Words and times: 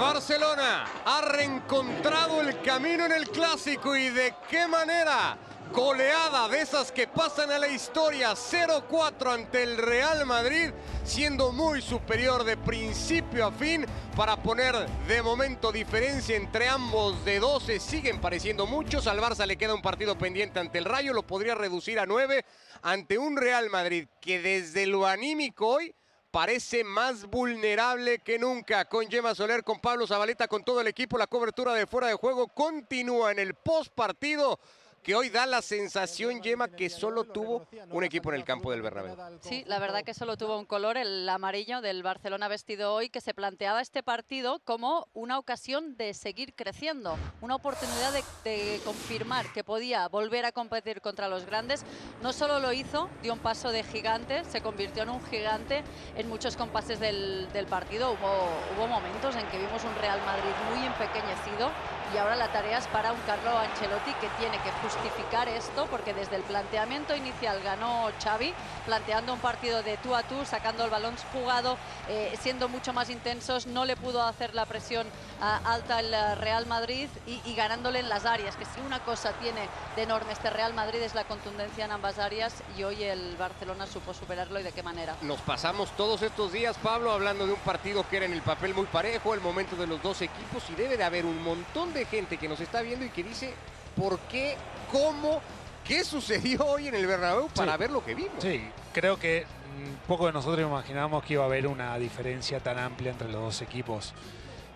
Barcelona 0.00 0.86
ha 1.04 1.20
reencontrado 1.20 2.40
el 2.40 2.58
camino 2.62 3.04
en 3.04 3.12
el 3.12 3.28
clásico 3.28 3.94
y 3.94 4.08
de 4.08 4.32
qué 4.48 4.66
manera. 4.66 5.36
Goleada 5.74 6.48
de 6.48 6.62
esas 6.62 6.90
que 6.90 7.06
pasan 7.06 7.50
a 7.52 7.58
la 7.58 7.68
historia 7.68 8.32
0-4 8.32 9.34
ante 9.34 9.62
el 9.62 9.76
Real 9.76 10.24
Madrid, 10.24 10.70
siendo 11.04 11.52
muy 11.52 11.82
superior 11.82 12.44
de 12.44 12.56
principio 12.56 13.46
a 13.46 13.52
fin 13.52 13.84
para 14.16 14.42
poner 14.42 14.74
de 15.06 15.20
momento 15.20 15.70
diferencia 15.70 16.34
entre 16.34 16.66
ambos 16.66 17.22
de 17.26 17.38
12. 17.38 17.78
Siguen 17.78 18.22
pareciendo 18.22 18.66
muchos. 18.66 19.06
Al 19.06 19.20
Barça 19.20 19.44
le 19.44 19.58
queda 19.58 19.74
un 19.74 19.82
partido 19.82 20.16
pendiente 20.16 20.60
ante 20.60 20.78
el 20.78 20.86
Rayo, 20.86 21.12
lo 21.12 21.26
podría 21.26 21.54
reducir 21.54 22.00
a 22.00 22.06
9 22.06 22.46
ante 22.80 23.18
un 23.18 23.36
Real 23.36 23.68
Madrid 23.68 24.08
que 24.22 24.40
desde 24.40 24.86
lo 24.86 25.06
anímico 25.06 25.68
hoy 25.68 25.94
parece 26.30 26.84
más 26.84 27.26
vulnerable 27.26 28.20
que 28.20 28.38
nunca. 28.38 28.84
Con 28.84 29.08
Gemma 29.08 29.34
Soler, 29.34 29.64
con 29.64 29.80
Pablo 29.80 30.06
Zabaleta, 30.06 30.48
con 30.48 30.64
todo 30.64 30.80
el 30.80 30.86
equipo, 30.86 31.18
la 31.18 31.26
cobertura 31.26 31.74
de 31.74 31.86
fuera 31.86 32.08
de 32.08 32.14
juego 32.14 32.48
continúa 32.48 33.32
en 33.32 33.38
el 33.38 33.54
post 33.54 33.92
partido 33.94 34.58
que 35.02 35.14
hoy 35.14 35.30
da 35.30 35.46
la 35.46 35.62
sensación, 35.62 36.42
Yema, 36.42 36.68
que 36.68 36.90
solo 36.90 37.24
tuvo 37.24 37.66
un 37.90 38.04
equipo 38.04 38.30
en 38.30 38.36
el 38.36 38.44
campo 38.44 38.70
del 38.70 38.82
Bernabéu. 38.82 39.16
Sí, 39.40 39.64
la 39.66 39.78
verdad 39.78 40.02
que 40.04 40.14
solo 40.14 40.36
tuvo 40.36 40.58
un 40.58 40.66
color, 40.66 40.96
el 40.96 41.28
amarillo 41.28 41.80
del 41.80 42.02
Barcelona 42.02 42.48
vestido 42.48 42.92
hoy, 42.94 43.08
que 43.08 43.20
se 43.20 43.34
planteaba 43.34 43.80
este 43.80 44.02
partido 44.02 44.60
como 44.64 45.08
una 45.14 45.38
ocasión 45.38 45.96
de 45.96 46.12
seguir 46.14 46.54
creciendo, 46.54 47.16
una 47.40 47.54
oportunidad 47.54 48.12
de, 48.44 48.80
confirmar 48.84 49.52
que 49.52 49.64
podía 49.64 50.08
volver 50.08 50.44
a 50.44 50.52
competir 50.52 51.00
contra 51.00 51.28
los 51.28 51.46
grandes. 51.46 51.84
No 52.22 52.32
solo 52.32 52.58
lo 52.58 52.72
hizo, 52.72 53.08
dio 53.22 53.32
un 53.32 53.38
paso 53.38 53.70
de 53.70 53.82
gigante, 53.82 54.44
se 54.44 54.60
convirtió 54.60 55.02
en 55.02 55.10
un 55.10 55.24
gigante 55.26 55.82
en 56.16 56.28
muchos 56.28 56.56
compases 56.56 57.00
del, 57.00 57.48
partido. 57.68 58.12
Hubo 58.12 58.86
momentos 58.86 59.36
en 59.36 59.46
que 59.48 59.58
vimos 59.58 59.84
un 59.84 59.94
Real 60.00 60.20
Madrid 60.24 60.50
muy 60.70 60.86
empequeñecido 60.86 61.70
y 62.12 62.18
ahora 62.18 62.34
la 62.36 62.48
tarea 62.48 62.78
es 62.78 62.86
para 62.88 63.12
un 63.12 63.20
Carlo 63.20 63.56
Ancelotti 63.58 64.12
que 64.14 64.28
tiene 64.38 64.58
que 64.58 64.70
justificar 64.82 65.48
esto 65.48 65.86
porque 65.90 66.14
desde 66.14 66.36
el 66.36 66.42
planteamiento 66.42 67.14
inicial 67.14 67.60
ganó 67.62 68.10
Xavi, 68.22 68.52
planteando 68.86 69.32
un 69.32 69.38
partido 69.38 69.82
de 69.82 69.96
tú 69.98 70.14
a 70.14 70.22
tú, 70.22 70.44
sacando 70.44 70.84
el 70.84 70.90
balón 70.90 71.14
jugado, 71.32 71.76
eh, 72.08 72.36
siendo 72.40 72.68
mucho 72.68 72.92
más 72.92 73.10
intensos, 73.10 73.66
no 73.66 73.84
le 73.84 73.96
pudo 73.96 74.22
hacer 74.22 74.54
la 74.54 74.66
presión 74.66 75.06
uh, 75.06 75.68
alta 75.68 75.98
al 75.98 76.36
Real 76.38 76.66
Madrid 76.66 77.08
y, 77.26 77.40
y, 77.44 77.54
ganándole 77.54 78.00
en 78.00 78.08
las 78.08 78.24
áreas, 78.24 78.56
que 78.56 78.64
si 78.64 78.80
una 78.80 79.00
cosa 79.00 79.32
tiene 79.34 79.68
de 79.96 80.02
enorme 80.02 80.32
este 80.32 80.50
Real 80.50 80.74
Madrid 80.74 81.00
es 81.02 81.14
la 81.14 81.24
contundencia 81.24 81.84
en 81.84 81.92
ambas 81.92 82.18
áreas 82.18 82.62
y 82.76 82.82
hoy 82.82 83.02
el 83.02 83.36
Barcelona 83.36 83.86
supo 83.86 84.14
superarlo 84.14 84.58
y 84.58 84.62
de 84.62 84.72
qué 84.72 84.82
manera. 84.82 85.14
Nos 85.22 85.40
pasamos 85.40 85.90
todos 85.96 86.22
estos 86.22 86.52
días, 86.52 86.76
Pablo, 86.82 87.12
hablando 87.12 87.46
de 87.46 87.52
un 87.52 87.60
partido 87.60 88.06
que 88.08 88.16
era 88.16 88.26
en 88.26 88.32
el 88.32 88.42
papel 88.42 88.74
muy 88.74 88.86
parejo, 88.86 89.34
el 89.34 89.40
momento 89.40 89.76
de 89.76 89.86
los 89.86 90.02
dos 90.02 90.22
equipos 90.22 90.64
y 90.70 90.74
debe 90.74 90.96
de 90.96 91.04
haber 91.04 91.24
un 91.24 91.42
montón 91.42 91.92
de 91.92 91.99
gente 92.06 92.36
que 92.36 92.48
nos 92.48 92.60
está 92.60 92.82
viendo 92.82 93.04
y 93.04 93.10
que 93.10 93.22
dice 93.22 93.52
por 93.96 94.18
qué, 94.20 94.56
cómo, 94.90 95.40
qué 95.84 96.04
sucedió 96.04 96.64
hoy 96.66 96.88
en 96.88 96.94
el 96.94 97.06
Bernabéu 97.06 97.48
para 97.48 97.72
Sí. 97.74 97.78
ver 97.78 97.90
lo 97.90 98.04
que 98.04 98.14
vimos. 98.14 98.32
Sí, 98.38 98.62
creo 98.92 99.18
que 99.18 99.44
mm, 99.46 100.06
poco 100.08 100.26
de 100.26 100.32
nosotros 100.32 100.66
imaginábamos 100.66 101.24
que 101.24 101.34
iba 101.34 101.42
a 101.42 101.46
haber 101.46 101.66
una 101.66 101.96
diferencia 101.98 102.60
tan 102.60 102.78
amplia 102.78 103.10
entre 103.12 103.28
los 103.28 103.40
dos 103.40 103.62
equipos. 103.62 104.14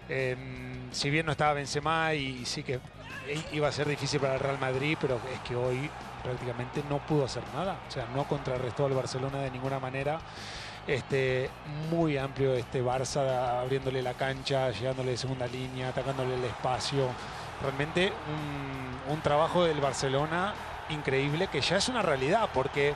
Eh, 0.08 0.36
si 0.92 1.10
bien 1.10 1.24
no 1.26 1.32
estaba 1.32 1.54
Benzema 1.54 2.12
y 2.14 2.44
sí 2.44 2.62
que 2.62 2.78
iba 3.52 3.68
a 3.68 3.72
ser 3.72 3.88
difícil 3.88 4.20
para 4.20 4.34
el 4.34 4.40
Real 4.40 4.58
Madrid, 4.58 4.98
pero 5.00 5.18
es 5.32 5.40
que 5.40 5.56
hoy 5.56 5.88
prácticamente 6.22 6.82
no 6.90 6.98
pudo 7.06 7.24
hacer 7.24 7.42
nada. 7.54 7.78
O 7.88 7.90
sea, 7.90 8.06
no 8.14 8.24
contrarrestó 8.28 8.84
al 8.86 8.92
Barcelona 8.92 9.40
de 9.40 9.50
ninguna 9.50 9.78
manera. 9.78 10.20
Este, 10.86 11.48
muy 11.90 12.18
amplio 12.18 12.54
este 12.54 12.82
Barça 12.82 13.60
abriéndole 13.60 14.02
la 14.02 14.14
cancha, 14.14 14.70
llegándole 14.70 15.12
de 15.12 15.16
segunda 15.16 15.46
línea, 15.46 15.88
atacándole 15.88 16.34
el 16.34 16.44
espacio. 16.44 17.08
Realmente 17.62 18.12
un, 19.08 19.20
trabajo 19.22 19.64
del 19.64 19.80
Barcelona 19.80 20.52
increíble 20.90 21.46
que 21.46 21.62
ya 21.62 21.78
es 21.78 21.88
una 21.88 22.02
realidad 22.02 22.50
porque 22.52 22.94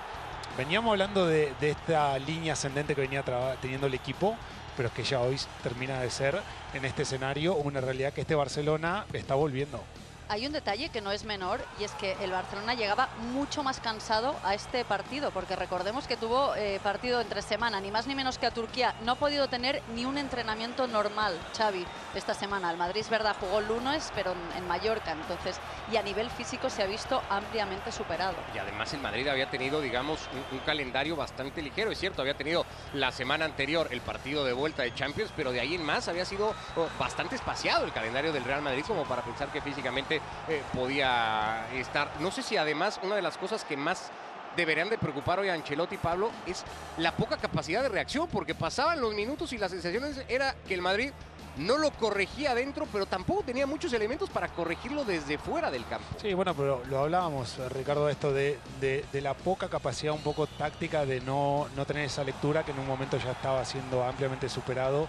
veníamos 0.59 0.91
hablando 0.91 1.27
de, 1.27 1.54
de 1.59 1.71
esta 1.71 2.19
línea 2.19 2.53
ascendente 2.53 2.94
que 2.94 3.00
venía 3.00 3.25
teniendo 3.62 3.87
el 3.87 3.94
equipo, 3.94 4.37
pero 4.77 4.88
es 4.88 4.94
que 4.94 5.04
ya 5.04 5.21
hoy 5.21 5.38
termina 5.62 6.00
de 6.00 6.10
ser 6.10 6.43
en 6.75 6.84
este 6.84 7.03
escenario 7.03 7.54
una 7.54 7.81
realidad 7.81 8.12
que 8.12 8.21
este 8.21 8.34
Barcelona 8.34 9.06
está 9.15 9.34
volviendo. 9.34 9.82
Hay 10.31 10.47
un 10.47 10.53
detalle 10.53 10.91
que 10.91 11.00
no 11.00 11.11
es 11.11 11.25
menor 11.25 11.65
y 11.81 11.84
es 11.84 11.93
que 11.93 12.15
el 12.21 12.31
Barcelona 12.31 12.75
llegaba 12.75 13.09
mucho 13.33 13.62
más 13.62 13.81
cansado 13.81 14.37
a 14.44 14.55
este 14.55 14.84
partido, 14.84 15.31
porque 15.31 15.56
recordemos 15.56 16.06
que 16.06 16.19
tuvo 16.19 16.55
eh, 16.55 16.81
partido 16.83 17.22
entre 17.22 17.41
semana, 17.41 17.81
ni 17.81 17.91
más 17.91 18.06
ni 18.06 18.15
menos 18.15 18.37
que 18.37 18.44
a 18.44 18.50
Turquía. 18.50 18.94
No 19.05 19.12
ha 19.12 19.15
podido 19.15 19.49
tener 19.49 19.83
ni 19.94 20.05
un 20.05 20.19
entrenamiento 20.19 20.87
normal, 20.87 21.34
Xavi, 21.56 21.87
esta 22.15 22.34
semana. 22.34 22.71
El 22.71 22.77
Madrid 22.77 23.00
es 23.00 23.09
verdad, 23.09 23.37
jugó 23.41 23.62
lunes, 23.62 24.12
pero 24.15 24.33
en, 24.33 24.59
en 24.59 24.69
Mallorca, 24.69 25.12
entonces, 25.12 25.59
y 25.91 25.97
a 25.97 26.03
nivel 26.03 26.28
físico 26.28 26.69
se 26.69 26.83
ha 26.83 26.87
visto 26.87 27.22
ampliamente 27.31 27.91
superado. 27.91 28.37
Y 28.55 28.59
además 28.59 28.93
el 28.93 29.00
Madrid 29.00 29.27
había 29.28 29.49
tenido, 29.49 29.81
digamos, 29.81 30.28
un, 30.34 30.59
un 30.59 30.65
calendario 30.65 31.16
bastante 31.16 31.62
ligero. 31.62 31.91
Es 31.91 32.00
cierto, 32.00 32.21
había 32.21 32.34
tenido 32.34 32.66
la 32.93 33.12
semana 33.12 33.47
anterior 33.47 33.89
el 33.91 34.03
partido 34.03 34.45
de 34.45 34.53
vuelta 34.53 34.83
de 34.83 34.95
Champions, 34.95 35.33
pero 35.34 35.53
de 35.53 35.60
ahí 35.60 35.75
en 35.75 35.83
más 35.83 36.06
había 36.06 36.27
sido 36.27 36.55
oh, 36.77 36.87
bastante 36.99 37.34
espaciado 37.34 37.87
el 37.87 37.95
calendario 37.95 38.31
del 38.31 38.45
Real 38.45 38.60
Madrid 38.60 38.84
como 38.87 39.05
para 39.05 39.22
pensar 39.22 39.50
que 39.50 39.62
físicamente 39.62 40.18
eh, 40.49 40.62
podía 40.75 41.67
estar. 41.75 42.11
No 42.21 42.31
sé 42.31 42.43
si 42.43 42.56
además 42.56 43.01
una 43.03 43.17
de 43.17 43.23
las 43.23 43.37
cosas 43.39 43.65
que 43.65 43.77
más 43.77 44.11
deberían 44.56 44.89
de 44.91 44.99
preocupar 44.99 45.39
hoy 45.39 45.49
a 45.49 45.55
Ancelotti 45.55 45.95
y 45.95 45.99
Pablo 45.99 46.31
es 46.47 46.65
la 46.97 47.12
poca 47.17 47.37
capacidad 47.37 47.83
de 47.83 47.89
reacción, 47.89 48.28
porque 48.28 48.55
pasaban 48.55 49.01
los 49.01 49.15
minutos 49.15 49.53
y 49.53 49.59
las 49.59 49.71
sensaciones 49.71 50.21
era 50.28 50.55
que 50.67 50.75
el 50.75 50.83
Madrid 50.83 51.12
no 51.59 51.77
lo 51.77 51.91
corregía 51.93 52.53
adentro, 52.53 52.87
pero 52.93 53.07
tampoco 53.07 53.43
tenía 53.43 53.67
muchos 53.67 53.93
elementos 53.93 54.31
para 54.31 54.47
corregirlo 54.49 55.05
desde 55.05 55.39
fuera 55.39 55.71
del 55.73 55.84
campo. 55.87 56.07
Sí, 56.21 56.33
bueno, 56.33 56.55
pero 56.55 56.83
lo 56.87 57.01
hablábamos, 57.01 57.59
eh, 57.59 57.69
Ricardo, 57.69 58.09
esto 58.09 58.33
de, 58.33 58.59
de- 58.81 59.05
de 59.12 59.21
la 59.21 59.34
poca 59.34 59.69
capacidad 59.69 60.12
un 60.12 60.23
poco 60.23 60.47
táctica 60.47 61.05
de 61.05 61.21
no, 61.21 61.67
no 61.75 61.84
tener 61.84 62.05
esa 62.05 62.23
lectura 62.23 62.65
que 62.65 62.71
en 62.71 62.78
un 62.78 62.87
momento 62.87 63.17
ya 63.19 63.33
estaba 63.33 63.65
siendo 63.65 64.05
ampliamente 64.05 64.49
superado. 64.49 65.09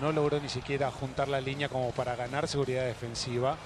No 0.00 0.12
logró 0.12 0.40
ni 0.40 0.48
siquiera 0.48 0.90
juntar 0.90 1.28
la 1.28 1.40
línea 1.40 1.68
como 1.68 1.90
para 1.90 2.16
ganar 2.16 2.48
seguridad 2.48 2.84
defensiva. 2.84 3.56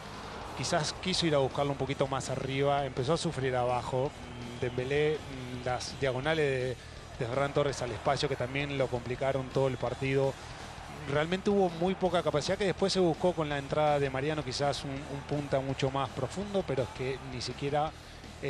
Quizás 0.57 0.95
quiso 1.03 1.27
ir 1.27 1.35
a 1.35 1.39
buscarlo 1.39 1.73
un 1.73 1.79
poquito 1.79 2.07
más 2.07 2.31
arriba, 2.31 2.87
empezó 2.87 3.13
a 3.13 3.17
sufrir 3.17 3.55
abajo. 3.55 4.11
Mm, 4.11 4.61
Dembélé, 4.61 5.17
mm, 5.17 5.67
las 5.67 5.99
diagonales 6.01 6.45
de, 6.45 6.77
de 7.19 7.27
Ferran 7.27 7.53
Torres 7.53 7.83
al 7.83 7.93
espacio 7.93 8.29
que 8.29 8.37
también 8.37 8.79
lo 8.79 8.87
complicaron 8.89 9.49
todo 9.51 9.69
el 9.69 9.77
partido. 9.77 10.33
Realmente 11.13 11.51
hubo 11.51 11.69
muy 11.69 11.95
poca 11.95 12.23
capacidad 12.23 12.57
que 12.57 12.65
después 12.65 12.93
se 12.93 13.01
buscó 13.01 13.33
con 13.33 13.49
la 13.49 13.59
entrada 13.59 13.99
de 13.99 14.11
Mariano, 14.11 14.43
quizás 14.43 14.83
un, 14.83 14.91
un 14.91 15.21
punta 15.29 15.61
mucho 15.61 15.91
más 15.91 16.09
profundo, 16.11 16.65
pero 16.67 16.85
es 16.85 16.89
que 16.97 17.19
ni 17.33 17.41
siquiera 17.41 17.93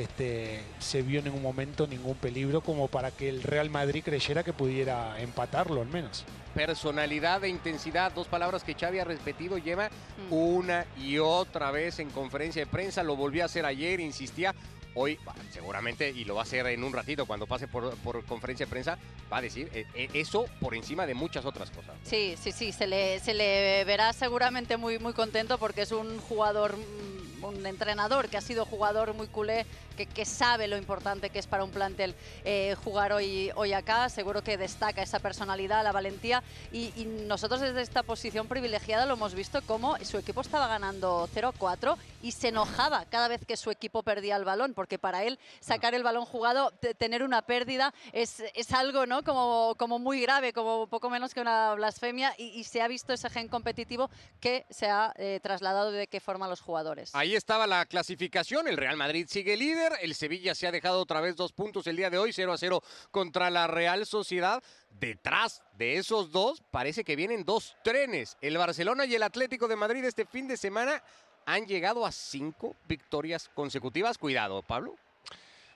este, 0.00 0.60
se 0.78 1.02
vio 1.02 1.18
en 1.18 1.26
ningún 1.26 1.42
momento 1.42 1.86
ningún 1.86 2.14
peligro 2.16 2.60
como 2.60 2.88
para 2.88 3.10
que 3.10 3.28
el 3.28 3.42
Real 3.42 3.70
Madrid 3.70 4.02
creyera 4.04 4.42
que 4.42 4.52
pudiera 4.52 5.20
empatarlo 5.20 5.80
al 5.80 5.88
menos. 5.88 6.24
personalidad 6.54 7.44
e 7.44 7.48
intensidad, 7.50 8.12
dos 8.12 8.28
palabras 8.28 8.64
que 8.64 8.72
Xavi 8.72 8.98
ha 8.98 9.04
repetido, 9.04 9.58
lleva 9.58 9.90
Mm. 9.90 10.32
una 10.32 10.86
y 10.96 11.18
otra 11.18 11.70
vez 11.70 11.98
en 11.98 12.08
conferencia 12.08 12.64
de 12.64 12.66
prensa, 12.66 13.02
lo 13.02 13.14
volvió 13.14 13.42
a 13.42 13.46
hacer 13.46 13.66
ayer, 13.66 14.00
insistía, 14.00 14.54
hoy 14.96 15.18
seguramente, 15.52 16.10
y 16.10 16.24
lo 16.24 16.34
va 16.34 16.40
a 16.40 16.44
hacer 16.44 16.66
en 16.66 16.82
un 16.82 16.92
ratito 16.92 17.26
cuando 17.26 17.46
pase 17.46 17.68
por, 17.68 17.94
por 17.98 18.24
conferencia 18.24 18.66
de 18.66 18.70
prensa, 18.70 18.98
va 19.32 19.38
a 19.38 19.42
decir 19.42 19.70
eh, 19.72 19.86
eh, 19.94 20.08
eso 20.14 20.46
por 20.60 20.74
encima 20.74 21.06
de 21.06 21.14
muchas 21.14 21.44
otras 21.44 21.70
cosas. 21.70 21.94
Sí, 22.02 22.36
sí, 22.40 22.52
sí, 22.52 22.72
se 22.72 22.86
le, 22.86 23.20
se 23.20 23.34
le 23.34 23.84
verá 23.84 24.12
seguramente 24.12 24.76
muy, 24.76 24.98
muy 24.98 25.12
contento 25.12 25.58
porque 25.58 25.82
es 25.82 25.92
un 25.92 26.18
jugador, 26.18 26.76
mm, 26.76 27.44
un 27.44 27.66
entrenador 27.66 28.28
que 28.28 28.36
ha 28.36 28.40
sido 28.40 28.64
jugador 28.64 29.14
muy 29.14 29.28
culé, 29.28 29.66
que, 29.96 30.06
que 30.06 30.24
sabe 30.24 30.68
lo 30.68 30.76
importante 30.76 31.30
que 31.30 31.38
es 31.38 31.46
para 31.46 31.64
un 31.64 31.70
plantel 31.70 32.14
eh, 32.44 32.74
jugar 32.84 33.12
hoy, 33.12 33.50
hoy 33.54 33.72
acá. 33.72 34.08
Seguro 34.08 34.42
que 34.42 34.56
destaca 34.56 35.02
esa 35.02 35.18
personalidad, 35.18 35.82
la 35.84 35.92
valentía 35.92 36.42
y, 36.72 36.92
y 36.96 37.04
nosotros 37.26 37.60
desde 37.60 37.82
esta 37.82 38.02
posición 38.02 38.46
privilegiada 38.46 39.06
lo 39.06 39.14
hemos 39.14 39.34
visto 39.34 39.62
como 39.62 39.96
su 40.04 40.18
equipo 40.18 40.40
estaba 40.40 40.68
ganando 40.68 41.28
0-4 41.34 41.96
y 42.22 42.32
se 42.32 42.48
enojaba 42.48 43.04
cada 43.06 43.28
vez 43.28 43.44
que 43.46 43.56
su 43.56 43.70
equipo 43.70 44.02
perdía 44.02 44.36
el 44.36 44.44
balón, 44.44 44.74
porque 44.74 44.85
para 44.98 45.24
él 45.24 45.38
sacar 45.60 45.94
el 45.94 46.02
balón 46.02 46.24
jugado, 46.24 46.70
te- 46.70 46.94
tener 46.94 47.22
una 47.22 47.42
pérdida 47.42 47.92
es, 48.12 48.40
es 48.54 48.72
algo 48.72 49.06
¿no? 49.06 49.22
como, 49.24 49.74
como 49.76 49.98
muy 49.98 50.20
grave, 50.20 50.52
como 50.52 50.86
poco 50.86 51.10
menos 51.10 51.34
que 51.34 51.40
una 51.40 51.74
blasfemia 51.74 52.34
y, 52.38 52.44
y 52.58 52.64
se 52.64 52.80
ha 52.82 52.88
visto 52.88 53.12
ese 53.12 53.28
gen 53.30 53.48
competitivo 53.48 54.08
que 54.40 54.64
se 54.70 54.86
ha 54.86 55.12
eh, 55.16 55.40
trasladado 55.42 55.90
de 55.90 56.06
qué 56.06 56.20
forma 56.20 56.46
a 56.46 56.48
los 56.48 56.60
jugadores. 56.60 57.14
Ahí 57.14 57.34
estaba 57.34 57.66
la 57.66 57.84
clasificación, 57.86 58.68
el 58.68 58.76
Real 58.76 58.96
Madrid 58.96 59.26
sigue 59.28 59.56
líder, 59.56 59.92
el 60.00 60.14
Sevilla 60.14 60.54
se 60.54 60.66
ha 60.66 60.72
dejado 60.72 61.00
otra 61.00 61.20
vez 61.20 61.36
dos 61.36 61.52
puntos 61.52 61.86
el 61.86 61.96
día 61.96 62.10
de 62.10 62.18
hoy, 62.18 62.32
0 62.32 62.52
a 62.52 62.58
0 62.58 62.82
contra 63.10 63.50
la 63.50 63.66
Real 63.66 64.06
Sociedad. 64.06 64.62
Detrás 64.90 65.62
de 65.74 65.96
esos 65.98 66.32
dos 66.32 66.62
parece 66.70 67.04
que 67.04 67.16
vienen 67.16 67.44
dos 67.44 67.76
trenes. 67.84 68.36
El 68.40 68.56
Barcelona 68.56 69.04
y 69.04 69.14
el 69.14 69.22
Atlético 69.22 69.68
de 69.68 69.76
Madrid 69.76 70.04
este 70.04 70.24
fin 70.24 70.48
de 70.48 70.56
semana 70.56 71.02
han 71.46 71.66
llegado 71.66 72.04
a 72.04 72.12
cinco 72.12 72.76
victorias 72.86 73.48
consecutivas. 73.54 74.18
Cuidado, 74.18 74.62
Pablo. 74.62 74.96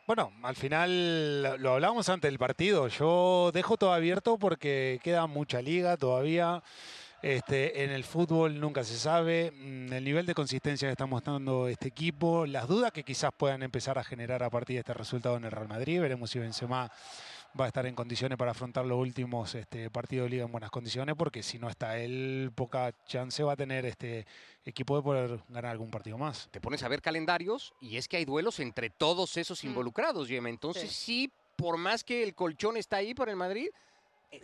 Bueno, 0.06 0.32
al 0.42 0.56
final 0.56 1.62
lo 1.62 1.74
hablábamos 1.74 2.08
antes 2.08 2.28
del 2.28 2.38
partido. 2.38 2.88
Yo 2.88 3.50
dejo 3.54 3.76
todo 3.76 3.92
abierto 3.92 4.38
porque 4.38 5.00
queda 5.04 5.26
mucha 5.26 5.62
liga 5.62 5.96
todavía. 5.96 6.62
Este, 7.22 7.84
en 7.84 7.90
el 7.90 8.02
fútbol 8.02 8.58
nunca 8.58 8.82
se 8.82 8.96
sabe 8.96 9.52
mm, 9.52 9.92
el 9.92 10.04
nivel 10.04 10.24
de 10.24 10.34
consistencia 10.34 10.88
que 10.88 10.92
está 10.92 11.04
mostrando 11.04 11.68
este 11.68 11.88
equipo, 11.88 12.46
las 12.46 12.66
dudas 12.66 12.92
que 12.92 13.04
quizás 13.04 13.30
puedan 13.36 13.62
empezar 13.62 13.98
a 13.98 14.04
generar 14.04 14.42
a 14.42 14.48
partir 14.48 14.76
de 14.76 14.80
este 14.80 14.94
resultado 14.94 15.36
en 15.36 15.44
el 15.44 15.50
Real 15.50 15.68
Madrid. 15.68 16.00
Veremos 16.00 16.30
si 16.30 16.38
Benzema 16.38 16.90
va 17.58 17.64
a 17.64 17.68
estar 17.68 17.84
en 17.86 17.94
condiciones 17.94 18.38
para 18.38 18.52
afrontar 18.52 18.86
los 18.86 18.98
últimos 18.98 19.54
este, 19.54 19.90
partidos 19.90 20.26
de 20.26 20.30
liga 20.30 20.44
en 20.44 20.52
buenas 20.52 20.70
condiciones, 20.70 21.14
porque 21.16 21.42
si 21.42 21.58
no 21.58 21.68
está 21.68 21.98
él, 21.98 22.52
poca 22.54 22.92
chance 23.06 23.42
va 23.42 23.52
a 23.52 23.56
tener 23.56 23.86
este 23.86 24.26
equipo 24.64 24.96
de 24.96 25.02
poder 25.02 25.40
ganar 25.48 25.66
algún 25.72 25.90
partido 25.90 26.16
más. 26.18 26.48
Te 26.50 26.60
pones 26.60 26.82
a 26.82 26.88
ver 26.88 27.02
calendarios 27.02 27.72
y 27.80 27.96
es 27.96 28.08
que 28.08 28.16
hay 28.18 28.24
duelos 28.24 28.60
entre 28.60 28.90
todos 28.90 29.36
esos 29.36 29.64
Mm. 29.64 29.68
involucrados, 29.68 30.28
Yema. 30.28 30.48
Entonces 30.48 30.90
Sí. 30.90 31.04
sí, 31.28 31.32
por 31.56 31.76
más 31.76 32.04
que 32.04 32.22
el 32.22 32.34
colchón 32.34 32.76
está 32.76 32.96
ahí 32.96 33.14
por 33.14 33.28
el 33.28 33.36
Madrid, 33.36 33.68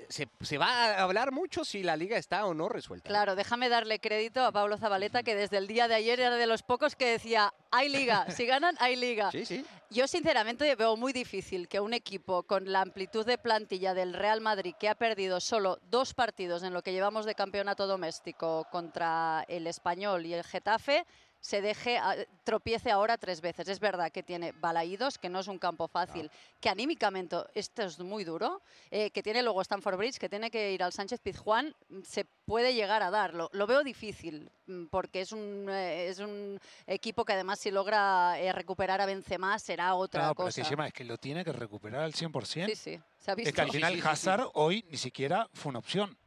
se, 0.09 0.29
se 0.41 0.59
va 0.59 0.69
a 0.69 1.03
hablar 1.03 1.33
mucho 1.33 1.65
si 1.65 1.83
la 1.83 1.97
liga 1.97 2.17
está 2.17 2.47
o 2.47 2.55
no 2.55 2.69
resuelta. 2.69 3.09
Claro, 3.09 3.37
déjame 3.37 3.69
darle 3.69 3.99
crédito 3.99 4.45
a 4.45 4.53
Pablo 4.53 4.79
Zabaleta, 4.79 5.23
que 5.23 5.35
desde 5.35 5.59
el 5.59 5.67
día 5.67 5.89
de 5.89 5.95
ayer 5.95 6.21
era 6.21 6.37
de 6.37 6.47
los 6.47 6.63
pocos 6.63 6.97
que 6.97 7.11
decía, 7.11 7.53
hay 7.71 7.89
liga, 7.89 8.31
si 8.31 8.47
ganan, 8.47 8.77
hay 8.81 8.97
liga. 8.97 9.31
Sí, 9.31 9.45
sí. 9.45 9.65
Yo 9.91 10.09
sinceramente 10.09 10.75
veo 10.75 10.97
muy 10.97 11.13
difícil 11.13 11.69
que 11.69 11.79
un 11.79 11.95
equipo 11.95 12.43
con 12.43 12.73
la 12.73 12.81
amplitud 12.81 13.25
de 13.25 13.39
plantilla 13.39 13.95
del 13.95 14.15
Real 14.15 14.41
Madrid, 14.41 14.75
que 14.79 14.89
ha 14.89 14.95
perdido 14.97 15.41
solo 15.41 15.79
dos 15.91 16.15
partidos 16.15 16.63
en 16.63 16.73
lo 16.73 16.83
que 16.83 16.93
llevamos 16.93 17.25
de 17.25 17.35
campeonato 17.35 17.87
doméstico 17.87 18.67
contra 18.71 19.45
el 19.49 19.67
Español 19.67 20.27
y 20.27 20.35
el 20.35 20.43
Getafe, 20.43 21.07
se 21.47 21.61
deje, 21.61 21.97
a- 21.97 22.17
tropiece 22.43 22.91
ahora 22.91 23.17
tres 23.17 23.41
veces. 23.41 23.69
Es 23.69 23.79
verdad 23.79 24.11
que 24.11 24.25
tiene 24.25 24.51
Balaídos, 24.51 25.17
que 25.17 25.29
no 25.29 25.39
es 25.39 25.47
un 25.47 25.61
campo 25.61 25.87
fácil, 25.87 26.29
que 26.61 26.69
anímicamente 26.69 27.37
esto 27.55 27.83
es 27.83 28.01
muy 28.01 28.25
duro, 28.25 28.63
eh, 28.91 29.13
que 29.13 29.23
tiene 29.23 29.45
luego 29.45 29.63
Stanford 29.63 29.97
Bridge, 29.97 30.19
que 30.19 30.29
tiene 30.29 30.51
que 30.51 30.73
ir 30.73 30.83
al 30.83 30.93
Sánchez 30.93 31.21
Pizjuán, 31.21 31.73
mm, 31.89 32.01
se 32.03 32.25
puede 32.25 32.75
llegar 32.75 33.01
a 33.05 33.11
dar. 33.11 33.33
Lo, 33.33 33.67
veo 33.69 33.85
difícil, 33.85 34.51
mm, 34.67 34.87
porque 34.87 35.21
es 35.21 35.31
un, 35.31 35.69
eh, 35.71 36.09
es 36.09 36.19
un 36.19 36.59
equipo 36.85 37.25
que 37.25 37.35
además 37.35 37.61
si 37.61 37.71
logra 37.71 38.41
eh, 38.41 38.53
recuperar 38.53 39.01
a 39.01 39.07
Benzema 39.07 39.57
será 39.61 39.95
otra 39.95 40.23
pero 40.23 40.35
cosa. 40.35 40.65
Gemma, 40.65 40.89
es 40.89 40.93
que 40.93 41.05
lo 41.05 41.17
tiene 41.17 41.45
que 41.45 41.53
recuperar 41.53 42.03
al 42.03 42.13
100%. 42.13 42.67
Sí, 42.67 42.75
sí, 42.75 43.01
se 43.21 43.31
ha 43.31 43.37
visto. 43.37 43.51
Es 43.51 43.55
que 43.55 43.61
al 43.61 43.71
final 43.71 43.93
sí, 43.93 44.01
sí, 44.01 44.03
sí. 44.03 44.09
Hazard 44.09 44.51
hoy 44.55 44.85
ni 44.91 44.97
siquiera 44.97 45.49
fue 45.55 45.71
una 45.71 45.79
opción. 45.79 46.19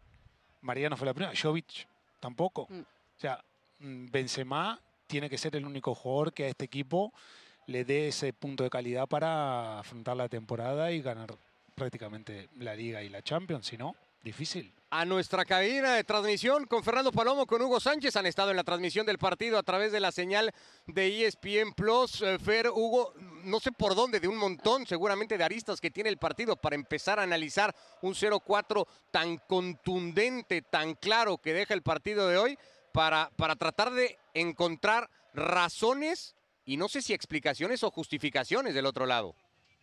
María 0.61 0.89
no 0.89 0.95
fue 0.95 1.07
la 1.07 1.13
primera, 1.13 1.33
Jovic 1.35 1.89
tampoco. 2.21 2.67
Mm. 2.69 2.79
O 2.79 3.19
sea, 3.19 3.43
Benzema 3.79 4.79
tiene 5.09 5.29
que 5.29 5.39
ser 5.39 5.55
el 5.55 5.65
único 5.65 5.95
jugador 5.95 6.31
que 6.33 6.45
a 6.45 6.47
este 6.49 6.65
equipo 6.65 7.11
le 7.65 7.83
dé 7.83 8.09
ese 8.09 8.31
punto 8.31 8.63
de 8.63 8.69
calidad 8.69 9.07
para 9.07 9.79
afrontar 9.79 10.15
la 10.15 10.29
temporada 10.29 10.91
y 10.91 11.01
ganar 11.01 11.35
prácticamente 11.73 12.49
la 12.57 12.75
Liga 12.75 13.01
y 13.01 13.09
la 13.09 13.23
Champions. 13.23 13.65
Si 13.65 13.75
no, 13.75 13.95
difícil. 14.23 14.71
a 14.91 15.05
nuestra 15.05 15.45
cabina 15.45 15.95
de 15.95 16.03
transmisión 16.03 16.65
con 16.65 16.83
Fernando 16.83 17.11
Palomo, 17.11 17.47
con 17.47 17.61
Hugo 17.61 17.79
Sánchez. 17.79 18.15
Han 18.17 18.27
estado 18.27 18.51
en 18.51 18.57
la 18.57 18.63
transmisión 18.63 19.05
del 19.05 19.17
partido 19.17 19.57
a 19.57 19.63
través 19.63 19.91
de 19.91 19.99
la 19.99 20.11
señal 20.11 20.51
de 20.85 21.25
ESPN 21.25 21.73
Plus. 21.75 22.21
Eh, 22.21 22.37
Fer, 22.37 22.69
Hugo, 22.69 23.13
no 23.43 23.59
sé 23.59 23.71
por 23.71 23.95
dónde, 23.95 24.19
de 24.19 24.27
un 24.27 24.37
montón 24.37 24.85
seguramente 24.85 25.37
de 25.39 25.43
aristas 25.43 25.81
que 25.81 25.89
tiene 25.89 26.09
el 26.09 26.17
partido 26.17 26.55
para 26.55 26.75
empezar 26.75 27.19
a 27.19 27.23
analizar 27.23 27.75
un 28.03 28.13
0-4 28.13 28.85
tan 29.09 29.37
contundente, 29.37 30.61
tan 30.61 30.93
claro 30.93 31.39
que 31.39 31.53
deja 31.53 31.73
el 31.73 31.81
partido 31.81 32.27
de 32.27 32.37
hoy, 32.37 32.57
para, 32.99 33.31
para 33.37 33.55
tratar 33.55 33.91
de 33.91 34.19
encontrar 34.33 35.09
razones 35.33 36.35
y 36.65 36.75
no 36.75 36.89
sé 36.89 37.01
si 37.01 37.13
explicaciones 37.13 37.81
o 37.81 37.91
justificaciones 37.91 38.73
del 38.73 38.85
otro 38.85 39.05
lado. 39.05 39.35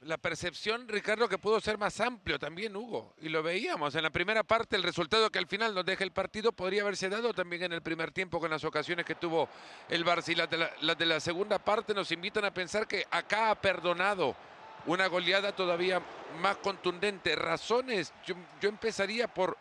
La 0.03 0.19
percepción, 0.19 0.87
Ricardo, 0.87 1.27
que 1.27 1.39
pudo 1.39 1.59
ser 1.63 1.79
más 1.79 1.99
amplio 2.01 2.39
también, 2.39 2.77
Hugo. 2.77 3.15
Y 3.23 3.31
lo 3.31 3.43
veíamos 3.43 3.95
en 3.95 4.03
la 4.03 4.11
primera 4.11 4.43
parte, 4.43 4.77
el 4.77 4.83
resultado 4.83 5.31
que 5.31 5.39
al 5.39 5.47
final 5.47 5.75
nos 5.75 5.87
deja 5.87 6.05
el 6.05 6.13
partido 6.13 6.53
podría 6.53 6.83
haberse 6.83 7.09
dado 7.09 7.33
también 7.33 7.63
en 7.63 7.73
el 7.73 7.81
primer 7.81 8.11
tiempo 8.11 8.39
con 8.39 8.51
las 8.51 8.65
ocasiones 8.65 9.07
que 9.07 9.15
tuvo 9.15 9.49
el 9.89 10.05
Barça. 10.05 10.33
Y 10.33 10.35
las 10.35 10.51
de 10.51 10.59
la, 10.59 10.71
las 10.83 10.99
de 10.99 11.07
la 11.07 11.19
segunda 11.19 11.59
parte 11.59 11.95
nos 11.95 12.13
invitan 12.13 12.45
a 12.45 12.53
pensar 12.53 12.87
que 12.87 13.07
acá 13.11 13.51
ha 13.51 13.55
perdonado 13.55 14.37
una 14.85 15.07
goleada 15.07 15.57
todavía 15.57 16.03
más 16.43 16.59
contundente. 16.59 17.35
Razones, 17.35 18.13
yo, 18.27 18.35
yo 18.61 18.69
empezaría 18.69 19.27
por, 19.27 19.57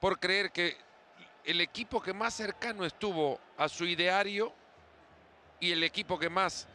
por 0.00 0.18
creer 0.18 0.50
que 0.52 0.87
el 1.48 1.62
equipo 1.62 2.02
que 2.02 2.12
más 2.12 2.34
cercano 2.34 2.84
estuvo 2.84 3.40
a 3.56 3.70
su 3.70 3.86
ideario 3.86 4.52
y 5.60 5.72
el 5.72 5.82
equipo 5.82 6.18
que 6.18 6.28
más 6.28 6.68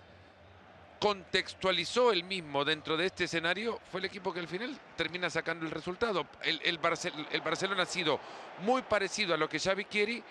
contextualizó 1.00 2.12
el 2.12 2.24
mismo 2.24 2.66
dentro 2.66 2.98
de 2.98 3.06
este 3.06 3.26
escenario 3.26 3.80
fue 3.92 4.00
el 4.00 4.06
equipo 4.06 4.34
que 4.34 4.40
al 4.40 4.48
final 4.48 4.76
termina 4.96 5.30
sacando 5.30 5.64
el 5.64 5.72
resultado. 5.72 6.28
El, 6.42 6.60
el, 6.64 6.82
Barcel- 6.82 7.28
el 7.32 7.42
Barcelona 7.42 7.84
ha 7.84 7.86
sido 7.86 8.20
muy 8.62 8.82
parecido 8.82 9.36
a 9.36 9.38
lo 9.38 9.48
que 9.48 9.60
Xavi 9.60 9.86
quiere 9.86 10.24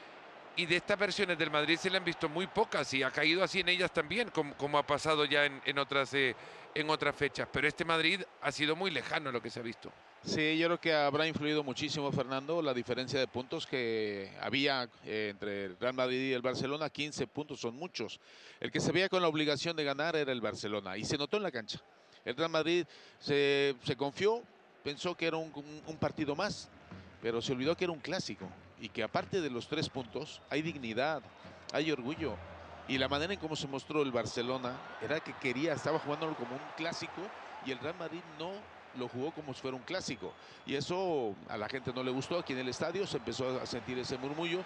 y 0.57 0.67
de 0.67 0.77
estas 0.77 0.99
versiones 0.99 1.39
del 1.39 1.51
Madrid 1.53 1.79
se 1.79 1.89
le 1.89 1.99
han 1.99 2.05
visto 2.05 2.29
muy 2.29 2.49
pocas 2.49 2.93
y 2.95 3.03
ha 3.05 3.13
caído 3.13 3.45
así 3.45 3.61
en 3.61 3.69
ellas 3.69 3.93
también, 3.93 4.31
como, 4.31 4.77
ha 4.77 4.87
pasado 4.87 5.25
ya 5.25 5.45
en, 5.45 5.63
en 5.65 5.79
otras, 5.79 6.13
eh, 6.15 6.35
en 6.75 6.91
otras 6.91 7.15
fechas. 7.15 7.47
Pero 7.53 7.69
este 7.69 7.85
Madrid 7.85 8.23
ha 8.41 8.51
sido 8.51 8.75
muy 8.75 8.91
lejano 8.91 9.29
a 9.29 9.33
lo 9.33 9.41
que 9.41 9.51
se 9.51 9.61
ha 9.61 9.63
visto. 9.63 9.93
Sí, 10.25 10.57
yo 10.57 10.69
creo 10.69 10.79
que 10.81 10.93
habrá 10.95 11.27
influido 11.27 11.65
muchísimo, 11.65 12.13
Fernando, 12.13 12.63
la 12.63 12.73
diferencia 12.73 13.19
de 13.19 13.27
puntos 13.27 13.67
que 13.67 14.33
había 14.41 14.89
eh, 15.03 15.29
entre 15.33 15.65
el 15.65 15.77
Real 15.79 15.95
Madrid 15.95 16.31
y 16.31 16.33
el 16.33 16.43
Barcelona. 16.43 16.91
15 16.91 17.27
puntos 17.27 17.61
son 17.61 17.75
muchos. 17.75 18.21
El 18.61 18.71
que 18.71 18.79
se 18.79 18.93
veía 18.93 19.09
con 19.09 19.21
la 19.21 19.27
obligación 19.29 19.75
de 19.77 19.83
ganar 19.83 20.15
era 20.15 20.31
el 20.31 20.41
Barcelona 20.41 20.97
y 20.97 21.05
se 21.05 21.19
notó 21.19 21.39
en 21.39 21.43
la 21.43 21.51
cancha. 21.51 21.81
El 22.25 22.37
Real 22.37 22.51
Madrid 22.51 22.87
se, 23.19 23.75
confió, 23.97 24.47
pensó 24.83 25.17
que 25.17 25.27
era 25.27 25.39
un, 25.39 25.51
un- 25.57 25.83
un 25.85 25.99
partido 25.99 26.37
más, 26.37 26.71
pero 27.19 27.43
se 27.43 27.53
olvidó 27.53 27.77
que 27.77 27.85
era 27.85 27.93
un 27.93 28.01
clásico 28.01 28.57
y 28.77 28.91
que 28.91 29.03
aparte 29.03 29.41
de 29.41 29.51
los 29.51 29.67
tres 29.67 29.91
puntos 29.91 30.41
hay 30.49 30.63
dignidad, 30.63 31.25
hay 31.73 31.91
orgullo. 31.91 32.41
Y 32.87 32.99
la 32.99 33.09
manera 33.09 33.33
en 33.33 33.41
cómo 33.41 33.57
se 33.57 33.67
mostró 33.67 34.03
el 34.03 34.13
Barcelona 34.13 34.85
era 35.01 35.21
que 35.21 35.35
quería, 35.35 35.73
estaba 35.73 35.99
jugándolo 35.99 36.37
como 36.37 36.55
un 36.57 36.71
clásico 36.71 37.33
y 37.61 37.73
el 37.73 37.81
Real 37.81 37.95
Madrid 37.97 38.25
no 38.25 38.69
lo 38.99 39.09
jugó 39.09 39.31
como 39.33 39.55
si 39.55 39.61
fuera 39.61 39.77
un 39.77 39.83
clásico. 39.83 40.33
Y 40.67 40.75
eso 40.75 41.35
a 41.49 41.57
la 41.57 41.69
gente 41.69 41.93
no 41.93 42.03
le 42.03 42.11
gustó. 42.11 42.39
Aquí 42.39 42.53
en 42.53 42.61
el 42.61 42.69
estadio 42.69 43.07
se 43.07 43.17
empezó 43.19 43.61
a 43.61 43.67
sentir 43.67 43.99
ese 43.99 44.19
murmullo, 44.19 44.65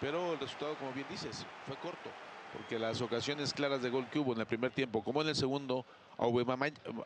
pero 0.00 0.32
el 0.32 0.38
resultado, 0.38 0.74
como 0.76 0.92
bien 0.92 1.06
dices, 1.10 1.44
fue 1.66 1.76
corto. 1.76 2.10
Porque 2.52 2.78
las 2.78 3.00
ocasiones 3.00 3.54
claras 3.54 3.80
de 3.80 3.88
gol 3.88 4.06
que 4.10 4.18
hubo 4.18 4.34
en 4.34 4.40
el 4.40 4.46
primer 4.46 4.72
tiempo, 4.72 5.02
como 5.02 5.22
en 5.22 5.28
el 5.28 5.34
segundo, 5.34 5.86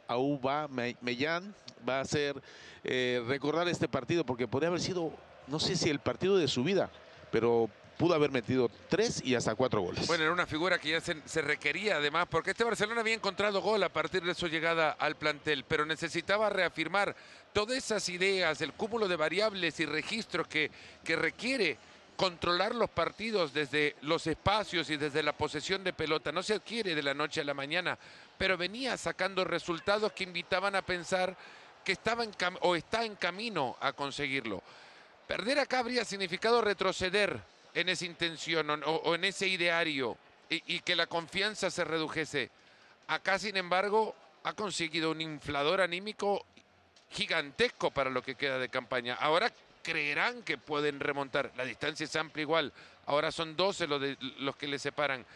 Aubameyang 0.09 1.55
va 1.89 1.99
a 1.99 2.01
hacer 2.01 2.43
eh, 2.83 3.23
recordar 3.29 3.69
este 3.69 3.87
partido, 3.87 4.27
porque 4.27 4.49
podría 4.49 4.69
haber 4.69 4.81
sido, 4.81 5.13
no 5.47 5.61
sé 5.61 5.77
si 5.77 5.89
el 5.89 6.01
partido 6.01 6.37
de 6.37 6.49
su 6.49 6.65
vida, 6.65 6.91
pero 7.31 7.71
pudo 7.97 8.15
haber 8.15 8.31
metido 8.31 8.71
tres 8.89 9.23
y 9.25 9.35
hasta 9.35 9.55
cuatro 9.55 9.81
goles. 9.81 10.07
Bueno, 10.07 10.25
era 10.25 10.33
una 10.33 10.47
figura 10.47 10.79
que 10.79 10.91
ya 10.91 11.01
se, 11.01 11.43
requería 11.43 11.97
además, 11.97 12.27
porque 12.31 12.51
este 12.51 12.65
Barcelona 12.65 13.01
había 13.01 13.15
encontrado 13.15 13.61
gol 13.61 13.83
a 13.83 13.89
partir 13.89 14.23
de 14.23 14.35
su 14.35 14.49
llegada 14.49 14.93
al 14.93 15.17
plantel, 15.17 15.65
pero 15.65 15.87
necesitaba 15.87 16.51
reafirmar 16.51 17.15
todas 17.53 17.77
esas 17.77 18.09
ideas, 18.09 18.61
el 18.61 18.73
cúmulo 18.75 19.09
de 19.09 19.17
variables 19.17 19.81
y 19.81 19.87
registros 19.87 20.47
que, 20.47 20.71
que 21.05 21.17
requiere 21.17 21.79
controlar 22.17 22.75
los 22.75 22.91
partidos 22.91 23.53
desde 23.53 23.97
los 24.03 24.27
espacios 24.27 24.89
y 24.91 24.97
desde 24.97 25.23
la 25.23 25.33
posesión 25.33 25.85
de 25.85 25.93
pelota. 25.93 26.33
No 26.33 26.43
se 26.43 26.55
adquiere 26.55 26.95
de 26.95 27.03
la 27.03 27.15
noche 27.15 27.41
a 27.41 27.45
la 27.45 27.55
mañana, 27.55 27.99
pero 28.39 28.57
venía 28.57 28.97
sacando 28.97 29.45
resultados 29.45 30.13
que 30.13 30.25
invitaban 30.25 30.75
a 30.75 30.83
pensar 30.83 31.37
que 31.85 31.93
estaba 31.93 32.25
en 32.25 32.33
o 32.63 32.75
está 32.75 33.05
en 33.05 33.15
camino 33.17 33.77
a 33.81 33.93
conseguirlo. 33.93 34.63
Perder 35.27 35.59
acá 35.59 35.81
habría 35.81 36.05
significado 36.05 36.61
retroceder 36.61 37.41
en 37.77 37.91
esa 37.91 38.07
intención 38.07 38.83
o, 38.87 39.15
en 39.15 39.25
ese 39.25 39.47
ideario 39.47 40.17
y, 40.49 40.81
que 40.81 40.97
la 40.97 41.07
confianza 41.07 41.71
se 41.71 41.85
redujese. 41.85 42.51
Acá, 43.07 43.39
sin 43.39 43.57
embargo, 43.57 44.17
ha 44.45 44.55
conseguido 44.55 45.11
un 45.11 45.21
inflador 45.21 45.83
anímico 45.83 46.47
gigantesco 47.11 47.91
para 47.91 48.09
lo 48.09 48.23
que 48.23 48.35
queda 48.35 48.59
de 48.59 48.71
campaña. 48.71 49.15
Ahora 49.17 49.53
creerán 49.83 50.43
que 50.43 50.57
pueden 50.57 51.01
remontar. 51.01 51.53
La 51.57 51.65
distancia 51.65 52.05
es 52.05 52.17
amplia 52.17 52.43
igual. 52.43 52.73
Ahora 53.05 53.31
son 53.31 53.55
12 53.57 53.87
los, 53.87 54.03
los 54.39 54.57
que 54.57 54.69
le 54.69 54.79
separan. 54.79 55.27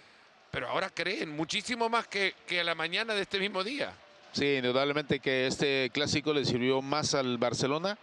Pero 0.50 0.68
ahora 0.68 0.88
creen 0.88 1.36
muchísimo 1.36 1.90
más 1.90 2.08
que, 2.08 2.34
que 2.46 2.60
a 2.60 2.64
la 2.64 2.74
mañana 2.74 3.14
de 3.14 3.22
este 3.22 3.38
mismo 3.38 3.62
día. 3.62 3.92
Sí, 4.32 4.56
indudablemente 4.56 5.20
que 5.20 5.46
este 5.46 5.90
clásico 5.92 6.32
le 6.32 6.46
sirvió 6.46 6.80
más 6.80 7.14
al 7.14 7.36
Barcelona 7.36 7.98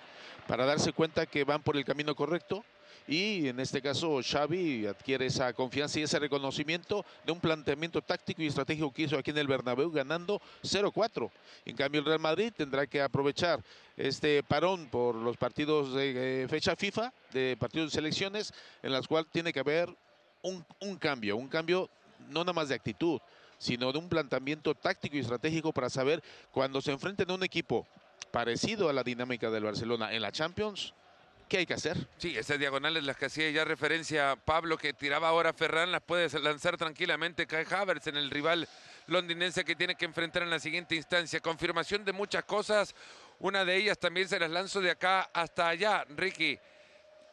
para 0.45 0.65
darse 0.65 0.93
cuenta 0.93 1.25
que 1.25 1.43
van 1.43 1.63
por 1.63 1.75
el 1.75 1.85
camino 1.85 2.13
correcto 2.15 2.63
y 3.07 3.47
en 3.47 3.59
este 3.59 3.81
caso 3.81 4.19
Xavi 4.21 4.85
adquiere 4.85 5.27
esa 5.27 5.53
confianza 5.53 5.99
y 5.99 6.03
ese 6.03 6.19
reconocimiento 6.19 7.05
de 7.25 7.31
un 7.31 7.39
planteamiento 7.39 8.01
táctico 8.01 8.41
y 8.41 8.47
estratégico 8.47 8.91
que 8.91 9.03
hizo 9.03 9.17
aquí 9.17 9.31
en 9.31 9.37
el 9.37 9.47
Bernabéu 9.47 9.89
ganando 9.91 10.41
0-4. 10.63 11.29
En 11.65 11.75
cambio 11.75 11.99
el 11.99 12.05
Real 12.05 12.19
Madrid 12.19 12.51
tendrá 12.55 12.85
que 12.85 13.01
aprovechar 13.01 13.63
este 13.95 14.43
parón 14.43 14.87
por 14.87 15.15
los 15.15 15.37
partidos 15.37 15.93
de 15.93 16.43
eh, 16.43 16.47
fecha 16.47 16.75
FIFA, 16.75 17.13
de 17.31 17.55
partidos 17.57 17.91
de 17.91 17.95
selecciones, 17.95 18.53
en 18.83 18.91
las 18.91 19.07
cuales 19.07 19.31
tiene 19.31 19.53
que 19.53 19.61
haber 19.61 19.89
un, 20.41 20.65
un 20.81 20.97
cambio, 20.97 21.37
un 21.37 21.47
cambio 21.47 21.89
no 22.29 22.41
nada 22.41 22.53
más 22.53 22.69
de 22.69 22.75
actitud, 22.75 23.19
sino 23.57 23.91
de 23.91 23.99
un 23.99 24.09
planteamiento 24.09 24.75
táctico 24.75 25.15
y 25.15 25.21
estratégico 25.21 25.71
para 25.71 25.89
saber 25.89 26.21
cuando 26.51 26.81
se 26.81 26.91
enfrenten 26.91 27.31
a 27.31 27.35
un 27.35 27.43
equipo 27.43 27.87
parecido 28.31 28.89
a 28.89 28.93
la 28.93 29.03
dinámica 29.03 29.49
del 29.49 29.63
Barcelona 29.63 30.13
en 30.13 30.21
la 30.21 30.31
Champions, 30.31 30.93
¿qué 31.47 31.59
hay 31.59 31.65
que 31.65 31.73
hacer? 31.73 31.97
Sí, 32.17 32.37
esas 32.37 32.59
diagonales 32.59 33.03
las 33.03 33.17
que 33.17 33.25
hacía 33.25 33.49
ya 33.49 33.65
referencia 33.65 34.35
Pablo, 34.35 34.77
que 34.77 34.93
tiraba 34.93 35.29
ahora 35.29 35.53
Ferran, 35.53 35.91
las 35.91 36.01
puede 36.01 36.27
lanzar 36.39 36.77
tranquilamente 36.77 37.47
Kai 37.47 37.65
Havertz 37.69 38.07
en 38.07 38.17
el 38.17 38.29
rival 38.29 38.67
londinense 39.07 39.63
que 39.63 39.75
tiene 39.75 39.95
que 39.95 40.05
enfrentar 40.05 40.43
en 40.43 40.49
la 40.49 40.59
siguiente 40.59 40.95
instancia. 40.95 41.39
Confirmación 41.39 42.05
de 42.05 42.13
muchas 42.13 42.43
cosas, 42.43 42.93
una 43.39 43.65
de 43.65 43.75
ellas 43.75 43.97
también 43.97 44.27
se 44.27 44.39
las 44.39 44.51
lanzo 44.51 44.81
de 44.81 44.91
acá 44.91 45.29
hasta 45.33 45.69
allá, 45.69 46.05
Ricky. 46.09 46.59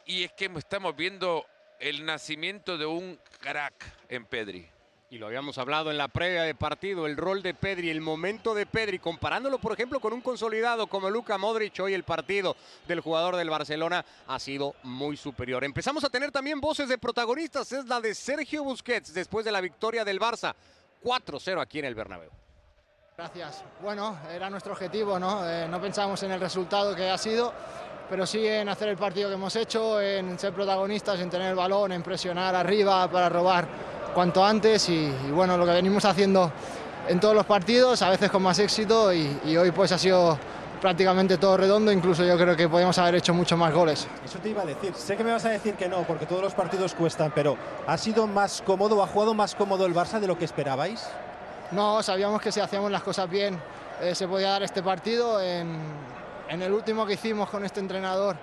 Y 0.05 0.23
es 0.23 0.31
que 0.33 0.45
estamos 0.57 0.95
viendo 0.95 1.45
el 1.79 2.05
nacimiento 2.05 2.77
de 2.77 2.85
un 2.85 3.19
crack 3.41 3.73
en 4.09 4.25
Pedri. 4.25 4.74
Y 5.07 5.19
lo 5.19 5.27
habíamos 5.27 5.59
hablado 5.59 5.91
en 5.91 5.99
la 5.99 6.07
previa 6.07 6.41
de 6.41 6.55
partido, 6.55 7.05
el 7.05 7.15
rol 7.15 7.43
de 7.43 7.53
Pedri, 7.53 7.91
el 7.91 8.01
momento 8.01 8.55
de 8.55 8.65
Pedri, 8.65 8.97
comparándolo 8.97 9.59
por 9.59 9.73
ejemplo 9.73 9.99
con 9.99 10.13
un 10.13 10.21
consolidado 10.21 10.87
como 10.87 11.11
Luka 11.11 11.37
Modric, 11.37 11.79
hoy 11.79 11.93
el 11.93 12.03
partido 12.03 12.55
del 12.87 13.01
jugador 13.01 13.35
del 13.35 13.51
Barcelona 13.51 14.03
ha 14.25 14.39
sido 14.39 14.73
muy 14.81 15.15
superior. 15.15 15.63
Empezamos 15.63 16.03
a 16.03 16.09
tener 16.09 16.31
también 16.31 16.59
voces 16.59 16.89
de 16.89 16.97
protagonistas, 16.97 17.71
es 17.71 17.85
la 17.85 18.01
de 18.01 18.15
Sergio 18.15 18.63
Busquets 18.63 19.13
después 19.13 19.45
de 19.45 19.51
la 19.51 19.61
victoria 19.61 20.03
del 20.03 20.19
Barça, 20.19 20.55
4-0 21.03 21.61
aquí 21.61 21.77
en 21.77 21.85
el 21.85 21.93
Bernabéu. 21.93 22.31
Gracias. 23.15 23.63
Bueno, 23.83 24.17
era 24.33 24.49
nuestro 24.49 24.73
objetivo, 24.73 25.19
¿no? 25.19 25.47
Eh, 25.47 25.67
no 25.69 25.79
pensamos 25.79 26.21
en 26.23 26.31
el 26.31 26.39
resultado 26.39 26.95
que 26.95 27.11
ha 27.11 27.17
sido, 27.19 27.53
pero 28.09 28.25
sí 28.25 28.45
en 28.45 28.67
hacer 28.69 28.89
el 28.89 28.97
partido 28.97 29.29
que 29.29 29.35
hemos 29.35 29.55
hecho, 29.55 30.01
en 30.01 30.37
ser 30.39 30.51
protagonistas, 30.51 31.19
en 31.19 31.29
tener 31.29 31.49
el 31.49 31.55
balón, 31.55 31.91
en 31.91 32.01
presionar 32.01 32.55
arriba 32.55 33.09
para 33.09 33.29
robar 33.29 33.94
cuanto 34.15 34.43
antes 34.43 34.87
y, 34.89 35.11
bueno, 35.31 35.57
lo 35.57 35.65
que 35.65 35.73
venimos 35.73 36.05
haciendo 36.05 36.51
en 37.07 37.19
todos 37.19 37.35
los 37.35 37.45
partidos, 37.45 38.01
a 38.01 38.09
veces 38.09 38.31
con 38.31 38.41
más 38.41 38.57
éxito 38.57 39.13
y, 39.13 39.57
hoy 39.57 39.71
pues 39.71 39.91
ha 39.91 39.97
sido 39.97 40.39
prácticamente 40.81 41.37
todo 41.37 41.57
redondo, 41.57 41.91
incluso 41.91 42.23
yo 42.23 42.37
creo 42.37 42.55
que 42.55 42.69
podíamos 42.69 42.97
haber 42.97 43.15
hecho 43.15 43.33
muchos 43.33 43.59
más 43.59 43.73
goles. 43.73 44.07
Eso 44.23 44.39
te 44.39 44.49
iba 44.49 44.61
a 44.61 44.65
decir, 44.65 44.93
sé 44.95 45.17
que 45.17 45.23
me 45.23 45.31
vas 45.31 45.45
a 45.45 45.49
decir 45.49 45.75
que 45.75 45.89
no, 45.89 46.03
porque 46.03 46.25
todos 46.25 46.41
los 46.41 46.53
partidos 46.53 46.93
cuestan, 46.93 47.31
pero 47.35 47.57
¿ha 47.85 47.97
sido 47.97 48.25
más 48.25 48.63
cómodo, 48.65 49.03
ha 49.03 49.07
jugado 49.07 49.33
más 49.33 49.53
cómodo 49.53 49.85
el 49.85 49.93
Barça 49.93 50.19
de 50.19 50.27
lo 50.27 50.37
que 50.37 50.45
esperabais? 50.45 51.07
No, 51.71 52.01
sabíamos 52.01 52.41
que 52.41 52.51
si 52.51 52.61
hacíamos 52.61 52.91
las 52.91 53.03
cosas 53.03 53.29
bien 53.29 53.59
eh, 54.01 54.15
se 54.15 54.27
podía 54.27 54.49
dar 54.49 54.63
este 54.63 54.81
partido. 54.81 55.41
En, 55.41 55.77
el 56.47 56.71
último 56.71 57.05
que 57.05 57.13
hicimos 57.13 57.49
con 57.49 57.65
este 57.65 57.79
entrenador, 57.79 58.37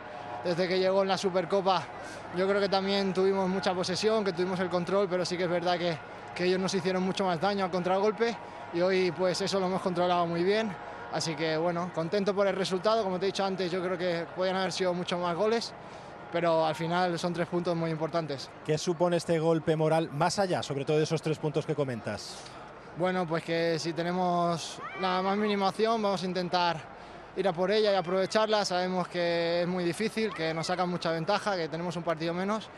desde 0.45 0.69
que 0.69 0.79
llegó 0.79 1.03
en 1.03 1.09
la 1.09 1.19
Supercopa, 1.19 1.83
yo 2.37 2.49
creo 2.49 2.61
que 2.61 2.69
también 2.69 3.13
tuvimos 3.13 3.49
mucha 3.49 3.75
posesión, 3.75 4.25
que 4.25 4.33
tuvimos 4.33 4.59
el 4.61 4.69
control, 4.69 5.09
pero 5.09 5.25
sí 5.25 5.37
que 5.37 5.45
es 5.45 5.51
verdad 5.51 5.79
que, 5.79 5.97
que 6.35 6.45
ellos 6.45 6.61
nos 6.61 6.75
hicieron 6.75 7.03
mucho 7.03 7.25
más 7.25 7.41
daño 7.41 7.65
al 7.65 7.71
contragolpe 7.71 8.37
y 8.75 8.81
hoy 8.81 9.13
pues 9.13 9.41
eso 9.41 9.61
lo 9.61 9.67
hemos 9.67 9.83
controlado 9.83 10.27
muy 10.27 10.43
bien. 10.43 10.75
Así 11.13 11.35
que 11.35 11.57
bueno, 11.57 11.91
contento 11.95 12.35
por 12.35 12.47
el 12.47 12.57
resultado, 12.57 13.05
como 13.05 13.19
te 13.19 13.27
he 13.27 13.29
dicho 13.29 13.45
antes, 13.45 13.71
yo 13.71 13.83
creo 13.83 13.99
que 13.99 14.27
podían 14.35 14.57
haber 14.57 14.73
sido 14.73 14.95
muchos 14.95 15.21
más 15.21 15.37
goles 15.37 15.75
pero 16.33 16.65
al 16.65 16.75
final 16.75 17.19
son 17.19 17.35
tres 17.35 17.47
puntos 17.47 17.77
muy 17.77 17.91
importantes. 17.91 18.49
¿Qué 18.65 18.79
supone 18.79 19.19
este 19.19 19.39
golpe 19.39 19.77
moral 19.77 20.09
más 20.13 20.39
allá, 20.39 20.63
sobre 20.63 20.85
todo 20.85 20.97
de 20.97 21.05
esos 21.05 21.21
tres 21.21 21.39
puntos 21.39 21.67
que 21.67 21.75
comentas? 21.75 22.39
Bueno, 22.97 23.27
pues 23.27 23.45
que 23.45 23.79
si 23.79 23.93
tenemos 23.93 24.81
la 25.01 25.23
más 25.23 25.37
mínima 25.37 25.69
opción 25.69 26.03
vamos 26.03 26.23
a 26.23 26.27
intentar 26.27 26.77
ir 27.37 27.49
a 27.49 27.53
por 27.53 27.71
ella 27.71 27.93
y 27.93 27.95
aprovecharla. 27.95 28.65
Sabemos 28.65 29.09
que 29.09 29.63
es 29.63 29.69
muy 29.69 29.85
difícil, 29.85 30.33
que 30.33 30.53
nos 30.53 30.67
sacan 30.67 30.89
mucha 30.89 31.11
ventaja, 31.11 31.57
que 31.57 31.69
tenemos 31.69 31.97
un 31.97 32.03
partido 32.03 32.35
menos, 32.35 32.69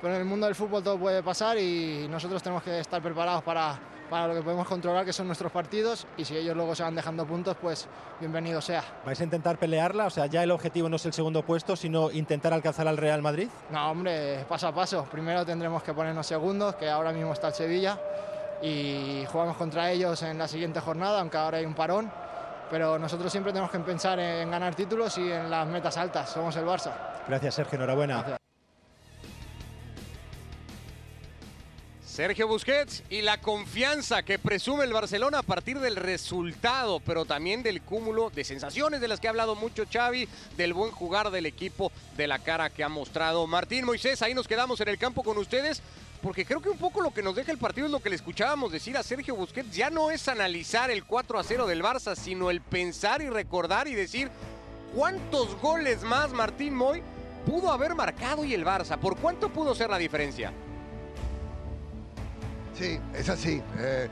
pero 0.00 0.14
en 0.14 0.20
el 0.20 0.26
mundo 0.26 0.46
del 0.46 0.54
fútbol 0.54 0.82
todo 0.82 0.98
puede 0.98 1.22
pasar 1.22 1.58
y 1.58 2.06
nosotros 2.08 2.42
tenemos 2.42 2.62
que 2.62 2.80
estar 2.80 3.02
preparados 3.02 3.42
para, 3.42 3.78
para 4.10 4.28
lo 4.28 4.34
que 4.34 4.42
podemos 4.42 4.68
controlar, 4.68 5.04
que 5.04 5.12
son 5.12 5.26
nuestros 5.26 5.50
partidos, 5.50 6.06
y 6.16 6.24
si 6.24 6.36
ellos 6.36 6.54
luego 6.54 6.74
se 6.74 6.82
van 6.82 6.94
dejando 6.94 7.26
puntos, 7.26 7.56
pues 7.60 7.88
bienvenido 8.20 8.60
sea. 8.60 8.84
¿Vais 9.04 9.20
a 9.20 9.24
intentar 9.24 9.58
pelearla? 9.58 10.06
O 10.06 10.10
sea, 10.10 10.26
ya 10.26 10.42
el 10.42 10.50
objetivo 10.50 10.88
no 10.88 10.96
es 10.96 11.06
el 11.06 11.12
segundo 11.12 11.42
puesto, 11.42 11.74
sino 11.74 12.10
intentar 12.10 12.52
alcanzar 12.52 12.86
al 12.86 12.96
Real 12.96 13.22
Madrid. 13.22 13.48
No, 13.70 13.90
hombre, 13.90 14.44
paso 14.48 14.68
a 14.68 14.74
paso. 14.74 15.06
Primero 15.10 15.44
tendremos 15.44 15.82
que 15.82 15.92
ponernos 15.92 16.26
segundos, 16.26 16.76
que 16.76 16.88
ahora 16.88 17.12
mismo 17.12 17.32
está 17.32 17.48
el 17.48 17.54
Sevilla 17.54 17.98
y 18.62 19.24
jugamos 19.30 19.56
contra 19.56 19.90
ellos 19.90 20.22
en 20.22 20.38
la 20.38 20.48
siguiente 20.48 20.80
jornada, 20.80 21.20
aunque 21.20 21.36
ahora 21.36 21.58
hay 21.58 21.64
un 21.64 21.74
parón. 21.74 22.10
Pero 22.74 22.98
nosotros 22.98 23.30
siempre 23.30 23.52
tenemos 23.52 23.70
que 23.70 23.78
pensar 23.78 24.18
en 24.18 24.50
ganar 24.50 24.74
títulos 24.74 25.16
y 25.18 25.30
en 25.30 25.48
las 25.48 25.64
metas 25.68 25.96
altas. 25.96 26.28
Somos 26.28 26.56
el 26.56 26.64
Barça. 26.64 26.90
Gracias, 27.28 27.54
Sergio. 27.54 27.76
Enhorabuena. 27.76 28.36
Sergio 32.04 32.48
Busquets 32.48 33.04
y 33.10 33.22
la 33.22 33.40
confianza 33.40 34.24
que 34.24 34.40
presume 34.40 34.82
el 34.82 34.92
Barcelona 34.92 35.38
a 35.38 35.42
partir 35.42 35.78
del 35.78 35.94
resultado, 35.94 36.98
pero 36.98 37.24
también 37.24 37.62
del 37.62 37.80
cúmulo 37.80 38.30
de 38.30 38.42
sensaciones 38.42 39.00
de 39.00 39.06
las 39.06 39.20
que 39.20 39.28
ha 39.28 39.30
hablado 39.30 39.54
mucho 39.54 39.84
Xavi, 39.88 40.28
del 40.56 40.74
buen 40.74 40.90
jugar 40.90 41.30
del 41.30 41.46
equipo, 41.46 41.92
de 42.16 42.26
la 42.26 42.40
cara 42.40 42.70
que 42.70 42.82
ha 42.82 42.88
mostrado 42.88 43.46
Martín 43.46 43.84
Moisés. 43.84 44.20
Ahí 44.22 44.34
nos 44.34 44.48
quedamos 44.48 44.80
en 44.80 44.88
el 44.88 44.98
campo 44.98 45.22
con 45.22 45.38
ustedes 45.38 45.80
porque 46.24 46.46
creo 46.46 46.62
que 46.62 46.70
un 46.70 46.78
poco 46.78 47.02
lo 47.02 47.12
que 47.12 47.22
nos 47.22 47.36
deja 47.36 47.52
el 47.52 47.58
partido 47.58 47.86
es 47.86 47.92
lo 47.92 48.00
que 48.00 48.08
le 48.08 48.16
escuchábamos 48.16 48.72
decir 48.72 48.96
a 48.96 49.02
Sergio 49.02 49.36
Busquets, 49.36 49.76
ya 49.76 49.90
no 49.90 50.10
es 50.10 50.26
analizar 50.26 50.90
el 50.90 51.04
4 51.04 51.38
a 51.38 51.44
0 51.44 51.66
del 51.66 51.82
Barça, 51.82 52.16
sino 52.16 52.48
el 52.48 52.62
pensar 52.62 53.20
y 53.20 53.28
recordar 53.28 53.88
y 53.88 53.94
decir 53.94 54.30
cuántos 54.94 55.54
goles 55.60 56.02
más 56.02 56.32
Martín 56.32 56.74
Moy 56.74 57.02
pudo 57.44 57.70
haber 57.70 57.94
marcado 57.94 58.42
y 58.42 58.54
el 58.54 58.64
Barça, 58.64 58.96
¿por 58.98 59.18
cuánto 59.18 59.50
pudo 59.50 59.74
ser 59.74 59.90
la 59.90 59.98
diferencia? 59.98 60.50
Sí, 62.72 62.98
es 63.14 63.28
así. 63.28 63.62
Eh, 63.78 64.08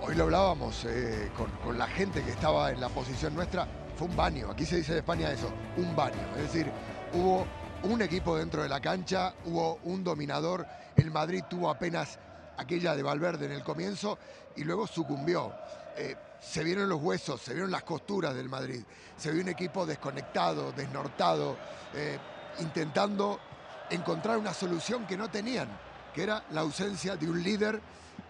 hoy 0.00 0.14
lo 0.14 0.24
hablábamos 0.24 0.86
eh, 0.86 1.28
con, 1.62 1.76
la 1.76 1.86
gente 1.88 2.22
que 2.22 2.30
estaba 2.30 2.70
en 2.70 2.80
la 2.80 2.88
posición 2.88 3.34
nuestra, 3.34 3.68
fue 3.94 4.08
un 4.08 4.16
baño, 4.16 4.50
aquí 4.50 4.64
se 4.64 4.78
dice 4.78 4.94
de 4.94 5.00
España 5.00 5.30
eso, 5.30 5.52
un 5.76 5.94
baño, 5.94 6.16
es 6.38 6.44
decir, 6.44 6.72
hubo 7.12 7.46
un 7.82 8.02
equipo 8.02 8.36
dentro 8.36 8.62
de 8.62 8.68
la 8.68 8.80
cancha, 8.80 9.34
hubo 9.46 9.80
un 9.84 10.04
dominador 10.04 10.66
el 11.00 11.10
Madrid 11.10 11.44
tuvo 11.48 11.70
apenas 11.70 12.18
aquella 12.56 12.94
de 12.94 13.02
Valverde 13.02 13.46
en 13.46 13.52
el 13.52 13.62
comienzo 13.62 14.18
y 14.56 14.64
luego 14.64 14.86
sucumbió. 14.86 15.52
Eh, 15.96 16.14
se 16.40 16.62
vieron 16.62 16.88
los 16.88 17.00
huesos, 17.00 17.40
se 17.40 17.52
vieron 17.52 17.70
las 17.70 17.84
costuras 17.84 18.34
del 18.34 18.48
Madrid. 18.48 18.82
Se 19.16 19.30
vio 19.30 19.42
un 19.42 19.48
equipo 19.48 19.86
desconectado, 19.86 20.72
desnortado, 20.72 21.56
eh, 21.94 22.18
intentando 22.60 23.40
encontrar 23.88 24.36
una 24.36 24.52
solución 24.52 25.06
que 25.06 25.16
no 25.16 25.30
tenían, 25.30 25.68
que 26.14 26.22
era 26.22 26.44
la 26.50 26.60
ausencia 26.60 27.16
de 27.16 27.28
un 27.28 27.42
líder 27.42 27.80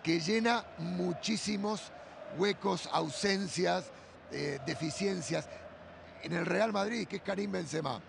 que 0.03 0.21
llena 0.21 0.65
muchísimos 0.79 1.91
huecos, 2.39 2.89
ausencias, 2.93 3.91
eh, 4.31 4.61
deficiencias 4.65 5.49
en 6.23 6.35
el 6.35 6.47
Real 6.47 6.73
Madrid, 6.73 7.09
que 7.09 7.17
es 7.17 7.23
Karim 7.23 7.51
Benzema. 7.51 8.01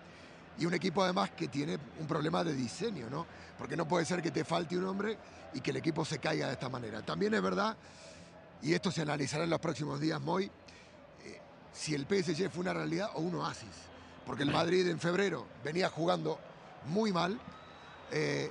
Y 0.58 0.66
un 0.66 0.74
equipo 0.74 1.02
además 1.02 1.30
que 1.30 1.48
tiene 1.48 1.78
un 1.98 2.06
problema 2.06 2.44
de 2.44 2.54
diseño, 2.54 3.08
¿no? 3.10 3.26
porque 3.62 3.76
no 3.76 3.86
puede 3.86 4.04
ser 4.04 4.20
que 4.20 4.32
te 4.32 4.44
falte 4.44 4.76
un 4.76 4.84
hombre 4.86 5.16
y 5.54 5.60
que 5.60 5.70
el 5.70 5.76
equipo 5.76 6.04
se 6.04 6.18
caiga 6.18 6.48
de 6.48 6.54
esta 6.54 6.68
manera. 6.68 7.00
También 7.02 7.32
es 7.34 7.40
verdad, 7.40 7.76
y 8.60 8.74
esto 8.74 8.90
se 8.90 9.02
analizará 9.02 9.44
en 9.44 9.50
los 9.50 9.60
próximos 9.60 10.00
días, 10.00 10.20
Moy, 10.20 10.46
eh, 10.46 11.40
si 11.72 11.94
el 11.94 12.02
PSG 12.02 12.50
fue 12.50 12.62
una 12.62 12.72
realidad 12.72 13.10
o 13.14 13.20
un 13.20 13.36
oasis, 13.36 13.68
porque 14.26 14.42
el 14.42 14.50
Madrid 14.50 14.88
en 14.88 14.98
febrero 14.98 15.46
venía 15.62 15.88
jugando 15.90 16.40
muy 16.86 17.12
mal, 17.12 17.38
eh, 18.10 18.50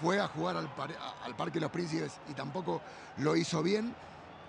fue 0.00 0.20
a 0.20 0.28
jugar 0.28 0.56
al, 0.56 0.68
al 1.24 1.36
Parque 1.36 1.54
de 1.54 1.60
los 1.60 1.70
Príncipes 1.70 2.12
y 2.28 2.34
tampoco 2.34 2.82
lo 3.16 3.36
hizo 3.36 3.62
bien, 3.62 3.94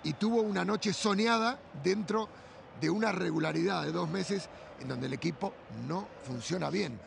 y 0.03 0.11
tuvo 0.11 0.41
una 0.41 0.65
noche 0.65 0.91
soñada 0.91 1.57
dentro 1.81 2.27
de 2.81 2.89
una 2.89 3.11
regularidad 3.11 3.83
de 3.83 3.91
dos 3.91 4.09
meses 4.09 4.49
en 4.81 4.87
donde 4.87 5.05
el 5.05 5.13
equipo 5.13 5.53
no 5.87 6.07
funciona 6.23 6.69
bien. 6.69 6.99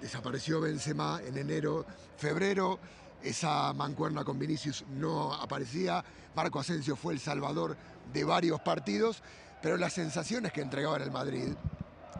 Desapareció 0.00 0.60
Benzema 0.60 1.20
en 1.26 1.38
enero, 1.38 1.86
febrero, 2.16 2.78
esa 3.22 3.72
mancuerna 3.72 4.24
con 4.24 4.38
Vinicius 4.38 4.84
no 4.90 5.34
aparecía, 5.34 6.04
Marco 6.34 6.60
Asensio 6.60 6.96
fue 6.96 7.14
el 7.14 7.20
salvador 7.20 7.76
de 8.12 8.24
varios 8.24 8.60
partidos, 8.60 9.22
pero 9.62 9.76
las 9.76 9.94
sensaciones 9.94 10.52
que 10.52 10.60
entregaba 10.60 10.96
en 10.96 11.02
el 11.02 11.10
Madrid, 11.10 11.48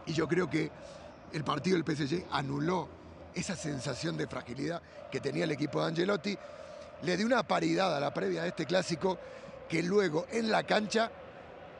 y 0.05 0.13
yo 0.13 0.27
creo 0.27 0.49
que 0.49 0.71
el 1.33 1.43
partido 1.43 1.77
del 1.77 1.95
PSG 1.95 2.25
anuló 2.31 2.87
esa 3.33 3.55
sensación 3.55 4.17
de 4.17 4.27
fragilidad 4.27 4.81
que 5.11 5.21
tenía 5.21 5.45
el 5.45 5.51
equipo 5.51 5.81
de 5.81 5.87
Angelotti, 5.87 6.37
le 7.03 7.17
dio 7.17 7.25
una 7.25 7.43
paridad 7.43 7.95
a 7.95 7.99
la 7.99 8.13
previa 8.13 8.43
de 8.43 8.49
este 8.49 8.65
clásico 8.65 9.17
que 9.69 9.81
luego 9.81 10.27
en 10.31 10.51
la 10.51 10.63
cancha 10.63 11.11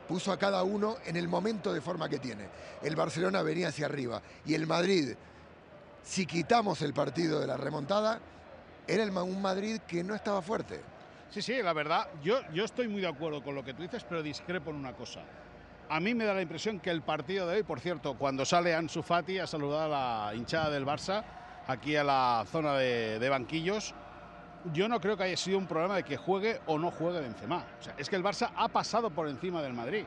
puso 0.08 0.32
a 0.32 0.38
cada 0.38 0.62
uno 0.62 0.96
en 1.06 1.16
el 1.16 1.28
momento 1.28 1.72
de 1.72 1.80
forma 1.80 2.08
que 2.08 2.18
tiene. 2.18 2.48
El 2.82 2.96
Barcelona 2.96 3.42
venía 3.42 3.68
hacia 3.68 3.86
arriba 3.86 4.22
y 4.44 4.54
el 4.54 4.66
Madrid 4.66 5.14
si 6.02 6.26
quitamos 6.26 6.82
el 6.82 6.92
partido 6.92 7.40
de 7.40 7.46
la 7.46 7.56
remontada, 7.56 8.20
era 8.86 9.04
un 9.04 9.40
Madrid 9.40 9.80
que 9.86 10.02
no 10.02 10.14
estaba 10.14 10.42
fuerte. 10.42 10.80
Sí, 11.30 11.40
sí, 11.40 11.62
la 11.62 11.72
verdad, 11.72 12.08
yo, 12.22 12.40
yo 12.52 12.64
estoy 12.64 12.88
muy 12.88 13.00
de 13.00 13.08
acuerdo 13.08 13.42
con 13.42 13.54
lo 13.54 13.64
que 13.64 13.72
tú 13.72 13.82
dices, 13.82 14.04
pero 14.06 14.22
discrepo 14.22 14.70
en 14.70 14.76
una 14.76 14.92
cosa. 14.92 15.20
A 15.88 16.00
mí 16.00 16.14
me 16.14 16.24
da 16.24 16.34
la 16.34 16.42
impresión 16.42 16.80
que 16.80 16.90
el 16.90 17.02
partido 17.02 17.46
de 17.46 17.56
hoy, 17.56 17.62
por 17.62 17.80
cierto, 17.80 18.14
cuando 18.18 18.44
sale 18.44 18.74
Ansu 18.74 19.02
Fati 19.02 19.38
a 19.38 19.46
saludar 19.46 19.90
a 19.90 20.28
la 20.28 20.34
hinchada 20.34 20.70
del 20.70 20.84
Barça, 20.84 21.24
aquí 21.66 21.96
a 21.96 22.04
la 22.04 22.44
zona 22.50 22.74
de, 22.74 23.28
banquillos, 23.28 23.94
yo 24.72 24.88
no 24.88 25.00
creo 25.00 25.16
que 25.16 25.24
haya 25.24 25.36
sido 25.36 25.58
un 25.58 25.66
problema 25.66 25.96
de 25.96 26.02
que 26.04 26.16
juegue 26.16 26.60
o 26.66 26.78
no 26.78 26.90
juegue 26.90 27.20
Benzema. 27.20 27.64
O 27.80 27.82
sea, 27.82 27.94
es 27.98 28.08
que 28.08 28.16
el 28.16 28.22
Barça 28.22 28.50
ha 28.56 28.68
pasado 28.68 29.10
por 29.10 29.28
encima 29.28 29.62
del 29.62 29.72
Madrid. 29.74 30.04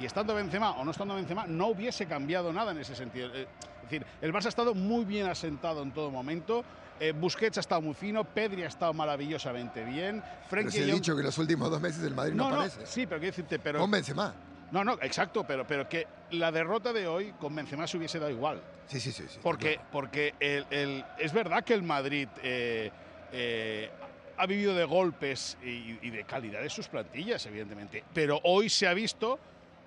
Y 0.00 0.04
estando 0.06 0.34
Benzema 0.34 0.72
o 0.72 0.84
no 0.84 0.90
estando 0.90 1.14
Benzema, 1.14 1.46
no 1.46 1.68
hubiese 1.68 2.06
cambiado 2.06 2.52
nada 2.52 2.72
en 2.72 2.78
ese 2.78 2.94
sentido. 2.96 3.28
Eh, 3.34 3.46
Es 3.84 3.90
decir, 3.90 4.06
el 4.22 4.32
Barça 4.32 4.46
ha 4.46 4.48
estado 4.48 4.74
muy 4.74 5.04
bien 5.04 5.26
asentado 5.28 5.82
en 5.82 5.92
todo 5.92 6.10
momento. 6.10 6.64
Eh, 6.98 7.12
Busquets 7.12 7.58
ha 7.58 7.60
estado 7.60 7.80
muy 7.82 7.94
fino, 7.94 8.24
Pedri 8.24 8.62
ha 8.62 8.68
estado 8.68 8.92
maravillosamente 8.94 9.84
bien. 9.84 10.22
Pero 10.50 10.70
se 10.70 10.82
ha 10.82 10.86
dicho 10.86 11.16
que 11.16 11.22
los 11.22 11.36
últimos 11.38 11.70
dos 11.70 11.80
meses 11.80 12.02
el 12.04 12.14
Madrid 12.14 12.34
no, 12.34 12.50
no, 12.50 12.64
sí, 12.68 13.06
pero 13.06 13.20
quiero 13.20 13.32
decirte, 13.32 13.58
pero 13.58 13.78
Con 13.80 13.90
Benzema. 13.90 14.34
no, 14.70 14.84
no, 14.84 14.92
exacto, 15.02 15.44
pero, 15.44 15.66
pero 15.66 15.88
que 15.88 16.06
la 16.30 16.50
derrota 16.50 16.92
de 16.92 17.06
hoy 17.06 17.32
con 17.38 17.54
Benzema 17.54 17.86
se 17.86 17.96
hubiese 17.98 18.18
dado 18.18 18.30
igual. 18.30 18.60
Sí, 18.86 19.00
sí, 19.00 19.12
sí. 19.12 19.24
sí, 19.28 19.38
Porque, 19.42 19.74
claro. 19.74 19.88
porque 19.92 20.34
el- 20.40 20.66
el- 20.70 21.04
es 21.18 21.32
verdad 21.32 21.62
que 21.64 21.74
el 21.74 21.82
Madrid 21.82 22.28
eh, 22.42 22.90
eh, 23.36 23.90
ha 24.36 24.46
vivido 24.46 24.74
de 24.74 24.84
golpes 24.84 25.58
y, 25.62 25.98
y 26.02 26.10
de 26.10 26.24
calidad 26.24 26.62
de 26.62 26.70
sus 26.70 26.88
plantillas, 26.88 27.44
evidentemente. 27.46 28.04
Pero 28.14 28.40
hoy 28.44 28.68
se 28.68 28.86
ha 28.86 28.94
visto 28.94 29.38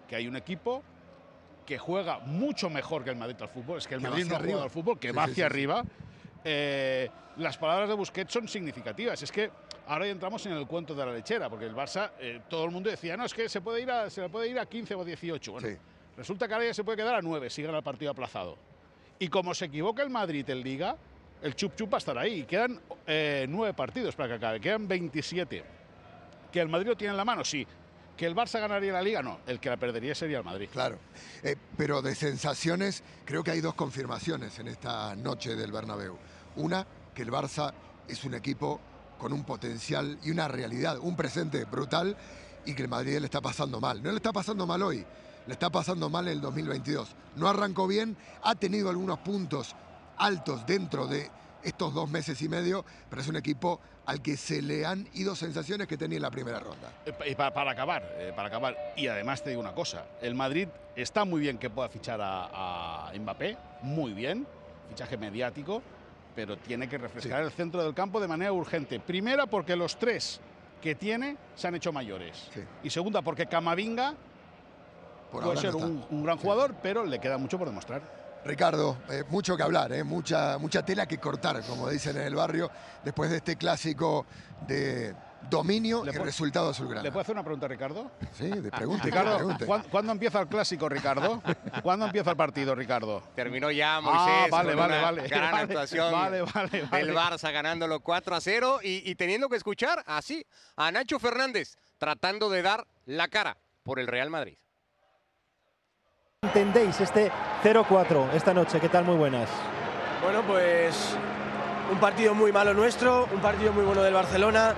que 0.08 0.16
hay 0.16 0.28
un 0.28 0.36
equipo 0.36 0.84
que 1.66 1.78
juega 1.78 2.20
mucho 2.20 2.70
mejor 2.70 3.04
que 3.04 3.10
el 3.10 3.16
Madrid 3.18 3.36
al 3.42 3.50
fútbol. 3.50 3.78
Es 3.80 3.88
que 3.88 3.96
el 3.96 4.02
Que 4.02 4.08
Madrid 4.10 4.24
no 4.24 4.28
hacia 4.28 4.38
juega 4.38 4.52
arriba. 4.54 4.64
al 4.64 4.70
fútbol, 4.70 5.00
que 5.00 5.10
Sí, 5.10 5.16
va 5.16 5.24
hacia 5.24 5.34
sí, 5.34 5.40
sí. 5.40 5.44
arriba. 5.44 5.84
Eh, 6.46 7.10
las 7.38 7.58
palabras 7.58 7.90
de 7.90 7.96
Busquets 7.96 8.32
son 8.32 8.48
significativas. 8.48 9.22
Es 9.22 9.32
que 9.32 9.52
ahora 9.88 10.06
ya 10.06 10.12
entramos 10.12 10.46
en 10.46 10.54
el 10.54 10.66
cuento 10.66 10.96
de 10.96 11.06
la 11.06 11.12
lechera, 11.12 11.50
porque 11.50 11.66
el 11.66 11.76
Barça, 11.76 12.12
eh, 12.20 12.42
todo 12.50 12.64
el 12.66 12.72
mundo 12.72 12.90
decía, 12.90 13.18
no, 13.18 13.26
es 13.26 13.34
que 13.34 13.50
se 13.50 13.60
puede 13.62 13.82
ir 13.82 13.92
a, 13.92 14.10
se 14.10 14.22
le 14.22 14.30
puede 14.30 14.48
ir 14.50 14.58
a 14.60 14.66
15 14.66 14.96
o 14.96 15.04
18. 15.04 15.52
Bueno, 15.52 15.68
resulta 16.16 16.48
que 16.48 16.54
ahora 16.54 16.66
ya 16.68 16.74
se 16.74 16.84
puede 16.86 16.98
quedar 16.98 17.16
a 17.16 17.22
9 17.22 17.50
si 17.50 17.62
gana 17.64 17.80
el 17.80 17.84
partido 17.84 18.12
aplazado. 18.12 18.58
Y 19.20 19.28
como 19.28 19.54
se 19.54 19.66
equivoca 19.66 20.04
el 20.04 20.10
Madrid 20.10 20.50
en 20.50 20.62
Liga, 20.64 20.96
el 21.42 21.56
chup 21.56 21.76
chup 21.76 21.94
va 21.94 21.98
a 21.98 22.00
estar 22.00 22.18
ahí. 22.18 22.44
Quedan 22.44 22.80
eh, 23.06 23.46
nueve 23.50 23.74
partidos 23.74 24.16
para 24.16 24.30
que 24.30 24.36
acabe, 24.36 24.60
quedan 24.60 24.88
27. 24.88 25.64
¿Que 26.52 26.60
el 26.62 26.70
Madrid 26.70 26.88
lo 26.88 26.98
tiene 26.98 27.12
en 27.12 27.18
la 27.18 27.26
mano? 27.26 27.44
Sí. 27.44 27.66
¿Que 28.16 28.26
el 28.26 28.36
Barça 28.36 28.60
ganaría 28.60 28.92
la 28.92 29.02
Liga? 29.02 29.22
No. 29.22 29.40
El 29.46 29.60
que 29.60 29.70
la 29.70 29.78
perdería 29.78 30.16
sería 30.16 30.40
el 30.40 30.44
Madrid. 30.44 30.70
Claro. 30.72 30.98
Eh, 31.44 31.56
pero 31.78 32.02
de 32.02 32.16
sensaciones, 32.16 33.04
creo 33.26 33.44
que 33.44 33.52
hay 33.52 33.62
dos 33.62 33.76
confirmaciones 33.76 34.58
en 34.58 34.68
esta 34.68 35.16
noche 35.16 35.56
del 35.56 35.72
Bernabéu. 35.72 36.18
Una, 36.56 36.88
que 37.14 37.22
el 37.22 37.32
Barça 37.32 37.74
es 38.08 38.24
un 38.24 38.34
equipo 38.34 38.80
con 39.20 39.34
un 39.34 39.44
potencial 39.44 40.18
y 40.24 40.32
una 40.32 40.48
realidad, 40.48 40.98
un 41.00 41.16
presente 41.16 41.66
brutal, 41.66 42.18
y 42.66 42.74
que 42.74 42.84
el 42.84 42.90
Madrid 42.90 43.20
le 43.20 43.26
está 43.26 43.42
pasando 43.42 43.80
mal. 43.80 44.02
No 44.02 44.10
le 44.10 44.18
está 44.18 44.34
pasando 44.34 44.66
mal 44.66 44.82
hoy, 44.82 45.06
le 45.46 45.54
está 45.54 45.70
pasando 45.70 46.10
mal 46.10 46.28
en 46.28 46.34
el 46.34 46.42
2022. 46.42 47.16
No 47.36 47.48
arrancó 47.48 47.88
bien, 47.88 48.18
ha 48.44 48.56
tenido 48.56 48.90
algunos 48.90 49.20
puntos 49.20 49.76
altos 50.18 50.66
dentro 50.66 51.08
de 51.08 51.30
estos 51.64 51.94
dos 51.94 52.10
meses 52.10 52.42
y 52.42 52.48
medio, 52.50 52.86
pero 53.10 53.22
es 53.22 53.28
un 53.28 53.36
equipo 53.36 53.80
al 54.06 54.22
que 54.22 54.38
se 54.38 54.62
le 54.62 54.86
han 54.86 55.08
ido 55.16 55.36
sensaciones 55.36 55.88
que 55.88 55.98
tenía 55.98 56.16
en 56.18 56.22
la 56.22 56.32
primera 56.32 56.60
ronda. 56.60 56.90
Eh, 57.06 57.12
pa- 57.12 57.28
y 57.28 57.36
pa- 57.36 57.54
para, 57.54 57.72
acabar, 57.72 58.04
eh, 58.18 58.32
para 58.36 58.48
acabar. 58.48 58.94
Y 58.96 59.08
además 59.08 59.44
te 59.44 59.50
digo 59.50 59.62
una 59.62 59.74
cosa, 59.74 60.06
el 60.22 60.34
Madrid 60.36 60.70
está 60.96 61.26
muy 61.26 61.42
bien 61.42 61.58
que 61.58 61.70
pueda 61.70 61.90
fichar 61.90 62.22
a, 62.22 63.08
a 63.10 63.14
Mbappé, 63.14 63.58
muy 63.82 64.14
bien, 64.14 64.48
fichaje 64.90 65.18
mediático, 65.18 65.82
pero 66.36 66.56
tiene 66.58 66.88
que 66.88 66.98
refrescar 66.98 67.42
el 67.44 67.52
centro 67.52 67.84
del 67.84 67.94
campo 67.94 68.22
de 68.22 68.28
manera 68.30 68.54
urgente. 68.54 69.00
Primera 69.00 69.46
porque 69.48 69.76
los 69.76 69.98
tres 69.98 70.40
que 70.82 70.96
tiene 70.96 71.36
se 71.56 71.68
han 71.68 71.76
hecho 71.76 71.92
mayores. 71.92 72.48
Sí. 72.54 72.62
Y 72.84 72.90
segunda 72.92 73.22
porque 73.24 73.48
Camavinga 73.48 74.14
Por 75.32 75.44
puede 75.44 75.58
ser 75.58 75.72
no 75.74 75.80
un, 75.80 76.06
un 76.12 76.24
gran 76.24 76.38
jugador, 76.38 76.76
pero 76.82 77.04
le 77.04 77.20
queda 77.20 77.38
mucho 77.38 77.58
por 77.58 77.68
demostrar. 77.68 78.02
Ricardo, 78.48 78.98
eh, 79.10 79.24
mucho 79.30 79.56
que 79.58 79.64
hablar, 79.64 79.92
eh, 79.94 80.04
mucha, 80.04 80.58
mucha 80.58 80.84
tela 80.84 81.06
que 81.06 81.18
cortar, 81.20 81.62
como 81.64 81.90
dicen 81.90 82.18
en 82.18 82.24
el 82.24 82.36
barrio, 82.36 82.72
después 83.04 83.30
de 83.30 83.38
este 83.38 83.56
clásico 83.58 84.26
de 84.68 85.14
dominio 85.50 86.04
¿Le 86.04 86.12
y 86.12 86.14
puedo- 86.14 86.26
resultado 86.26 86.66
¿Le 86.66 86.72
azulgrana. 86.72 87.10
puedo 87.12 87.22
hacer 87.22 87.36
una 87.36 87.44
pregunta, 87.44 87.68
Ricardo? 87.68 88.12
Sí, 88.34 88.48
de 88.50 88.72
pregunte, 88.72 89.04
Ricardo, 89.06 89.36
pregunte. 89.38 89.66
¿cuán- 89.66 89.84
¿cuándo 89.90 90.12
empieza 90.12 90.40
el 90.42 90.48
clásico, 90.48 90.90
Ricardo? 90.90 91.42
¿Cuándo 91.84 92.06
empieza 92.08 92.32
el 92.32 92.38
partido, 92.38 92.74
Ricardo? 92.76 93.22
Terminó 93.36 93.70
ya 93.72 94.02
Moisés 94.02 94.22
Ah, 94.28 94.48
vale, 94.50 94.70
con 94.72 94.80
vale, 94.80 94.94
una 94.98 95.02
vale. 95.04 95.28
gran 95.28 95.52
Vale, 95.52 95.64
actuación 95.64 96.12
vale, 96.12 96.42
vale, 96.42 96.82
vale. 96.90 97.06
del 97.06 97.16
Barça 97.16 97.52
ganándolo 97.54 98.00
4 98.02 98.36
a 98.36 98.42
0 98.42 98.80
y, 98.84 99.10
y 99.10 99.16
teniendo 99.16 99.48
que 99.48 99.56
escuchar 99.58 100.04
así 100.08 100.46
a 100.76 100.92
Nacho 100.92 101.20
Fernández 101.20 101.76
tratando 101.98 102.50
de 102.50 102.62
dar 102.62 102.86
la 103.06 103.28
cara 103.28 103.58
por 103.84 104.00
el 104.00 104.08
Real 104.08 104.30
Madrid. 104.30 104.58
Entendéis 106.48 107.00
este 107.02 107.32
0-4 107.64 108.32
esta 108.34 108.54
noche? 108.54 108.80
¿Qué 108.80 108.90
tal? 108.90 109.04
Muy 109.04 109.16
buenas. 109.16 109.50
Bueno, 110.24 110.42
pues 110.48 111.16
un 111.92 112.00
partido 112.00 112.34
muy 112.34 112.52
malo 112.52 112.74
nuestro, 112.74 113.28
un 113.34 113.40
partido 113.42 113.74
muy 113.74 113.84
bueno 113.84 114.02
del 114.02 114.14
Barcelona. 114.14 114.74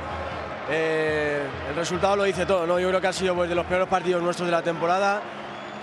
Eh, 0.71 1.41
el 1.69 1.75
resultado 1.75 2.15
lo 2.15 2.23
dice 2.23 2.45
todo, 2.45 2.65
¿no? 2.65 2.79
Yo 2.79 2.89
creo 2.89 3.01
que 3.01 3.07
ha 3.07 3.13
sido 3.13 3.35
pues, 3.35 3.49
de 3.49 3.55
los 3.55 3.65
peores 3.65 3.87
partidos 3.87 4.21
nuestros 4.21 4.47
de 4.47 4.51
la 4.51 4.61
temporada. 4.61 5.21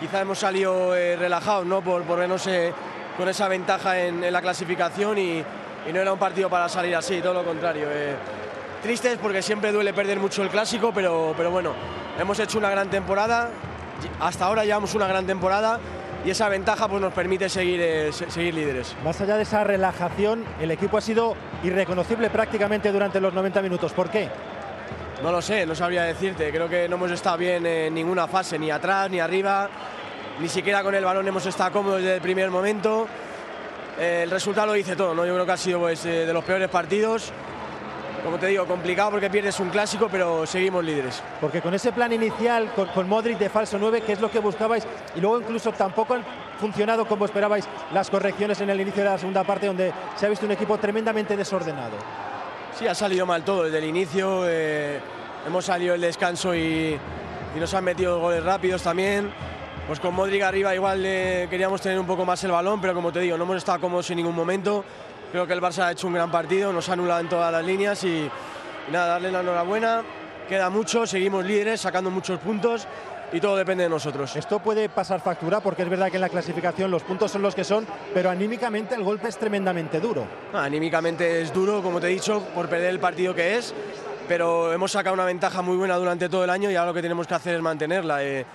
Quizá 0.00 0.20
hemos 0.20 0.38
salido 0.38 0.94
eh, 0.94 1.16
relajados, 1.16 1.64
¿no? 1.66 1.80
Por, 1.82 2.02
por 2.02 2.18
vernos 2.18 2.46
eh, 2.48 2.72
con 3.16 3.28
esa 3.28 3.48
ventaja 3.48 3.98
en, 4.00 4.30
la 4.32 4.42
clasificación 4.42 5.18
y, 5.18 5.38
y 5.38 5.92
no 5.92 6.00
era 6.00 6.12
un 6.12 6.18
partido 6.18 6.50
para 6.50 6.68
salir 6.68 6.94
así, 6.94 7.20
todo 7.20 7.34
lo 7.34 7.44
contrario. 7.44 7.86
eh. 7.90 8.14
Tristes 8.82 9.18
porque 9.20 9.40
siempre 9.40 9.72
duele 9.72 9.92
perder 9.94 10.18
mucho 10.18 10.42
el 10.42 10.50
clásico, 10.50 10.92
pero, 10.94 11.32
pero 11.36 11.50
bueno, 11.50 11.72
hemos 12.18 12.38
hecho 12.38 12.58
una 12.58 12.70
gran 12.70 12.90
temporada. 12.90 13.48
Hasta 14.20 14.44
ahora 14.46 14.64
llevamos 14.64 14.94
una 14.94 15.06
gran 15.06 15.26
temporada 15.26 15.78
y 16.24 16.30
esa 16.30 16.48
ventaja 16.48 16.88
pues, 16.88 17.00
nos 17.00 17.12
permite 17.12 17.48
seguir, 17.48 17.80
eh, 17.80 18.12
se- 18.12 18.30
seguir 18.30 18.54
líderes. 18.54 18.96
Más 19.04 19.20
allá 19.20 19.36
de 19.36 19.42
esa 19.44 19.62
relajación, 19.64 20.44
el 20.60 20.70
equipo 20.70 20.98
ha 20.98 21.00
sido 21.00 21.36
irreconocible 21.62 22.30
prácticamente 22.30 22.90
durante 22.92 23.20
los 23.20 23.32
90 23.32 23.62
minutos. 23.62 23.92
¿Por 23.92 24.10
qué? 24.10 24.28
No 25.22 25.32
lo 25.32 25.40
sé, 25.40 25.64
no 25.66 25.74
sabría 25.74 26.02
decirte. 26.02 26.50
Creo 26.50 26.68
que 26.68 26.88
no 26.88 26.96
hemos 26.96 27.10
estado 27.10 27.38
bien 27.38 27.64
en 27.64 27.94
ninguna 27.94 28.26
fase, 28.26 28.58
ni 28.58 28.70
atrás, 28.70 29.10
ni 29.10 29.20
arriba. 29.20 29.68
Ni 30.40 30.48
siquiera 30.48 30.82
con 30.82 30.94
el 30.94 31.04
balón 31.04 31.26
hemos 31.26 31.46
estado 31.46 31.72
cómodos 31.72 32.02
desde 32.02 32.16
el 32.16 32.20
primer 32.20 32.50
momento. 32.50 33.06
Eh, 33.98 34.20
el 34.24 34.30
resultado 34.30 34.66
lo 34.66 34.72
dice 34.74 34.94
todo, 34.94 35.14
¿no? 35.14 35.24
Yo 35.24 35.32
creo 35.32 35.46
que 35.46 35.52
ha 35.52 35.56
sido 35.56 35.78
pues, 35.80 36.04
eh, 36.04 36.26
de 36.26 36.32
los 36.34 36.44
peores 36.44 36.68
partidos. 36.68 37.32
Como 38.26 38.40
te 38.40 38.48
digo, 38.48 38.66
complicado 38.66 39.12
porque 39.12 39.30
pierdes 39.30 39.60
un 39.60 39.70
clásico, 39.70 40.08
pero 40.10 40.44
seguimos 40.46 40.84
líderes. 40.84 41.22
Porque 41.40 41.62
con 41.62 41.72
ese 41.74 41.92
plan 41.92 42.12
inicial, 42.12 42.72
con, 42.74 42.88
con 42.88 43.08
Modric 43.08 43.38
de 43.38 43.48
falso 43.48 43.78
9, 43.78 44.00
que 44.00 44.14
es 44.14 44.20
lo 44.20 44.28
que 44.28 44.40
buscabais, 44.40 44.84
y 45.14 45.20
luego 45.20 45.40
incluso 45.40 45.70
tampoco 45.70 46.14
han 46.14 46.24
funcionado 46.58 47.06
como 47.06 47.24
esperabais 47.24 47.68
las 47.94 48.10
correcciones 48.10 48.60
en 48.60 48.70
el 48.70 48.80
inicio 48.80 49.04
de 49.04 49.10
la 49.10 49.18
segunda 49.18 49.44
parte, 49.44 49.68
donde 49.68 49.92
se 50.16 50.26
ha 50.26 50.28
visto 50.28 50.44
un 50.44 50.50
equipo 50.50 50.76
tremendamente 50.76 51.36
desordenado. 51.36 51.94
Sí, 52.76 52.88
ha 52.88 52.96
salido 52.96 53.26
mal 53.26 53.44
todo 53.44 53.62
desde 53.62 53.78
el 53.78 53.84
inicio. 53.84 54.42
eh, 54.48 54.98
hemos 55.46 55.64
salido 55.64 55.94
el 55.94 56.00
descanso 56.00 56.52
y, 56.52 56.98
y 57.54 57.60
nos 57.60 57.72
han 57.74 57.84
metido 57.84 58.18
goles 58.18 58.42
rápidos 58.42 58.82
también. 58.82 59.30
Pues 59.86 60.00
con 60.00 60.12
Modric 60.12 60.42
arriba 60.42 60.74
igual 60.74 61.00
eh, 61.06 61.46
queríamos 61.48 61.80
tener 61.80 61.96
un 62.00 62.06
poco 62.06 62.24
más 62.24 62.42
el 62.42 62.50
balón, 62.50 62.80
pero 62.80 62.92
como 62.92 63.12
te 63.12 63.20
digo, 63.20 63.38
no 63.38 63.44
hemos 63.44 63.58
estado 63.58 63.80
cómodos 63.80 64.10
en 64.10 64.16
ningún 64.16 64.34
momento. 64.34 64.84
Creo 65.32 65.46
que 65.46 65.52
el 65.52 65.60
Barça 65.60 65.84
ha 65.84 65.92
hecho 65.92 66.06
un 66.06 66.14
gran 66.14 66.30
partido, 66.30 66.72
nos 66.72 66.88
ha 66.88 66.92
anulado 66.94 67.20
en 67.20 67.28
todas 67.28 67.52
las 67.52 67.64
líneas 67.64 68.02
y, 68.04 68.08
y 68.88 68.92
nada, 68.92 69.08
darle 69.08 69.30
la 69.30 69.40
enhorabuena. 69.40 70.02
Queda 70.48 70.70
mucho, 70.70 71.06
seguimos 71.06 71.44
líderes, 71.44 71.80
sacando 71.80 72.10
muchos 72.10 72.38
puntos 72.38 72.86
y 73.32 73.40
todo 73.40 73.56
depende 73.56 73.82
de 73.82 73.90
nosotros. 73.90 74.36
Esto 74.36 74.60
puede 74.60 74.88
pasar 74.88 75.20
factura 75.20 75.58
porque 75.60 75.82
es 75.82 75.88
verdad 75.88 76.08
que 76.10 76.16
en 76.16 76.20
la 76.20 76.28
clasificación 76.28 76.90
los 76.92 77.02
puntos 77.02 77.32
son 77.32 77.42
los 77.42 77.54
que 77.56 77.64
son, 77.64 77.84
pero 78.14 78.30
anímicamente 78.30 78.94
el 78.94 79.02
golpe 79.02 79.26
es 79.28 79.36
tremendamente 79.36 79.98
duro. 79.98 80.24
Ah, 80.54 80.62
Anímicamente 80.64 81.42
es 81.42 81.52
duro, 81.52 81.82
como 81.82 82.00
te 82.00 82.06
he 82.06 82.10
dicho, 82.10 82.40
por 82.54 82.68
perder 82.68 82.90
el 82.90 83.00
partido 83.00 83.34
que 83.34 83.56
es, 83.58 83.74
pero 84.28 84.72
hemos 84.72 84.92
sacado 84.92 85.14
una 85.14 85.24
ventaja 85.24 85.60
muy 85.62 85.76
buena 85.76 85.96
durante 85.96 86.28
todo 86.28 86.44
el 86.44 86.50
año 86.50 86.70
y 86.70 86.76
ahora 86.76 86.90
lo 86.90 86.94
que 86.94 87.02
tenemos 87.02 87.26
que 87.26 87.34
hacer 87.34 87.56
es 87.56 87.60
mantenerla. 87.60 88.22
eh. 88.24 88.46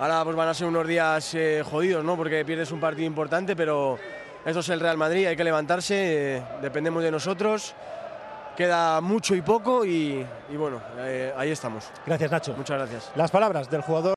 ahora 0.00 0.24
pues 0.24 0.34
van 0.34 0.48
a 0.48 0.54
ser 0.54 0.66
unos 0.66 0.86
días 0.88 1.32
eh, 1.34 1.62
jodidos, 1.64 2.04
¿no? 2.04 2.16
Porque 2.16 2.44
pierdes 2.44 2.72
un 2.72 2.80
partido 2.80 3.06
importante, 3.06 3.54
pero 3.54 3.96
esto 4.44 4.60
es 4.60 4.68
el 4.70 4.80
Real 4.80 4.96
Madrid, 4.96 5.26
hay 5.26 5.36
que 5.36 5.44
levantarse, 5.44 6.36
eh, 6.36 6.42
dependemos 6.62 7.02
de 7.02 7.10
nosotros. 7.10 7.74
Queda 8.56 9.00
mucho 9.00 9.34
y 9.34 9.42
poco 9.42 9.84
y, 9.84 10.26
y 10.50 10.56
bueno, 10.56 10.82
eh, 10.98 11.32
ahí 11.36 11.50
estamos. 11.50 11.90
Gracias, 12.04 12.30
Nacho. 12.30 12.54
Muchas 12.54 12.78
gracias. 12.78 13.12
Las 13.16 13.30
palabras 13.30 13.70
del 13.70 13.80
jugador. 13.82 14.14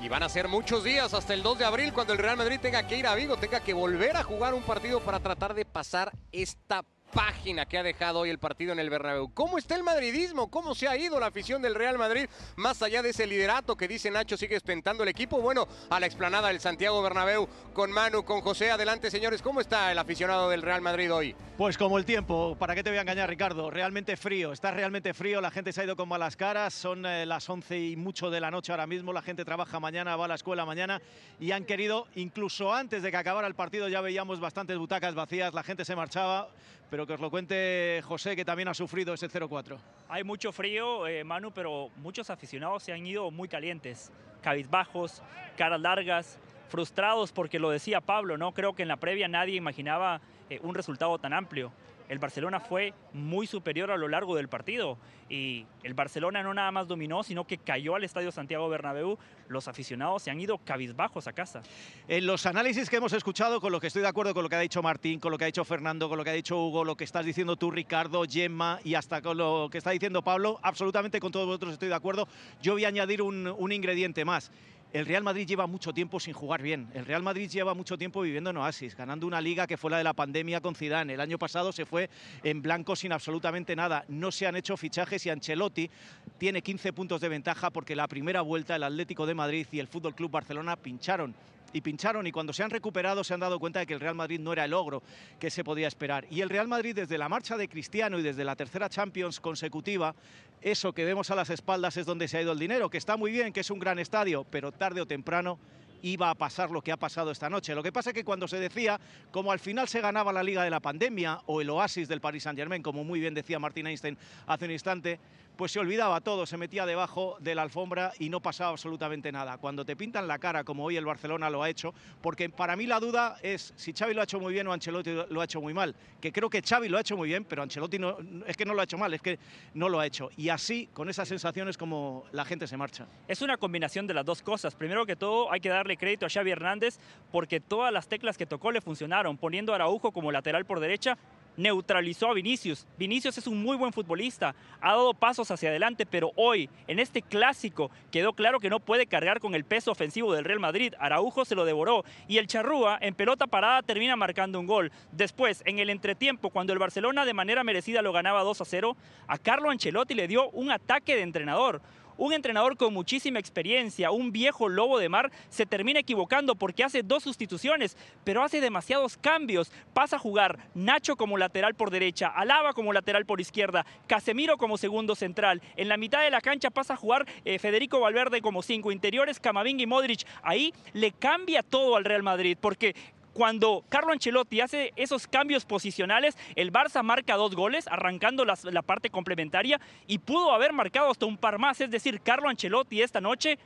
Y 0.00 0.08
van 0.08 0.22
a 0.22 0.28
ser 0.28 0.48
muchos 0.48 0.84
días 0.84 1.12
hasta 1.12 1.34
el 1.34 1.42
2 1.42 1.58
de 1.58 1.64
abril 1.64 1.92
cuando 1.92 2.12
el 2.12 2.18
Real 2.18 2.36
Madrid 2.36 2.60
tenga 2.60 2.86
que 2.86 2.96
ir 2.96 3.06
a 3.06 3.14
Vigo, 3.14 3.36
tenga 3.36 3.60
que 3.60 3.72
volver 3.72 4.16
a 4.16 4.22
jugar 4.22 4.54
un 4.54 4.62
partido 4.62 5.00
para 5.00 5.18
tratar 5.18 5.54
de 5.54 5.64
pasar 5.64 6.12
esta 6.30 6.84
página 7.12 7.66
que 7.66 7.78
ha 7.78 7.82
dejado 7.82 8.20
hoy 8.20 8.30
el 8.30 8.38
partido 8.38 8.72
en 8.72 8.78
el 8.78 8.90
Bernabéu. 8.90 9.30
¿Cómo 9.32 9.58
está 9.58 9.74
el 9.74 9.82
madridismo? 9.82 10.50
¿Cómo 10.50 10.74
se 10.74 10.88
ha 10.88 10.96
ido 10.96 11.18
la 11.18 11.26
afición 11.26 11.62
del 11.62 11.74
Real 11.74 11.98
Madrid? 11.98 12.28
Más 12.56 12.82
allá 12.82 13.02
de 13.02 13.10
ese 13.10 13.26
liderato 13.26 13.76
que 13.76 13.88
dice 13.88 14.10
Nacho 14.10 14.36
sigue 14.36 14.56
ostentando 14.56 15.02
el 15.02 15.08
equipo. 15.08 15.40
Bueno, 15.40 15.66
a 15.90 16.00
la 16.00 16.06
explanada 16.06 16.48
del 16.48 16.60
Santiago 16.60 17.02
Bernabéu 17.02 17.48
con 17.72 17.90
Manu, 17.90 18.24
con 18.24 18.40
José. 18.40 18.70
Adelante, 18.70 19.10
señores. 19.10 19.42
¿Cómo 19.42 19.60
está 19.60 19.92
el 19.92 19.98
aficionado 19.98 20.50
del 20.50 20.62
Real 20.62 20.82
Madrid 20.82 21.12
hoy? 21.12 21.34
Pues 21.58 21.76
como 21.76 21.98
el 21.98 22.04
tiempo, 22.04 22.56
¿para 22.56 22.76
qué 22.76 22.84
te 22.84 22.90
voy 22.90 22.98
a 22.98 23.02
engañar, 23.02 23.28
Ricardo? 23.28 23.68
Realmente 23.68 24.16
frío, 24.16 24.52
está 24.52 24.70
realmente 24.70 25.12
frío, 25.12 25.40
la 25.40 25.50
gente 25.50 25.72
se 25.72 25.80
ha 25.80 25.84
ido 25.84 25.96
con 25.96 26.08
malas 26.08 26.36
caras, 26.36 26.72
son 26.72 27.04
eh, 27.04 27.26
las 27.26 27.50
11 27.50 27.80
y 27.80 27.96
mucho 27.96 28.30
de 28.30 28.38
la 28.40 28.52
noche 28.52 28.70
ahora 28.70 28.86
mismo, 28.86 29.12
la 29.12 29.22
gente 29.22 29.44
trabaja 29.44 29.80
mañana, 29.80 30.14
va 30.14 30.26
a 30.26 30.28
la 30.28 30.36
escuela 30.36 30.64
mañana 30.64 31.02
y 31.40 31.50
han 31.50 31.64
querido, 31.64 32.06
incluso 32.14 32.72
antes 32.72 33.02
de 33.02 33.10
que 33.10 33.16
acabara 33.16 33.48
el 33.48 33.56
partido 33.56 33.88
ya 33.88 34.00
veíamos 34.00 34.38
bastantes 34.38 34.78
butacas 34.78 35.16
vacías, 35.16 35.52
la 35.52 35.64
gente 35.64 35.84
se 35.84 35.96
marchaba, 35.96 36.48
pero 36.90 37.06
que 37.06 37.12
os 37.14 37.20
lo 37.20 37.30
cuente 37.30 38.00
José, 38.04 38.34
que 38.36 38.44
también 38.44 38.68
ha 38.68 38.74
sufrido 38.74 39.14
ese 39.14 39.28
0-4. 39.28 39.78
Hay 40.08 40.24
mucho 40.24 40.52
frío, 40.52 41.06
eh, 41.06 41.24
Manu, 41.24 41.52
pero 41.52 41.90
muchos 41.96 42.30
aficionados 42.30 42.82
se 42.82 42.92
han 42.92 43.06
ido 43.06 43.30
muy 43.30 43.48
calientes, 43.48 44.10
cabizbajos, 44.42 45.22
caras 45.56 45.80
largas, 45.80 46.38
frustrados 46.68 47.32
porque 47.32 47.58
lo 47.58 47.70
decía 47.70 48.00
Pablo, 48.00 48.36
¿no? 48.38 48.52
Creo 48.52 48.74
que 48.74 48.82
en 48.82 48.88
la 48.88 48.96
previa 48.96 49.28
nadie 49.28 49.56
imaginaba 49.56 50.20
eh, 50.50 50.60
un 50.62 50.74
resultado 50.74 51.18
tan 51.18 51.32
amplio. 51.32 51.72
El 52.08 52.18
Barcelona 52.18 52.58
fue 52.58 52.94
muy 53.12 53.46
superior 53.46 53.90
a 53.90 53.96
lo 53.96 54.08
largo 54.08 54.34
del 54.34 54.48
partido 54.48 54.98
y 55.28 55.66
el 55.82 55.92
Barcelona 55.92 56.42
no 56.42 56.54
nada 56.54 56.70
más 56.70 56.88
dominó, 56.88 57.22
sino 57.22 57.46
que 57.46 57.58
cayó 57.58 57.94
al 57.94 58.04
Estadio 58.04 58.32
Santiago 58.32 58.68
Bernabéu. 58.68 59.18
Los 59.48 59.68
aficionados 59.68 60.22
se 60.22 60.30
han 60.30 60.40
ido 60.40 60.58
cabizbajos 60.58 61.28
a 61.28 61.32
casa. 61.34 61.62
En 62.08 62.26
los 62.26 62.46
análisis 62.46 62.88
que 62.88 62.96
hemos 62.96 63.12
escuchado, 63.12 63.60
con 63.60 63.72
lo 63.72 63.80
que 63.80 63.88
estoy 63.88 64.02
de 64.02 64.08
acuerdo 64.08 64.32
con 64.32 64.42
lo 64.42 64.48
que 64.48 64.56
ha 64.56 64.60
dicho 64.60 64.82
Martín, 64.82 65.20
con 65.20 65.30
lo 65.30 65.38
que 65.38 65.44
ha 65.44 65.46
dicho 65.46 65.64
Fernando, 65.64 66.08
con 66.08 66.16
lo 66.16 66.24
que 66.24 66.30
ha 66.30 66.34
dicho 66.34 66.56
Hugo, 66.56 66.84
lo 66.84 66.96
que 66.96 67.04
estás 67.04 67.26
diciendo 67.26 67.56
tú, 67.56 67.70
Ricardo, 67.70 68.24
Gemma 68.28 68.80
y 68.84 68.94
hasta 68.94 69.20
con 69.20 69.36
lo 69.36 69.68
que 69.70 69.78
está 69.78 69.90
diciendo 69.90 70.22
Pablo, 70.22 70.58
absolutamente 70.62 71.20
con 71.20 71.30
todos 71.30 71.46
vosotros 71.46 71.74
estoy 71.74 71.88
de 71.88 71.94
acuerdo. 71.94 72.26
Yo 72.62 72.72
voy 72.72 72.86
a 72.86 72.88
añadir 72.88 73.20
un, 73.20 73.46
un 73.46 73.72
ingrediente 73.72 74.24
más. 74.24 74.50
El 74.90 75.04
Real 75.04 75.22
Madrid 75.22 75.46
lleva 75.46 75.66
mucho 75.66 75.92
tiempo 75.92 76.18
sin 76.18 76.32
jugar 76.32 76.62
bien. 76.62 76.88
El 76.94 77.04
Real 77.04 77.22
Madrid 77.22 77.50
lleva 77.50 77.74
mucho 77.74 77.98
tiempo 77.98 78.22
viviendo 78.22 78.48
en 78.48 78.56
oasis, 78.56 78.96
ganando 78.96 79.26
una 79.26 79.38
liga 79.38 79.66
que 79.66 79.76
fue 79.76 79.90
la 79.90 79.98
de 79.98 80.04
la 80.04 80.14
pandemia 80.14 80.62
con 80.62 80.74
Zidane. 80.74 81.12
El 81.12 81.20
año 81.20 81.38
pasado 81.38 81.72
se 81.72 81.84
fue 81.84 82.08
en 82.42 82.62
blanco 82.62 82.96
sin 82.96 83.12
absolutamente 83.12 83.76
nada. 83.76 84.06
No 84.08 84.32
se 84.32 84.46
han 84.46 84.56
hecho 84.56 84.78
fichajes 84.78 85.26
y 85.26 85.30
Ancelotti 85.30 85.90
tiene 86.38 86.62
15 86.62 86.94
puntos 86.94 87.20
de 87.20 87.28
ventaja 87.28 87.68
porque 87.68 87.94
la 87.94 88.08
primera 88.08 88.40
vuelta 88.40 88.76
el 88.76 88.82
Atlético 88.82 89.26
de 89.26 89.34
Madrid 89.34 89.66
y 89.72 89.78
el 89.78 89.88
Fútbol 89.88 90.14
Club 90.14 90.30
Barcelona 90.30 90.76
pincharon 90.76 91.34
y 91.72 91.80
pincharon 91.80 92.26
y 92.26 92.32
cuando 92.32 92.52
se 92.52 92.62
han 92.62 92.70
recuperado 92.70 93.24
se 93.24 93.34
han 93.34 93.40
dado 93.40 93.58
cuenta 93.58 93.80
de 93.80 93.86
que 93.86 93.94
el 93.94 94.00
Real 94.00 94.14
Madrid 94.14 94.40
no 94.40 94.52
era 94.52 94.64
el 94.64 94.70
logro 94.70 95.02
que 95.38 95.50
se 95.50 95.64
podía 95.64 95.88
esperar. 95.88 96.26
Y 96.30 96.40
el 96.40 96.50
Real 96.50 96.68
Madrid 96.68 96.94
desde 96.94 97.18
la 97.18 97.28
marcha 97.28 97.56
de 97.56 97.68
Cristiano 97.68 98.18
y 98.18 98.22
desde 98.22 98.44
la 98.44 98.56
tercera 98.56 98.88
Champions 98.88 99.40
consecutiva, 99.40 100.14
eso 100.62 100.92
que 100.92 101.04
vemos 101.04 101.30
a 101.30 101.34
las 101.34 101.50
espaldas 101.50 101.96
es 101.96 102.06
donde 102.06 102.28
se 102.28 102.38
ha 102.38 102.42
ido 102.42 102.52
el 102.52 102.58
dinero, 102.58 102.90
que 102.90 102.98
está 102.98 103.16
muy 103.16 103.30
bien, 103.30 103.52
que 103.52 103.60
es 103.60 103.70
un 103.70 103.78
gran 103.78 103.98
estadio, 103.98 104.44
pero 104.50 104.72
tarde 104.72 105.00
o 105.00 105.06
temprano 105.06 105.58
iba 106.02 106.30
a 106.30 106.34
pasar 106.34 106.70
lo 106.70 106.82
que 106.82 106.92
ha 106.92 106.96
pasado 106.96 107.30
esta 107.30 107.50
noche. 107.50 107.74
Lo 107.74 107.82
que 107.82 107.92
pasa 107.92 108.10
es 108.10 108.14
que 108.14 108.24
cuando 108.24 108.48
se 108.48 108.58
decía, 108.58 109.00
como 109.30 109.52
al 109.52 109.58
final 109.58 109.88
se 109.88 110.00
ganaba 110.00 110.32
la 110.32 110.42
Liga 110.42 110.62
de 110.62 110.70
la 110.70 110.80
Pandemia 110.80 111.40
o 111.46 111.60
el 111.60 111.70
Oasis 111.70 112.08
del 112.08 112.20
Paris 112.20 112.44
Saint-Germain, 112.44 112.82
como 112.82 113.04
muy 113.04 113.20
bien 113.20 113.34
decía 113.34 113.58
Martín 113.58 113.86
Einstein 113.86 114.16
hace 114.46 114.64
un 114.66 114.70
instante, 114.70 115.18
pues 115.58 115.72
se 115.72 115.80
olvidaba 115.80 116.20
todo, 116.20 116.46
se 116.46 116.56
metía 116.56 116.86
debajo 116.86 117.36
de 117.40 117.56
la 117.56 117.62
alfombra 117.62 118.12
y 118.20 118.28
no 118.28 118.38
pasaba 118.38 118.70
absolutamente 118.70 119.32
nada. 119.32 119.58
Cuando 119.58 119.84
te 119.84 119.96
pintan 119.96 120.28
la 120.28 120.38
cara, 120.38 120.62
como 120.62 120.84
hoy 120.84 120.96
el 120.96 121.04
Barcelona 121.04 121.50
lo 121.50 121.64
ha 121.64 121.68
hecho, 121.68 121.92
porque 122.22 122.48
para 122.48 122.76
mí 122.76 122.86
la 122.86 123.00
duda 123.00 123.38
es 123.42 123.74
si 123.74 123.92
Xavi 123.92 124.14
lo 124.14 124.20
ha 124.20 124.24
hecho 124.24 124.38
muy 124.38 124.52
bien 124.52 124.68
o 124.68 124.72
Ancelotti 124.72 125.10
lo 125.28 125.40
ha 125.40 125.44
hecho 125.44 125.60
muy 125.60 125.74
mal, 125.74 125.96
que 126.20 126.30
creo 126.30 126.48
que 126.48 126.62
Xavi 126.62 126.88
lo 126.88 126.96
ha 126.96 127.00
hecho 127.00 127.16
muy 127.16 127.28
bien, 127.28 127.44
pero 127.44 127.64
Ancelotti 127.64 127.98
no, 127.98 128.18
es 128.46 128.56
que 128.56 128.64
no 128.64 128.72
lo 128.72 128.82
ha 128.82 128.84
hecho 128.84 128.98
mal, 128.98 129.12
es 129.12 129.20
que 129.20 129.36
no 129.74 129.88
lo 129.88 129.98
ha 129.98 130.06
hecho. 130.06 130.30
Y 130.36 130.48
así, 130.48 130.88
con 130.92 131.10
esas 131.10 131.26
sensaciones, 131.26 131.76
como 131.76 132.24
la 132.30 132.44
gente 132.44 132.68
se 132.68 132.76
marcha. 132.76 133.08
Es 133.26 133.42
una 133.42 133.56
combinación 133.56 134.06
de 134.06 134.14
las 134.14 134.24
dos 134.24 134.42
cosas. 134.42 134.76
Primero 134.76 135.06
que 135.06 135.16
todo, 135.16 135.50
hay 135.50 135.58
que 135.58 135.70
darle 135.70 135.96
crédito 135.96 136.24
a 136.24 136.28
Xavi 136.28 136.52
Hernández 136.52 137.00
porque 137.32 137.58
todas 137.58 137.92
las 137.92 138.06
teclas 138.06 138.38
que 138.38 138.46
tocó 138.46 138.70
le 138.70 138.80
funcionaron, 138.80 139.36
poniendo 139.36 139.72
a 139.72 139.74
Araujo 139.74 140.12
como 140.12 140.30
lateral 140.30 140.64
por 140.64 140.78
derecha 140.78 141.18
neutralizó 141.58 142.30
a 142.30 142.34
Vinicius. 142.34 142.86
Vinicius 142.96 143.36
es 143.36 143.46
un 143.46 143.62
muy 143.62 143.76
buen 143.76 143.92
futbolista, 143.92 144.54
ha 144.80 144.92
dado 144.92 145.12
pasos 145.12 145.50
hacia 145.50 145.68
adelante, 145.68 146.06
pero 146.06 146.32
hoy, 146.36 146.70
en 146.86 147.00
este 147.00 147.20
clásico, 147.20 147.90
quedó 148.10 148.32
claro 148.32 148.60
que 148.60 148.70
no 148.70 148.80
puede 148.80 149.06
cargar 149.06 149.40
con 149.40 149.54
el 149.54 149.64
peso 149.64 149.90
ofensivo 149.90 150.32
del 150.32 150.44
Real 150.44 150.60
Madrid. 150.60 150.94
Araujo 150.98 151.44
se 151.44 151.56
lo 151.56 151.66
devoró 151.66 152.04
y 152.28 152.38
el 152.38 152.46
Charrúa, 152.46 152.96
en 153.02 153.14
pelota 153.14 153.46
parada, 153.46 153.82
termina 153.82 154.16
marcando 154.16 154.60
un 154.60 154.66
gol. 154.66 154.92
Después, 155.12 155.62
en 155.66 155.80
el 155.80 155.90
entretiempo, 155.90 156.50
cuando 156.50 156.72
el 156.72 156.78
Barcelona 156.78 157.24
de 157.24 157.34
manera 157.34 157.64
merecida 157.64 158.00
lo 158.02 158.12
ganaba 158.12 158.44
2 158.44 158.60
a 158.60 158.64
0, 158.64 158.96
a 159.26 159.38
Carlo 159.38 159.70
Ancelotti 159.70 160.14
le 160.14 160.28
dio 160.28 160.48
un 160.50 160.70
ataque 160.70 161.16
de 161.16 161.22
entrenador 161.22 161.82
un 162.18 162.34
entrenador 162.34 162.76
con 162.76 162.92
muchísima 162.92 163.38
experiencia, 163.38 164.10
un 164.10 164.32
viejo 164.32 164.68
lobo 164.68 164.98
de 164.98 165.08
mar, 165.08 165.32
se 165.48 165.64
termina 165.64 166.00
equivocando 166.00 166.54
porque 166.54 166.84
hace 166.84 167.02
dos 167.02 167.22
sustituciones, 167.22 167.96
pero 168.24 168.42
hace 168.42 168.60
demasiados 168.60 169.16
cambios. 169.16 169.72
Pasa 169.94 170.16
a 170.16 170.18
jugar 170.18 170.58
Nacho 170.74 171.16
como 171.16 171.38
lateral 171.38 171.74
por 171.74 171.90
derecha, 171.90 172.28
Alaba 172.28 172.74
como 172.74 172.92
lateral 172.92 173.24
por 173.24 173.40
izquierda, 173.40 173.86
Casemiro 174.06 174.58
como 174.58 174.76
segundo 174.76 175.14
central. 175.14 175.62
En 175.76 175.88
la 175.88 175.96
mitad 175.96 176.22
de 176.22 176.30
la 176.30 176.40
cancha 176.40 176.70
pasa 176.70 176.94
a 176.94 176.96
jugar 176.96 177.26
eh, 177.44 177.58
Federico 177.58 178.00
Valverde 178.00 178.42
como 178.42 178.62
cinco 178.62 178.92
interiores, 178.92 179.40
Camavinga 179.40 179.82
y 179.82 179.86
Modric. 179.86 180.26
Ahí 180.42 180.74
le 180.92 181.12
cambia 181.12 181.62
todo 181.62 181.96
al 181.96 182.04
Real 182.04 182.22
Madrid 182.22 182.58
porque 182.60 182.94
cuando 183.38 183.84
Carlo 183.88 184.10
Ancelotti 184.10 184.60
hace 184.60 184.92
esos 184.96 185.28
cambios 185.28 185.64
posicionales, 185.64 186.36
el 186.56 186.72
Barça 186.72 187.04
marca 187.04 187.36
dos 187.36 187.54
goles, 187.54 187.86
arrancando 187.86 188.44
la, 188.44 188.82
parte 188.82 189.10
complementaria 189.10 189.80
y 190.08 190.18
pudo 190.18 190.50
haber 190.50 190.72
marcado 190.72 191.08
hasta 191.08 191.24
un 191.24 191.38
par 191.38 191.56
más. 191.60 191.80
Es 191.80 191.88
decir, 191.88 192.20
Carlo 192.20 192.48
Ancelotti 192.48 193.00
esta 193.00 193.20
noche 193.20 193.56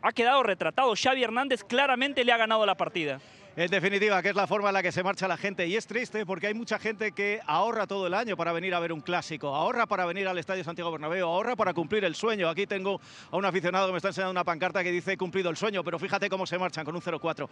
ha 0.00 0.12
quedado 0.12 0.42
retratado. 0.42 0.94
Xavi 0.96 1.22
Hernández 1.22 1.62
claramente 1.62 2.24
le 2.24 2.32
ha 2.32 2.38
ganado 2.38 2.64
la 2.64 2.74
partida. 2.74 3.20
En 3.54 3.70
definitiva, 3.70 4.22
que 4.22 4.30
es 4.30 4.34
la 4.34 4.46
forma 4.46 4.68
en 4.68 4.74
la 4.74 4.82
que 4.82 4.92
se 4.92 5.02
marcha 5.02 5.28
la 5.28 5.36
gente. 5.36 5.66
Y 5.66 5.76
es 5.76 5.86
triste 5.86 6.24
porque 6.24 6.46
hay 6.46 6.54
mucha 6.54 6.78
gente 6.78 7.12
que 7.12 7.40
ahorra 7.46 7.86
todo 7.86 8.06
el 8.06 8.14
año 8.14 8.34
para 8.34 8.52
venir 8.52 8.74
a 8.74 8.80
ver 8.80 8.94
un 8.94 9.02
clásico, 9.02 9.54
ahorra 9.54 9.84
para 9.84 10.06
venir 10.06 10.26
al 10.26 10.38
Estadio 10.38 10.64
Santiago 10.64 10.90
Bernabéu, 10.90 11.26
ahorra 11.26 11.54
para 11.54 11.74
cumplir 11.74 12.02
el 12.06 12.14
sueño. 12.14 12.48
Aquí 12.48 12.66
tengo 12.66 12.98
a 13.30 13.36
un 13.36 13.44
aficionado 13.44 13.88
que 13.88 13.92
me 13.92 13.98
está 13.98 14.08
enseñando 14.08 14.30
una 14.30 14.44
pancarta 14.44 14.82
que 14.82 14.90
dice 14.90 15.18
cumplido 15.18 15.50
el 15.50 15.58
sueño, 15.58 15.84
pero 15.84 15.98
fíjate 15.98 16.30
cómo 16.30 16.46
se 16.46 16.56
marchan 16.56 16.86
con 16.86 16.94
un 16.94 17.02
0-4. 17.02 17.46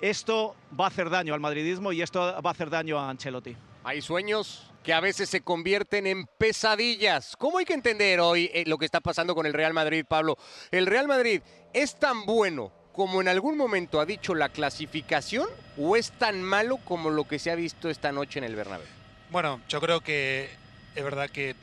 Esto 0.00 0.54
va 0.78 0.84
a 0.84 0.88
hacer 0.88 1.10
daño 1.10 1.34
al 1.34 1.40
madridismo 1.40 1.92
y 1.92 2.02
esto 2.02 2.20
va 2.20 2.50
a 2.50 2.52
hacer 2.52 2.70
daño 2.70 2.98
a 2.98 3.10
Ancelotti. 3.10 3.56
Hay 3.84 4.00
sueños 4.00 4.70
que 4.82 4.92
a 4.92 5.00
veces 5.00 5.28
se 5.28 5.40
convierten 5.40 6.06
en 6.06 6.26
pesadillas. 6.38 7.36
¿Cómo 7.36 7.58
hay 7.58 7.64
que 7.64 7.74
entender 7.74 8.20
hoy 8.20 8.50
eh, 8.54 8.64
lo 8.66 8.78
que 8.78 8.84
está 8.84 9.00
pasando 9.00 9.34
con 9.34 9.46
el 9.46 9.52
Real 9.52 9.74
Madrid, 9.74 10.04
Pablo? 10.06 10.36
El 10.70 10.86
Real 10.86 11.08
Madrid 11.08 11.42
es 11.72 11.98
tan 11.98 12.24
bueno 12.26 12.72
como 12.98 13.20
en 13.20 13.28
algún 13.28 13.56
momento 13.56 14.00
ha 14.00 14.06
dicho 14.06 14.34
la 14.34 14.48
clasificación 14.48 15.48
o 15.76 15.94
es 15.94 16.10
tan 16.10 16.42
malo 16.42 16.78
como 16.78 17.10
lo 17.10 17.28
que 17.28 17.38
se 17.38 17.50
ha 17.50 17.54
visto 17.54 17.88
esta 17.88 18.10
noche 18.10 18.40
en 18.40 18.44
el 18.44 18.56
Bernabéu? 18.56 18.88
Bueno, 19.30 19.60
yo 19.68 19.80
creo 19.80 20.00
que 20.00 20.50
es 20.96 21.04
verdad 21.04 21.30
que 21.30 21.54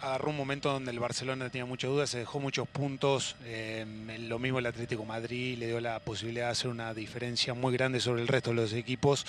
agarró 0.00 0.30
un 0.30 0.36
momento 0.36 0.72
donde 0.72 0.90
el 0.90 0.98
Barcelona 0.98 1.50
tenía 1.50 1.66
muchas 1.66 1.90
dudas, 1.90 2.10
se 2.10 2.18
dejó 2.18 2.40
muchos 2.40 2.66
puntos, 2.68 3.36
eh, 3.44 3.84
lo 4.20 4.38
mismo 4.38 4.58
el 4.58 4.66
Atlético 4.66 5.04
Madrid 5.04 5.58
le 5.58 5.66
dio 5.66 5.80
la 5.80 5.98
posibilidad 6.00 6.46
de 6.46 6.52
hacer 6.52 6.70
una 6.70 6.94
diferencia 6.94 7.54
muy 7.54 7.72
grande 7.72 8.00
sobre 8.00 8.22
el 8.22 8.28
resto 8.28 8.50
de 8.50 8.56
los 8.56 8.72
equipos 8.72 9.26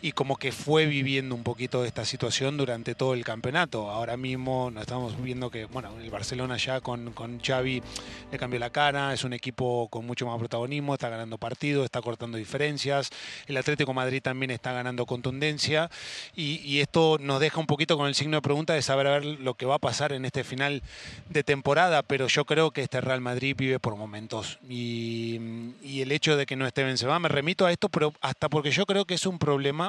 y 0.00 0.12
como 0.12 0.36
que 0.36 0.52
fue 0.52 0.86
viviendo 0.86 1.34
un 1.34 1.42
poquito 1.42 1.84
esta 1.84 2.04
situación 2.04 2.56
durante 2.56 2.94
todo 2.94 3.14
el 3.14 3.24
campeonato. 3.24 3.90
Ahora 3.90 4.16
mismo 4.16 4.70
nos 4.70 4.82
estamos 4.82 5.20
viendo 5.20 5.50
que, 5.50 5.64
bueno, 5.66 5.90
el 6.00 6.10
Barcelona 6.10 6.56
ya 6.56 6.80
con, 6.80 7.12
con 7.12 7.40
Xavi 7.40 7.82
le 8.30 8.38
cambió 8.38 8.60
la 8.60 8.70
cara, 8.70 9.12
es 9.12 9.24
un 9.24 9.32
equipo 9.32 9.88
con 9.88 10.06
mucho 10.06 10.26
más 10.26 10.38
protagonismo, 10.38 10.94
está 10.94 11.08
ganando 11.08 11.38
partidos, 11.38 11.84
está 11.84 12.00
cortando 12.00 12.38
diferencias, 12.38 13.10
el 13.46 13.56
Atlético 13.56 13.92
Madrid 13.92 14.22
también 14.22 14.50
está 14.50 14.72
ganando 14.72 15.04
contundencia 15.06 15.90
y, 16.36 16.60
y 16.64 16.80
esto 16.80 17.18
nos 17.20 17.40
deja 17.40 17.58
un 17.58 17.66
poquito 17.66 17.96
con 17.96 18.06
el 18.06 18.14
signo 18.14 18.36
de 18.36 18.42
pregunta 18.42 18.74
de 18.74 18.82
saber 18.82 19.06
a 19.08 19.18
ver 19.18 19.24
lo 19.24 19.54
que 19.54 19.66
va 19.66 19.76
a 19.76 19.80
pasar 19.80 20.12
en 20.12 20.24
este 20.24 20.44
final 20.44 20.82
de 21.28 21.42
temporada, 21.42 22.02
pero 22.02 22.28
yo 22.28 22.44
creo 22.44 22.70
que 22.70 22.82
este 22.82 23.00
Real 23.00 23.20
Madrid 23.20 23.56
vive 23.56 23.80
por 23.80 23.96
momentos 23.96 24.58
y, 24.68 25.40
y 25.82 26.02
el 26.02 26.12
hecho 26.12 26.36
de 26.36 26.46
que 26.46 26.54
no 26.54 26.66
esté 26.66 26.84
Benzema, 26.84 27.18
me 27.18 27.28
remito 27.28 27.66
a 27.66 27.72
esto, 27.72 27.88
pero 27.88 28.12
hasta 28.20 28.48
porque 28.48 28.70
yo 28.70 28.86
creo 28.86 29.04
que 29.04 29.14
es 29.14 29.26
un 29.26 29.38
problema 29.38 29.87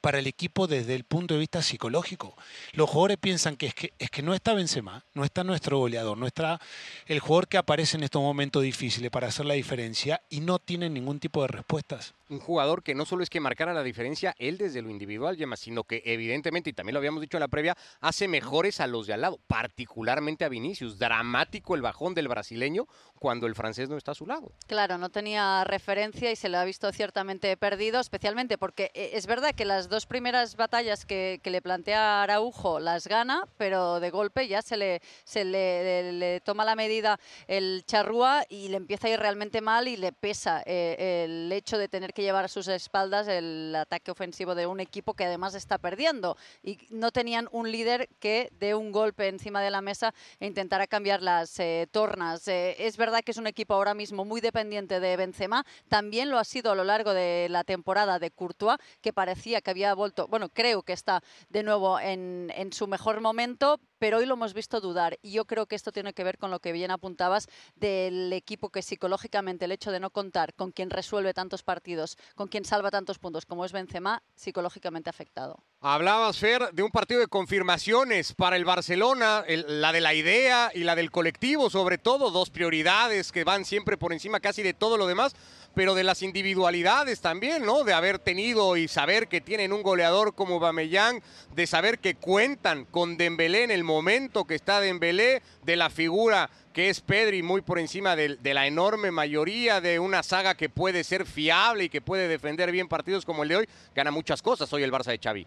para 0.00 0.18
el 0.18 0.26
equipo 0.26 0.66
desde 0.66 0.94
el 0.94 1.04
punto 1.04 1.34
de 1.34 1.40
vista 1.40 1.62
psicológico. 1.62 2.36
Los 2.72 2.88
jugadores 2.88 3.18
piensan 3.18 3.56
que 3.56 3.66
es 3.66 3.74
que, 3.74 3.92
es 3.98 4.10
que 4.10 4.22
no 4.22 4.34
está 4.34 4.54
Benzema, 4.54 5.04
no 5.14 5.24
está 5.24 5.44
nuestro 5.44 5.78
goleador, 5.78 6.16
no 6.16 6.26
está 6.26 6.60
el 7.06 7.20
jugador 7.20 7.48
que 7.48 7.58
aparece 7.58 7.96
en 7.96 8.04
estos 8.04 8.22
momentos 8.22 8.62
difíciles 8.62 9.10
para 9.10 9.28
hacer 9.28 9.46
la 9.46 9.54
diferencia 9.54 10.22
y 10.28 10.40
no 10.40 10.58
tienen 10.58 10.94
ningún 10.94 11.20
tipo 11.20 11.42
de 11.42 11.48
respuestas. 11.48 12.14
Un 12.30 12.40
jugador 12.40 12.82
que 12.82 12.94
no 12.94 13.04
solo 13.04 13.22
es 13.22 13.28
que 13.30 13.40
marcara 13.40 13.74
la 13.74 13.82
diferencia 13.82 14.34
él 14.38 14.56
desde 14.56 14.82
lo 14.82 14.88
individual, 14.90 15.36
Gemma, 15.36 15.56
sino 15.56 15.84
que 15.84 16.02
evidentemente, 16.06 16.70
y 16.70 16.72
también 16.72 16.94
lo 16.94 16.98
habíamos 17.00 17.20
dicho 17.20 17.36
en 17.36 17.40
la 17.40 17.48
previa, 17.48 17.76
hace 18.00 18.28
mejores 18.28 18.80
a 18.80 18.86
los 18.86 19.06
de 19.06 19.14
al 19.14 19.20
lado, 19.22 19.38
particularmente 19.46 20.44
a 20.44 20.48
Vinicius. 20.48 20.98
Dramático 20.98 21.74
el 21.74 21.82
bajón 21.82 22.14
del 22.14 22.28
brasileño 22.28 22.86
cuando 23.18 23.46
el 23.46 23.54
francés 23.54 23.88
no 23.88 23.96
está 23.96 24.12
a 24.12 24.14
su 24.14 24.26
lado. 24.26 24.52
Claro, 24.66 24.96
no 24.96 25.10
tenía 25.10 25.64
referencia 25.64 26.30
y 26.30 26.36
se 26.36 26.48
lo 26.48 26.58
ha 26.58 26.64
visto 26.64 26.90
ciertamente 26.92 27.56
perdido, 27.56 28.00
especialmente 28.00 28.56
porque 28.58 28.90
eh, 28.94 29.10
es 29.14 29.26
verdad 29.26 29.54
que 29.54 29.64
las 29.64 29.88
dos 29.88 30.06
primeras 30.06 30.56
batallas 30.56 31.04
que, 31.04 31.40
que 31.42 31.50
le 31.50 31.60
plantea 31.60 32.22
Araujo 32.22 32.80
las 32.80 33.06
gana, 33.06 33.46
pero 33.58 34.00
de 34.00 34.10
golpe 34.10 34.46
ya 34.48 34.62
se 34.62 34.76
le, 34.76 35.02
se 35.24 35.44
le, 35.44 35.82
le- 35.82 36.12
le 36.12 36.40
toma 36.40 36.64
la 36.64 36.76
medida 36.76 37.18
el 37.48 37.82
charrúa 37.86 38.44
y 38.48 38.68
le 38.68 38.76
empieza 38.76 39.08
a 39.08 39.10
ir 39.10 39.18
realmente 39.20 39.60
mal 39.60 39.88
y 39.88 39.96
le 39.96 40.12
pesa 40.12 40.62
eh, 40.64 41.24
el 41.24 41.50
hecho 41.52 41.76
de 41.76 41.88
tener 41.88 42.12
que 42.12 42.19
llevar 42.20 42.44
a 42.44 42.48
sus 42.48 42.68
espaldas 42.68 43.28
el 43.28 43.74
ataque 43.76 44.10
ofensivo 44.10 44.54
de 44.54 44.66
un 44.66 44.80
equipo 44.80 45.14
que 45.14 45.24
además 45.24 45.54
está 45.54 45.78
perdiendo 45.78 46.36
y 46.62 46.78
no 46.90 47.10
tenían 47.10 47.48
un 47.52 47.70
líder 47.70 48.08
que 48.18 48.50
dé 48.58 48.74
un 48.74 48.92
golpe 48.92 49.28
encima 49.28 49.62
de 49.62 49.70
la 49.70 49.80
mesa 49.80 50.14
e 50.38 50.46
intentara 50.46 50.86
cambiar 50.86 51.22
las 51.22 51.58
eh, 51.58 51.88
tornas. 51.90 52.46
Eh, 52.48 52.76
es 52.78 52.96
verdad 52.96 53.20
que 53.24 53.32
es 53.32 53.38
un 53.38 53.46
equipo 53.46 53.74
ahora 53.74 53.94
mismo 53.94 54.24
muy 54.24 54.40
dependiente 54.40 55.00
de 55.00 55.16
Benzema, 55.16 55.64
también 55.88 56.30
lo 56.30 56.38
ha 56.38 56.44
sido 56.44 56.72
a 56.72 56.74
lo 56.74 56.84
largo 56.84 57.14
de 57.14 57.48
la 57.50 57.64
temporada 57.64 58.18
de 58.18 58.30
Courtois, 58.30 58.78
que 59.00 59.12
parecía 59.12 59.60
que 59.60 59.70
había 59.70 59.94
vuelto, 59.94 60.28
bueno, 60.28 60.48
creo 60.48 60.82
que 60.82 60.92
está 60.92 61.22
de 61.48 61.62
nuevo 61.62 61.98
en, 61.98 62.52
en 62.54 62.72
su 62.72 62.86
mejor 62.86 63.20
momento, 63.20 63.80
pero 64.00 64.16
hoy 64.18 64.26
lo 64.26 64.34
hemos 64.34 64.54
visto 64.54 64.80
dudar 64.80 65.18
y 65.22 65.30
yo 65.32 65.44
creo 65.44 65.66
que 65.66 65.76
esto 65.76 65.92
tiene 65.92 66.14
que 66.14 66.24
ver 66.24 66.38
con 66.38 66.50
lo 66.50 66.58
que 66.58 66.72
bien 66.72 66.90
apuntabas 66.90 67.48
del 67.76 68.32
equipo 68.32 68.70
que 68.70 68.80
psicológicamente 68.82 69.66
el 69.66 69.72
hecho 69.72 69.92
de 69.92 70.00
no 70.00 70.10
contar 70.10 70.54
con 70.54 70.72
quien 70.72 70.90
resuelve 70.90 71.34
tantos 71.34 71.62
partidos, 71.62 72.16
con 72.34 72.48
quien 72.48 72.64
salva 72.64 72.90
tantos 72.90 73.18
puntos 73.18 73.44
como 73.46 73.64
es 73.64 73.72
Benzema, 73.72 74.22
psicológicamente 74.34 75.10
afectado. 75.10 75.62
Hablabas, 75.82 76.38
Fer, 76.38 76.70
de 76.72 76.82
un 76.82 76.90
partido 76.90 77.20
de 77.20 77.26
confirmaciones 77.28 78.32
para 78.34 78.56
el 78.56 78.64
Barcelona, 78.64 79.44
el- 79.46 79.80
la 79.82 79.92
de 79.92 80.00
la 80.00 80.14
idea 80.14 80.70
y 80.74 80.84
la 80.84 80.94
del 80.94 81.10
colectivo, 81.10 81.68
sobre 81.70 81.98
todo, 81.98 82.30
dos 82.30 82.48
prioridades 82.50 83.32
que 83.32 83.44
van 83.44 83.64
siempre 83.66 83.98
por 83.98 84.12
encima 84.14 84.40
casi 84.40 84.62
de 84.62 84.72
todo 84.74 84.96
lo 84.96 85.06
demás, 85.06 85.34
pero 85.74 85.94
de 85.94 86.04
las 86.04 86.22
individualidades 86.22 87.20
también, 87.20 87.64
¿no? 87.64 87.84
De 87.84 87.92
haber 87.92 88.18
tenido 88.18 88.76
y 88.76 88.88
saber 88.88 89.28
que 89.28 89.40
tienen 89.40 89.72
un 89.72 89.82
goleador 89.82 90.34
como 90.34 90.60
Bamellán, 90.60 91.22
de 91.54 91.66
saber 91.66 91.98
que 91.98 92.14
cuentan 92.14 92.84
con 92.84 93.16
Dembélé 93.16 93.64
en 93.64 93.70
el 93.70 93.84
momento 93.84 94.44
que 94.44 94.54
está 94.54 94.80
Dembélé, 94.80 95.42
de 95.62 95.76
la 95.76 95.90
figura 95.90 96.50
que 96.72 96.88
es 96.88 97.00
Pedri 97.00 97.42
muy 97.42 97.62
por 97.62 97.78
encima 97.78 98.16
de, 98.16 98.38
la 98.42 98.66
enorme 98.66 99.10
mayoría 99.10 99.80
de 99.80 99.98
una 99.98 100.22
saga 100.22 100.54
que 100.54 100.68
puede 100.68 101.04
ser 101.04 101.26
fiable 101.26 101.84
y 101.84 101.88
que 101.88 102.00
puede 102.00 102.28
defender 102.28 102.70
bien 102.70 102.88
partidos 102.88 103.24
como 103.24 103.42
el 103.42 103.48
de 103.48 103.56
hoy, 103.56 103.68
gana 103.94 104.10
muchas 104.10 104.40
cosas 104.42 104.72
hoy 104.72 104.82
el 104.82 104.92
Barça 104.92 105.10
de 105.10 105.18
Xavi. 105.18 105.46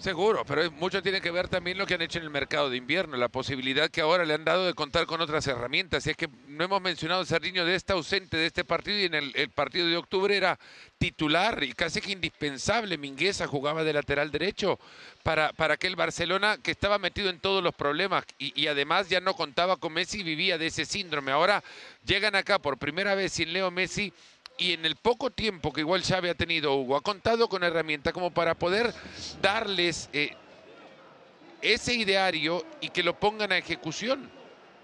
Seguro, 0.00 0.46
pero 0.46 0.70
mucho 0.72 1.02
tiene 1.02 1.20
que 1.20 1.30
ver 1.30 1.48
también 1.48 1.76
lo 1.76 1.84
que 1.84 1.92
han 1.92 2.00
hecho 2.00 2.16
en 2.16 2.24
el 2.24 2.30
mercado 2.30 2.70
de 2.70 2.78
invierno, 2.78 3.18
la 3.18 3.28
posibilidad 3.28 3.90
que 3.90 4.00
ahora 4.00 4.24
le 4.24 4.32
han 4.32 4.46
dado 4.46 4.64
de 4.64 4.72
contar 4.72 5.04
con 5.04 5.20
otras 5.20 5.46
herramientas. 5.46 6.06
Y 6.06 6.10
es 6.12 6.16
que 6.16 6.30
no 6.48 6.64
hemos 6.64 6.80
mencionado 6.80 7.20
a 7.20 7.26
Sardiño 7.26 7.66
de 7.66 7.74
este 7.74 7.92
ausente 7.92 8.38
de 8.38 8.46
este 8.46 8.64
partido 8.64 8.98
y 8.98 9.04
en 9.04 9.12
el, 9.12 9.30
el 9.34 9.50
partido 9.50 9.86
de 9.86 9.98
octubre 9.98 10.34
era 10.34 10.58
titular 10.96 11.62
y 11.62 11.74
casi 11.74 12.00
que 12.00 12.12
indispensable. 12.12 12.96
Mingueza 12.96 13.46
jugaba 13.46 13.84
de 13.84 13.92
lateral 13.92 14.30
derecho 14.30 14.80
para, 15.22 15.52
para 15.52 15.74
aquel 15.74 15.96
Barcelona 15.96 16.56
que 16.62 16.70
estaba 16.70 16.98
metido 16.98 17.28
en 17.28 17.38
todos 17.38 17.62
los 17.62 17.74
problemas 17.74 18.24
y, 18.38 18.58
y 18.58 18.68
además 18.68 19.10
ya 19.10 19.20
no 19.20 19.34
contaba 19.34 19.76
con 19.76 19.92
Messi 19.92 20.20
y 20.20 20.22
vivía 20.22 20.56
de 20.56 20.68
ese 20.68 20.86
síndrome. 20.86 21.30
Ahora 21.30 21.62
llegan 22.06 22.34
acá 22.36 22.58
por 22.58 22.78
primera 22.78 23.14
vez 23.14 23.34
sin 23.34 23.52
Leo 23.52 23.70
Messi 23.70 24.14
y 24.60 24.74
en 24.74 24.84
el 24.84 24.94
poco 24.94 25.30
tiempo 25.30 25.72
que 25.72 25.80
igual 25.80 26.02
Xavi 26.02 26.28
ha 26.28 26.34
tenido 26.34 26.74
Hugo, 26.74 26.94
ha 26.94 27.00
contado 27.00 27.48
con 27.48 27.64
herramientas 27.64 28.12
como 28.12 28.30
para 28.30 28.54
poder 28.54 28.94
darles 29.40 30.10
eh, 30.12 30.36
ese 31.62 31.94
ideario 31.94 32.64
y 32.82 32.90
que 32.90 33.02
lo 33.02 33.18
pongan 33.18 33.52
a 33.52 33.58
ejecución. 33.58 34.30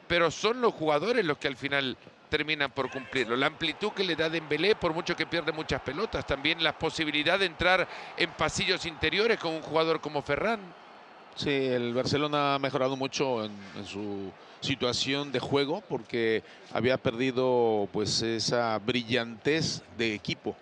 Pero 0.08 0.30
son 0.30 0.60
los 0.62 0.72
jugadores 0.72 1.24
los 1.24 1.36
que 1.36 1.48
al 1.48 1.56
final 1.56 1.96
terminan 2.30 2.70
por 2.70 2.90
cumplirlo. 2.90 3.36
La 3.36 3.46
amplitud 3.46 3.92
que 3.92 4.02
le 4.02 4.16
da 4.16 4.30
Dembélé, 4.30 4.76
por 4.76 4.94
mucho 4.94 5.14
que 5.14 5.26
pierde 5.26 5.52
muchas 5.52 5.82
pelotas, 5.82 6.26
también 6.26 6.64
la 6.64 6.78
posibilidad 6.78 7.38
de 7.38 7.46
entrar 7.46 7.86
en 8.16 8.30
pasillos 8.30 8.86
interiores 8.86 9.38
con 9.38 9.52
un 9.52 9.62
jugador 9.62 10.00
como 10.00 10.22
Ferran. 10.22 10.60
Sí, 11.34 11.50
el 11.50 11.92
Barcelona 11.92 12.54
ha 12.54 12.58
mejorado 12.58 12.96
mucho 12.96 13.44
en, 13.44 13.52
en 13.76 13.84
su 13.84 14.32
situación 14.66 15.30
de 15.30 15.38
juego 15.38 15.80
porque 15.88 16.42
había 16.72 16.98
perdido 16.98 17.88
pues 17.92 18.20
esa 18.22 18.78
brillantez 18.78 19.82
de 19.96 20.12
equipo. 20.12 20.56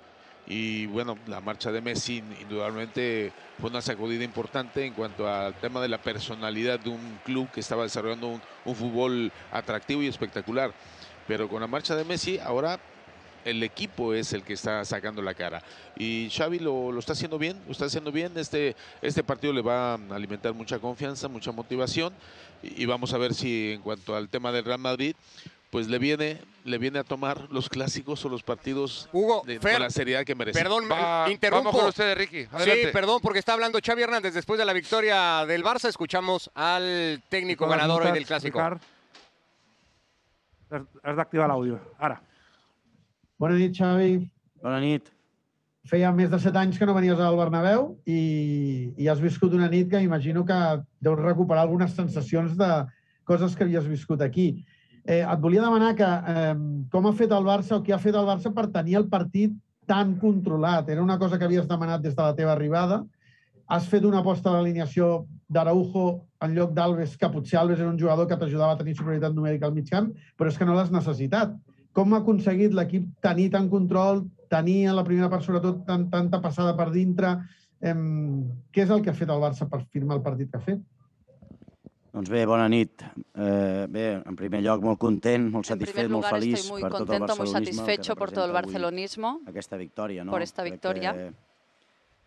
Y 0.46 0.84
bueno, 0.86 1.16
la 1.26 1.40
marcha 1.40 1.72
de 1.72 1.80
Messi 1.80 2.18
indudablemente 2.18 3.32
fue 3.58 3.70
una 3.70 3.80
sacudida 3.80 4.22
importante 4.22 4.84
en 4.84 4.92
cuanto 4.92 5.26
al 5.26 5.54
tema 5.54 5.80
de 5.80 5.88
la 5.88 5.96
personalidad 5.96 6.78
de 6.78 6.90
un 6.90 7.18
club 7.24 7.50
que 7.50 7.60
estaba 7.60 7.84
desarrollando 7.84 8.28
un, 8.28 8.42
un 8.64 8.76
fútbol 8.76 9.32
atractivo 9.50 10.02
y 10.02 10.06
espectacular. 10.06 10.74
Pero 11.26 11.48
con 11.48 11.62
la 11.62 11.66
marcha 11.66 11.96
de 11.96 12.04
Messi 12.04 12.38
ahora 12.38 12.78
el 13.44 13.62
equipo 13.62 14.14
es 14.14 14.32
el 14.32 14.42
que 14.42 14.54
está 14.54 14.84
sacando 14.84 15.22
la 15.22 15.34
cara. 15.34 15.62
Y 15.96 16.28
Xavi 16.30 16.58
lo, 16.58 16.90
lo 16.92 16.98
está 16.98 17.12
haciendo 17.12 17.38
bien, 17.38 17.60
lo 17.66 17.72
está 17.72 17.84
haciendo 17.86 18.10
bien. 18.10 18.32
Este, 18.36 18.74
este 19.02 19.22
partido 19.22 19.52
le 19.52 19.62
va 19.62 19.94
a 19.94 19.98
alimentar 20.10 20.52
mucha 20.54 20.78
confianza, 20.78 21.28
mucha 21.28 21.52
motivación. 21.52 22.12
Y, 22.62 22.82
y 22.82 22.86
vamos 22.86 23.12
a 23.12 23.18
ver 23.18 23.34
si 23.34 23.72
en 23.72 23.82
cuanto 23.82 24.16
al 24.16 24.28
tema 24.28 24.50
del 24.52 24.64
Real 24.64 24.78
Madrid, 24.78 25.14
pues 25.70 25.88
le 25.88 25.98
viene, 25.98 26.40
le 26.64 26.78
viene 26.78 27.00
a 27.00 27.04
tomar 27.04 27.48
los 27.50 27.68
clásicos 27.68 28.24
o 28.24 28.28
los 28.28 28.44
partidos 28.44 29.08
de- 29.44 29.58
Fer, 29.58 29.72
con 29.72 29.82
la 29.82 29.90
seriedad 29.90 30.24
que 30.24 30.34
merece. 30.36 30.56
Perdón, 30.56 30.84
interrumpo. 31.28 31.64
vamos 31.70 31.80
con 31.80 31.88
usted, 31.88 32.16
Ricky. 32.16 32.44
Sí, 32.62 32.70
perdón, 32.92 33.18
porque 33.20 33.40
está 33.40 33.54
hablando 33.54 33.80
Xavi 33.84 34.02
Hernández. 34.02 34.34
Después 34.34 34.56
de 34.58 34.64
la 34.64 34.72
victoria 34.72 35.44
del 35.46 35.64
Barça, 35.64 35.88
escuchamos 35.88 36.48
al 36.54 37.22
técnico 37.28 37.66
ganador 37.66 38.06
hoy 38.06 38.12
del 38.12 38.24
Clásico. 38.24 38.58
Ricard. 38.60 38.80
Has, 40.70 40.82
has 41.02 41.16
d'activar 41.16 41.48
l'àudio. 41.48 41.78
Ara. 41.98 42.20
Bona 43.44 43.58
nit, 43.60 43.74
Xavi. 43.76 44.12
Bona 44.64 44.78
nit. 44.80 45.10
Feia 45.90 46.08
més 46.16 46.30
de 46.32 46.38
set 46.40 46.54
anys 46.56 46.78
que 46.80 46.86
no 46.88 46.94
venies 46.96 47.18
al 47.20 47.34
Bernabéu 47.36 47.90
i, 48.08 48.94
i 48.96 49.08
has 49.12 49.18
viscut 49.20 49.52
una 49.52 49.66
nit 49.68 49.90
que 49.90 50.00
imagino 50.00 50.46
que 50.48 50.60
deus 51.04 51.20
recuperar 51.20 51.66
algunes 51.66 51.92
sensacions 51.92 52.54
de 52.56 52.68
coses 53.28 53.52
que 53.52 53.66
havies 53.66 53.90
viscut 53.90 54.24
aquí. 54.24 54.46
Eh, 55.04 55.20
et 55.20 55.42
volia 55.42 55.60
demanar 55.60 55.90
que 55.98 56.08
eh, 56.08 56.54
com 56.94 57.10
ha 57.10 57.12
fet 57.18 57.34
el 57.36 57.44
Barça 57.44 57.76
o 57.76 57.82
què 57.84 57.92
ha 57.92 58.00
fet 58.00 58.16
el 58.16 58.30
Barça 58.30 58.54
per 58.56 58.64
tenir 58.78 58.96
el 59.02 59.10
partit 59.12 59.52
tan 59.84 60.16
controlat. 60.22 60.88
Era 60.88 61.04
una 61.04 61.18
cosa 61.20 61.36
que 61.36 61.44
havies 61.44 61.68
demanat 61.68 62.00
des 62.00 62.16
de 62.16 62.22
la 62.22 62.32
teva 62.40 62.56
arribada. 62.56 63.02
Has 63.68 63.92
fet 63.92 64.08
una 64.08 64.24
aposta 64.24 64.48
a 64.48 64.56
l'alineació 64.56 65.26
d'Araujo 65.52 66.06
en 66.48 66.56
lloc 66.56 66.72
d'Alves, 66.72 67.20
que 67.20 67.32
potser 67.36 67.60
Alves 67.60 67.84
era 67.84 67.92
un 67.92 68.00
jugador 68.00 68.24
que 68.24 68.40
t'ajudava 68.40 68.72
a 68.72 68.80
tenir 68.80 68.96
superioritat 68.96 69.36
numèrica 69.36 69.68
al 69.68 69.76
mig 69.76 69.92
camp, 69.92 70.14
però 70.40 70.48
és 70.48 70.56
que 70.56 70.64
no 70.64 70.80
l'has 70.80 70.96
necessitat. 70.96 71.52
Com 71.94 72.14
ha 72.14 72.22
aconseguit 72.22 72.74
l'equip 72.74 73.06
tenir 73.22 73.50
tant 73.54 73.68
control, 73.70 74.24
tenir 74.50 74.88
a 74.90 74.96
la 74.96 75.04
primera 75.06 75.30
part 75.30 75.46
sobretot 75.46 75.84
tant, 75.86 76.08
tanta 76.10 76.40
passada 76.42 76.74
per 76.78 76.88
dintre? 76.94 77.36
Em, 77.84 78.02
què 78.74 78.82
és 78.84 78.90
el 78.90 79.04
que 79.04 79.12
ha 79.12 79.16
fet 79.16 79.30
el 79.30 79.42
Barça 79.42 79.68
per 79.70 79.84
firmar 79.92 80.18
el 80.18 80.24
partit 80.24 80.50
que 80.50 80.58
ha 80.58 80.64
fet? 80.64 80.82
Doncs 82.14 82.30
bé, 82.30 82.44
bona 82.46 82.68
nit. 82.70 83.02
Eh, 83.34 83.86
bé, 83.90 84.04
en 84.22 84.36
primer 84.38 84.60
lloc, 84.62 84.84
molt 84.86 85.00
content, 85.02 85.48
molt 85.50 85.66
En 85.66 85.72
satisfet, 85.72 86.04
primer 86.04 86.12
molt 86.12 86.22
lugar, 86.22 86.36
feliç 86.36 86.60
estoy 86.60 86.70
muy 86.76 86.84
per 86.84 86.90
tot 86.92 87.00
el 87.00 87.06
contento, 87.06 87.24
muy 87.24 87.38
barcelonisme 87.38 87.72
que 87.72 87.80
satisfecho 87.80 88.16
por 88.16 88.30
todo 88.30 88.44
el 88.44 88.52
barcelonismo, 88.52 89.40
Aquesta 89.50 89.76
victòria, 89.76 90.24
no? 90.24 90.30
por 90.30 90.42
esta 90.42 90.62
Crec 90.62 90.74
victoria. 90.74 91.12
Que, 91.12 91.32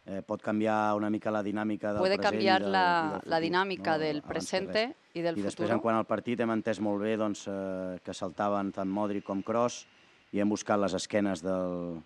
eh, 0.08 0.22
pot 0.24 0.42
canviar 0.42 0.96
una 0.96 1.10
mica 1.12 1.32
la 1.32 1.44
dinàmica 1.44 1.92
del 1.94 2.02
Puede 2.02 2.18
present 2.18 2.34
cambiar 2.34 2.62
i 2.62 2.64
del, 2.64 2.72
la, 2.72 2.88
i 2.88 3.12
del 3.12 3.14
la 3.14 3.38
futur, 3.38 3.42
dinámica 3.42 3.92
no? 3.92 4.00
del 4.00 4.22
que 4.22 4.28
presente 4.28 4.86
res. 4.88 4.96
y 5.14 5.22
del 5.22 5.38
I 5.38 5.42
després, 5.42 5.72
en 5.72 5.80
quant 5.84 5.98
al 5.98 6.08
partit, 6.08 6.40
hem 6.40 6.54
entès 6.56 6.80
molt 6.80 7.02
bé 7.04 7.18
doncs, 7.18 7.48
eh, 7.52 8.00
que 8.04 8.14
saltaven 8.14 8.72
tant 8.72 8.90
Modric 8.90 9.26
com 9.28 9.44
Kroos 9.44 9.86
i 10.32 10.40
hem 10.40 10.50
buscat 10.50 10.80
les 10.80 10.94
esquenes 10.94 11.44
del, 11.44 12.02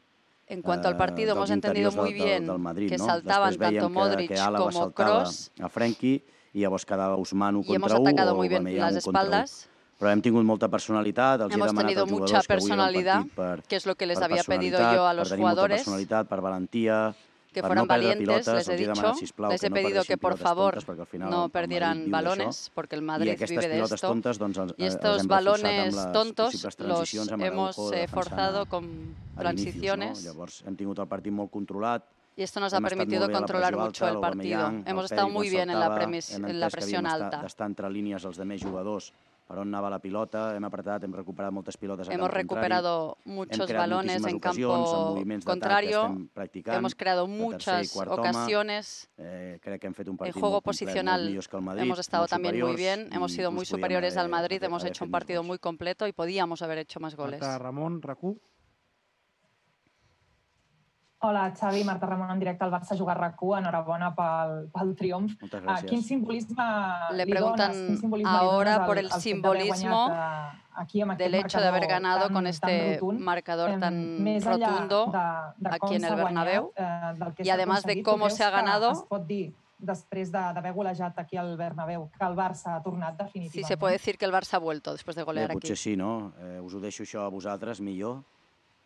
En 0.48 0.62
cuanto 0.62 0.88
al 0.90 0.96
eh, 0.96 0.98
partido, 0.98 1.32
hemos 1.32 1.50
entendido 1.50 1.92
muy 1.92 2.12
del, 2.12 2.20
del, 2.20 2.28
bien 2.28 2.48
del 2.48 2.60
Madrid, 2.60 2.90
que 2.90 2.98
no? 2.98 3.06
saltaban 3.06 3.56
tanto 3.56 3.90
Modric 3.90 4.30
que, 4.30 4.36
que 4.36 4.58
como 4.58 4.92
Kroos 4.92 5.52
a 5.60 5.70
Frenkie 5.70 6.22
i 6.54 6.60
llavors 6.66 6.86
quedava 6.86 7.16
hemos 7.16 7.32
contra 7.32 8.00
1 8.00 8.10
atacado 8.10 8.34
o 8.34 8.36
muy 8.36 8.50
bien 8.50 8.78
las 8.78 8.96
espaldas. 8.96 9.68
Però 10.02 10.10
hem 10.10 10.22
tingut 10.26 10.42
molta 10.42 10.66
personalitat, 10.66 11.44
els 11.46 11.54
he 11.54 11.60
Hemos 11.60 11.68
demanat 11.70 11.92
tenido 11.92 12.02
als 12.02 12.12
mucha 12.12 12.26
jugadors 12.26 12.48
que 12.48 12.54
el 12.54 12.58
personalidad, 12.58 13.20
partit 13.20 13.36
per, 13.36 13.64
que 13.70 13.76
es 13.76 13.86
lo 13.86 13.94
que 13.96 14.08
les 14.08 14.18
per 14.18 14.26
había 14.26 14.44
pedido 14.44 14.80
yo 14.80 15.06
a 15.06 15.12
per 15.12 15.18
los 15.20 15.30
tenir 15.30 15.46
molta 15.46 15.52
jugadores. 15.52 15.82
personalitat, 15.84 16.28
per 16.28 16.42
valentia, 16.42 17.14
que 17.52 17.62
per 17.62 17.68
fueran 17.70 17.84
no 17.84 17.88
perdre 17.88 18.08
valientes, 18.08 18.28
pilotes, 18.28 18.48
les 18.48 18.56
he 18.56 18.60
els 18.60 18.70
he 18.70 18.78
dicho. 18.78 18.94
demanat, 18.96 19.16
sisplau, 19.20 19.52
les 19.52 19.60
que 19.62 19.68
he 19.68 19.70
no 19.70 19.74
pedido 19.76 19.90
que 19.90 20.18
perdessin 20.18 20.20
por 20.20 20.32
pilotes 20.32 20.44
favor 20.48 20.74
tontes, 20.74 20.88
perquè 20.90 21.00
al 21.02 21.08
final 21.08 21.30
no 21.30 21.36
el 21.36 21.42
Madrid 21.42 21.52
perdieran 21.52 21.98
viu 21.98 22.06
d'això. 22.08 22.12
balones, 22.12 22.72
porque 22.74 22.96
el 22.96 23.02
I 23.02 23.06
Madrid 23.06 23.32
aquestes 23.32 23.50
vive 23.50 23.68
de 23.68 23.74
pilotes 23.76 23.94
esto. 23.94 24.08
tontes, 24.08 24.38
doncs, 24.40 24.58
els- 24.58 24.74
y 24.78 24.84
els 24.86 24.96
estos 24.96 25.04
hem 25.04 25.12
reforçat 25.12 25.22
amb 25.22 25.30
balones 25.30 25.96
les 25.96 26.12
tontos 26.14 26.46
possibles 26.46 26.64
los 26.64 26.76
transicions 26.78 27.32
amb 27.32 27.44
hemos 27.44 27.78
Araujo 27.78 27.94
eh, 27.94 28.00
defensant 28.02 28.24
forzado 28.30 28.62
a- 28.62 28.66
con 28.66 28.84
a 28.86 28.88
Vinícius, 28.88 29.36
transiciones. 29.36 30.24
No? 30.26 30.32
Llavors 30.32 30.64
hem 30.66 30.76
tingut 30.78 31.00
el 31.00 31.08
partit 31.08 31.34
molt 31.34 31.52
controlat. 31.52 32.04
Y 32.38 32.44
esto 32.44 32.62
nos 32.62 32.72
ha 32.74 32.78
Hem 32.78 32.86
estat 32.86 32.98
permitido 32.98 33.20
molt 33.22 33.28
bé 33.28 33.36
a 33.36 33.36
la 33.36 33.40
controlar 33.42 33.70
pressió 33.72 33.86
mucho 33.86 34.06
alta, 34.06 34.16
el 34.16 34.22
partido. 34.22 34.58
l'Aubameyang, 34.58 34.88
Hemos 34.88 35.02
el 35.02 35.06
estado 35.06 35.28
Pedri 35.28 35.34
muy 35.38 35.48
quan 35.48 35.52
bien 35.52 35.70
en 35.70 35.76
la, 35.76 35.86
saltava, 35.86 35.96
premis- 36.06 36.30
hem 36.32 36.46
en 36.46 36.60
la 36.60 36.66
entès 36.68 36.72
que 36.74 36.78
presión 36.80 37.06
havíem 37.06 37.12
estat- 37.20 37.26
alta. 37.26 37.42
d'estar 37.44 37.68
entre 37.68 37.90
línies 37.90 38.24
els 38.26 38.38
de 38.38 38.46
més 38.46 38.62
jugadors 38.62 39.14
per 39.52 39.60
on 39.60 39.68
anava 39.68 39.90
la 39.92 40.00
pilota, 40.00 40.46
hem 40.56 40.64
apretat, 40.64 41.04
hem 41.04 41.16
recuperat 41.18 41.52
moltes 41.52 41.76
pilotes 41.78 42.08
a 42.08 42.14
Hemos 42.16 42.30
camp 42.32 42.48
contrari, 42.48 42.70
recuperado 42.72 43.18
hem 43.26 43.34
muchos 43.36 43.74
balones 43.74 44.24
en 44.24 44.40
campo 44.40 45.18
contrario. 45.44 46.04
Hemos 46.66 46.96
creado 46.96 47.28
muchas 47.28 47.96
ocasiones. 47.98 49.10
Eh, 49.18 49.60
crec 49.62 49.82
que 49.82 49.88
hem 49.88 49.94
fet 49.98 50.08
un 50.08 50.18
En 50.24 50.32
juego 50.32 50.62
posicional 50.62 51.28
millors 51.28 51.50
que 51.50 51.58
el 51.58 51.64
Madrid, 51.64 51.84
hemos 51.84 52.00
estado 52.00 52.28
también 52.28 52.60
muy 52.62 52.76
bien, 52.76 53.10
hemos 53.12 53.34
sido 53.34 53.52
muy 53.52 53.66
superiores 53.66 54.16
al 54.16 54.30
Madrid, 54.30 54.64
hemos 54.64 54.86
hecho 54.86 55.04
un 55.04 55.12
partido 55.12 55.44
muy 55.44 55.60
completo 55.60 56.08
y 56.08 56.14
podíamos 56.14 56.62
haber 56.62 56.78
hecho 56.78 57.02
más 57.02 57.16
goles. 57.16 57.42
Marta 57.42 57.60
Ramon, 57.60 58.02
RAC1. 58.02 58.40
Hola, 61.24 61.54
Xavi, 61.56 61.84
Marta 61.84 62.08
Ramon 62.08 62.32
en 62.32 62.40
directe 62.40 62.64
al 62.64 62.72
Barça 62.72 62.98
jugar 62.98 63.16
RAC1. 63.20 63.60
Enhorabona 63.60 64.08
pel, 64.16 64.70
pel 64.74 64.96
triomf. 64.98 65.36
Moltes 65.40 65.62
Ah, 65.62 65.76
gràcies. 65.76 65.90
quin 65.92 66.02
simbolisme 66.02 66.64
Le 67.14 67.26
li 67.26 67.32
preguntan 67.32 67.74
simbolisme 68.00 68.32
ahora 68.32 68.86
por 68.88 68.98
el 68.98 69.08
d'haver 69.08 69.22
simbolismo 69.22 70.08
eh, 70.10 70.50
aquí 70.78 71.02
amb 71.04 71.14
del 71.20 71.36
hecho 71.36 71.60
de 71.60 71.68
haber 71.68 71.82
marcador 71.82 72.02
ganado 72.02 72.24
tan- 72.26 72.34
con 72.34 72.44
tan 72.44 72.48
este 72.48 72.94
rotund. 73.00 73.20
marcador 73.20 73.80
tan 73.80 74.24
més 74.24 74.44
rotundo 74.46 75.06
de, 75.12 75.70
de 75.70 75.70
aquí 75.76 75.96
en 75.96 76.04
el 76.06 76.16
Bernabéu 76.16 76.72
guanyat, 76.76 77.22
eh, 77.38 77.44
y 77.44 77.46
s'ha 77.46 77.54
además 77.54 77.84
de 77.84 78.02
cómo 78.02 78.30
se 78.32 78.44
ha 78.44 78.50
ganado, 78.50 78.92
Es 78.92 79.04
pot 79.04 79.24
dir, 79.28 79.54
després 79.78 80.32
de- 80.32 80.40
d'haver 80.40 80.74
golejat 80.74 81.20
aquí 81.20 81.38
al 81.38 81.56
Bernabéu, 81.56 82.10
que 82.18 82.26
el 82.26 82.34
Barça 82.36 82.78
ha 82.78 82.82
tornat 82.82 83.16
definitivament. 83.16 83.52
sí 83.54 83.64
se 83.64 83.78
puede 83.78 83.94
decir 83.94 84.18
que 84.18 84.26
el 84.26 84.32
Barça 84.32 84.56
ha 84.56 84.60
vuelto 84.60 84.92
después 84.92 85.16
de 85.16 85.22
Bé, 85.22 85.26
golear 85.26 85.52
aquí. 85.52 85.60
potser 85.60 85.78
sí, 85.78 85.96
no? 85.96 86.34
Eh, 86.42 86.60
us 86.60 86.74
ho 86.74 86.80
deixo 86.80 87.04
això 87.04 87.24
a 87.26 87.30
vosaltres 87.30 87.80
millor, 87.80 88.24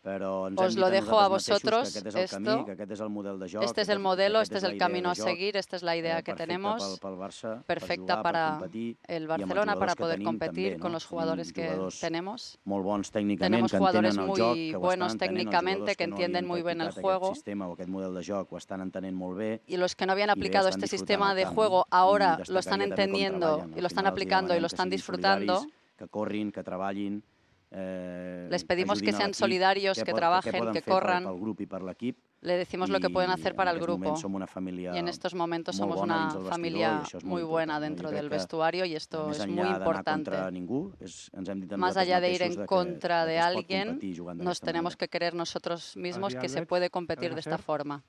però 0.06 0.46
ens 0.46 0.60
Os 0.60 0.76
lo 0.76 0.88
dejo 0.88 1.18
a 1.18 1.26
vosotros 1.26 1.90
que 1.92 1.98
aquest 1.98 2.06
és 2.06 2.14
el 2.14 2.24
esto. 2.24 2.36
camí, 2.36 2.64
que 2.64 2.72
aquest 2.76 2.92
és 2.92 3.00
el 3.00 3.08
model 3.10 3.40
de 3.40 3.48
joc, 3.50 3.64
Este 3.64 3.80
es 3.82 3.88
el 3.88 3.98
modelo, 3.98 4.40
este 4.40 4.58
es 4.58 4.62
el 4.64 4.78
camino 4.78 5.10
a 5.10 5.16
seguir, 5.16 5.56
esta 5.56 5.74
es 5.74 5.82
la 5.82 5.96
idea 5.96 6.22
que 6.22 6.32
tenemos, 6.34 6.78
pel- 6.80 7.00
pel 7.00 7.16
Barça, 7.18 7.56
per 7.64 7.80
perfecta 7.80 8.22
para 8.22 8.50
competir 8.60 8.96
el 9.08 9.26
Barcelona 9.26 9.74
para 9.74 9.96
poder 9.96 10.14
tenim 10.18 10.26
competir 10.28 10.68
també, 10.74 10.78
con 10.80 10.92
los 10.92 11.04
jugadores 11.04 11.52
que 11.52 11.66
tenemos. 12.00 12.56
molt 12.64 12.84
bons 12.84 13.10
tècnicament, 13.10 13.50
Tenemos 13.50 13.72
que 13.72 13.78
jugadores 13.78 14.14
entenen 14.14 14.22
el 14.22 14.28
muy 14.54 14.72
joc, 14.72 14.80
buenos 14.80 15.18
técnicamente, 15.18 15.96
que 15.96 16.04
entienden 16.04 16.46
muy 16.46 16.62
bien 16.62 16.80
el 16.80 16.92
juego. 16.92 17.26
Aquest 17.26 17.34
sistema 17.42 17.66
o 17.66 17.72
aquest 17.72 17.90
model 17.90 18.14
de 18.14 18.22
joc 18.24 18.52
ho 18.52 18.56
estan 18.58 18.80
entenent 18.82 19.16
molt 19.16 19.36
bé. 19.36 19.60
Y 19.66 19.76
los 19.76 19.96
que 19.96 20.06
no 20.06 20.12
habían 20.12 20.30
aplicado 20.30 20.68
este 20.68 20.86
sistema 20.86 21.34
de 21.34 21.46
juego 21.46 21.84
ahora 21.90 22.38
lo 22.48 22.60
están 22.60 22.80
entendiendo 22.80 23.68
y 23.74 23.80
lo 23.80 23.88
están 23.88 24.06
aplicando 24.06 24.54
y 24.54 24.60
lo 24.60 24.68
están 24.68 24.88
disfrutando. 24.88 25.56
solidaris, 25.56 25.74
que 25.98 26.06
corrin, 26.08 26.52
que 26.52 26.62
treballin, 26.62 27.24
Les 27.70 28.64
pedimos 28.64 29.02
que 29.02 29.12
sean 29.12 29.34
solidarios, 29.34 30.02
que 30.02 30.14
trabajen, 30.14 30.72
que 30.72 30.82
corran. 30.82 31.24
Pel 31.24 31.40
grup 31.40 31.60
i 31.60 31.66
per 31.66 31.82
l'equip. 31.82 32.18
Le 32.46 32.56
decimos 32.56 32.90
lo 32.90 33.00
que 33.00 33.10
pueden 33.10 33.30
hacer 33.30 33.56
para 33.56 33.72
el 33.72 33.80
grupo. 33.80 34.04
moments 34.04 34.20
som 34.20 34.34
una 34.34 34.46
família 34.46 34.94
Y 34.94 34.98
en 34.98 35.08
estos 35.08 35.34
momentos 35.34 35.76
somos 35.76 36.00
una 36.00 36.30
familia 36.48 37.02
muy 37.24 37.42
buena 37.42 37.80
dentro 37.80 38.10
del 38.10 38.28
vestuario 38.28 38.84
y 38.84 38.94
esto 38.94 39.30
es 39.30 39.46
muy 39.48 39.66
importante. 39.66 40.30
contra 40.30 40.50
ningú, 40.50 40.92
és, 41.00 41.28
ens 41.34 41.48
hem 41.48 41.60
dit 41.60 41.72
a 41.72 41.76
Más 41.76 41.96
allá 41.96 42.20
de 42.20 42.32
ir 42.32 42.42
en 42.42 42.66
contra 42.66 43.24
que 43.24 43.32
de 43.32 43.38
alguien, 43.40 43.98
nos 44.36 44.60
tenemos 44.60 44.92
manera. 44.92 44.98
que 44.98 45.08
querer 45.08 45.34
nosotros 45.34 45.96
mismos 45.96 46.36
que 46.36 46.48
se 46.48 46.64
puede 46.66 46.88
competir 46.90 47.34
de 47.34 47.40
esta 47.40 47.58
forma. 47.58 48.04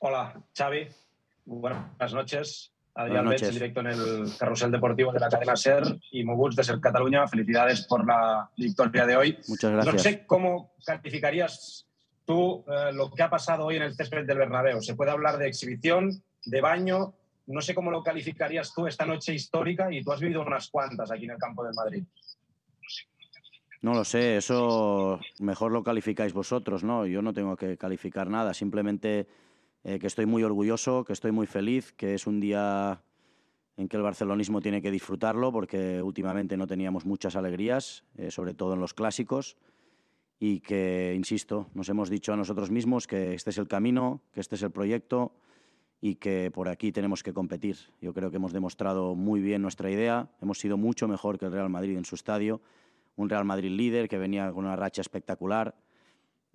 Hola, 0.00 0.34
Xavi. 0.56 0.88
Buenas 1.44 2.14
noches. 2.14 2.71
Adrián 2.94 3.28
Betts, 3.28 3.42
en 3.44 3.54
directo 3.54 3.80
en 3.80 3.86
el 3.86 4.32
carrusel 4.38 4.70
deportivo 4.70 5.12
de 5.12 5.20
la 5.20 5.28
cadena 5.28 5.56
SER 5.56 5.98
y 6.10 6.24
Muguts 6.24 6.56
de 6.56 6.64
SER 6.64 6.80
Cataluña. 6.80 7.26
Felicidades 7.26 7.86
por 7.86 8.06
la 8.06 8.50
victoria 8.56 9.06
de 9.06 9.16
hoy. 9.16 9.38
Muchas 9.48 9.70
No 9.72 9.76
gracias. 9.78 10.02
sé 10.02 10.26
cómo 10.26 10.72
calificarías 10.84 11.86
tú 12.26 12.64
eh, 12.68 12.92
lo 12.92 13.10
que 13.10 13.22
ha 13.22 13.30
pasado 13.30 13.64
hoy 13.64 13.76
en 13.76 13.82
el 13.82 13.94
césped 13.94 14.26
del 14.26 14.38
Bernabéu. 14.38 14.82
Se 14.82 14.94
puede 14.94 15.10
hablar 15.10 15.38
de 15.38 15.48
exhibición, 15.48 16.22
de 16.44 16.60
baño. 16.60 17.14
No 17.46 17.60
sé 17.60 17.74
cómo 17.74 17.90
lo 17.90 18.02
calificarías 18.02 18.72
tú 18.74 18.86
esta 18.86 19.06
noche 19.06 19.34
histórica 19.34 19.92
y 19.92 20.04
tú 20.04 20.12
has 20.12 20.20
vivido 20.20 20.42
unas 20.42 20.68
cuantas 20.68 21.10
aquí 21.10 21.24
en 21.24 21.30
el 21.32 21.38
campo 21.38 21.64
del 21.64 21.74
Madrid. 21.74 22.04
No 23.80 23.94
lo 23.94 24.04
sé, 24.04 24.36
eso 24.36 25.18
mejor 25.40 25.72
lo 25.72 25.82
calificáis 25.82 26.32
vosotros, 26.32 26.84
¿no? 26.84 27.04
Yo 27.04 27.20
no 27.20 27.32
tengo 27.32 27.56
que 27.56 27.76
calificar 27.76 28.28
nada, 28.30 28.54
simplemente 28.54 29.26
eh, 29.84 29.98
que 29.98 30.06
estoy 30.06 30.26
muy 30.26 30.42
orgulloso, 30.44 31.04
que 31.04 31.12
estoy 31.12 31.32
muy 31.32 31.46
feliz, 31.46 31.92
que 31.92 32.14
es 32.14 32.26
un 32.26 32.40
día 32.40 33.02
en 33.76 33.88
que 33.88 33.96
el 33.96 34.02
barcelonismo 34.02 34.60
tiene 34.60 34.82
que 34.82 34.90
disfrutarlo, 34.90 35.50
porque 35.50 36.02
últimamente 36.02 36.56
no 36.56 36.66
teníamos 36.66 37.04
muchas 37.04 37.36
alegrías, 37.36 38.04
eh, 38.16 38.30
sobre 38.30 38.54
todo 38.54 38.74
en 38.74 38.80
los 38.80 38.94
clásicos, 38.94 39.56
y 40.38 40.60
que, 40.60 41.14
insisto, 41.16 41.68
nos 41.74 41.88
hemos 41.88 42.10
dicho 42.10 42.32
a 42.32 42.36
nosotros 42.36 42.70
mismos 42.70 43.06
que 43.06 43.34
este 43.34 43.50
es 43.50 43.58
el 43.58 43.68
camino, 43.68 44.22
que 44.32 44.40
este 44.40 44.56
es 44.56 44.62
el 44.62 44.70
proyecto 44.70 45.32
y 46.00 46.16
que 46.16 46.50
por 46.50 46.68
aquí 46.68 46.90
tenemos 46.90 47.22
que 47.22 47.32
competir. 47.32 47.76
Yo 48.00 48.12
creo 48.12 48.30
que 48.30 48.36
hemos 48.36 48.52
demostrado 48.52 49.14
muy 49.14 49.40
bien 49.40 49.62
nuestra 49.62 49.90
idea, 49.90 50.28
hemos 50.40 50.58
sido 50.58 50.76
mucho 50.76 51.06
mejor 51.06 51.38
que 51.38 51.46
el 51.46 51.52
Real 51.52 51.70
Madrid 51.70 51.96
en 51.96 52.04
su 52.04 52.16
estadio, 52.16 52.60
un 53.14 53.28
Real 53.28 53.44
Madrid 53.44 53.70
líder 53.70 54.08
que 54.08 54.18
venía 54.18 54.50
con 54.52 54.64
una 54.64 54.76
racha 54.76 55.00
espectacular 55.00 55.76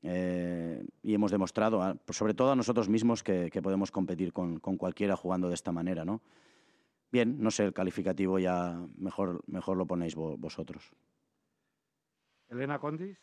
eh, 0.03 0.85
y 1.03 1.13
hemos 1.13 1.31
demostrado, 1.31 1.81
a- 1.81 1.97
sobre 2.09 2.33
todo 2.33 2.51
a 2.51 2.55
nosotros 2.55 2.89
mismos, 2.89 3.23
que, 3.23 3.49
podemos 3.61 3.91
competir 3.91 4.33
con, 4.33 4.59
cualquiera 4.77 5.15
jugando 5.15 5.47
de 5.49 5.55
esta 5.55 5.71
manera, 5.71 6.05
¿no? 6.05 6.21
Bien, 7.11 7.37
no 7.39 7.51
sé, 7.51 7.63
el 7.65 7.73
calificativo 7.73 8.37
ya 8.39 8.85
mejor, 8.97 9.41
mejor 9.47 9.77
lo 9.77 9.85
ponéis 9.87 10.15
vo- 10.15 10.37
vosotros. 10.37 10.91
Elena 12.49 12.79
Condis. 12.79 13.17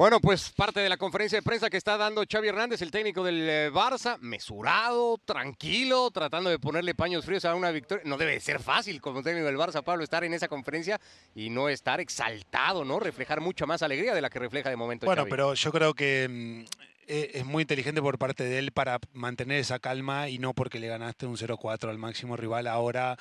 Bueno, 0.00 0.18
pues 0.18 0.50
parte 0.52 0.80
de 0.80 0.88
la 0.88 0.96
conferencia 0.96 1.36
de 1.36 1.42
prensa 1.42 1.68
que 1.68 1.76
está 1.76 1.98
dando 1.98 2.24
Xavi 2.26 2.48
Hernández, 2.48 2.80
el 2.80 2.90
técnico 2.90 3.22
del 3.22 3.46
eh, 3.46 3.70
Barça, 3.70 4.16
mesurado, 4.20 5.18
tranquilo, 5.26 6.10
tratando 6.10 6.48
de 6.48 6.58
ponerle 6.58 6.94
paños 6.94 7.26
fríos 7.26 7.44
a 7.44 7.54
una 7.54 7.70
victoria. 7.70 8.02
No 8.06 8.16
debe 8.16 8.40
ser 8.40 8.60
fácil 8.60 8.98
como 9.02 9.22
técnico 9.22 9.44
del 9.44 9.58
Barça, 9.58 9.82
Pablo, 9.82 10.02
estar 10.02 10.24
en 10.24 10.32
esa 10.32 10.48
conferencia 10.48 10.98
y 11.34 11.50
no 11.50 11.68
estar 11.68 12.00
exaltado, 12.00 12.82
¿no? 12.82 12.98
Reflejar 12.98 13.42
mucha 13.42 13.66
más 13.66 13.82
alegría 13.82 14.14
de 14.14 14.22
la 14.22 14.30
que 14.30 14.38
refleja 14.38 14.70
de 14.70 14.76
momento 14.76 15.04
Bueno, 15.04 15.20
Xavi. 15.24 15.30
pero 15.30 15.52
yo 15.52 15.70
creo 15.70 15.92
que 15.92 16.26
mm, 16.30 16.60
e- 17.06 17.30
es 17.34 17.44
muy 17.44 17.64
inteligente 17.64 18.00
por 18.00 18.16
parte 18.16 18.44
de 18.44 18.58
él 18.58 18.72
para 18.72 19.00
mantener 19.12 19.58
esa 19.58 19.80
calma 19.80 20.30
y 20.30 20.38
no 20.38 20.54
porque 20.54 20.80
le 20.80 20.88
ganaste 20.88 21.26
un 21.26 21.36
0-4 21.36 21.90
al 21.90 21.98
máximo 21.98 22.38
rival, 22.38 22.68
ahora 22.68 23.18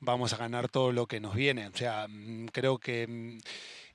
vamos 0.00 0.32
a 0.32 0.38
ganar 0.38 0.70
todo 0.70 0.90
lo 0.90 1.06
que 1.06 1.20
nos 1.20 1.34
viene. 1.34 1.66
O 1.66 1.76
sea, 1.76 2.06
mm, 2.08 2.46
creo 2.46 2.78
que 2.78 3.06
mm, 3.06 3.38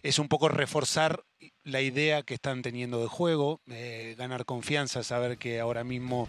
es 0.03 0.19
un 0.19 0.27
poco 0.27 0.49
reforzar 0.49 1.23
la 1.63 1.81
idea 1.81 2.23
que 2.23 2.33
están 2.33 2.61
teniendo 2.61 3.01
de 3.01 3.07
juego, 3.07 3.61
eh, 3.67 4.15
ganar 4.17 4.45
confianza, 4.45 5.03
saber 5.03 5.37
que 5.37 5.59
ahora 5.59 5.83
mismo 5.83 6.27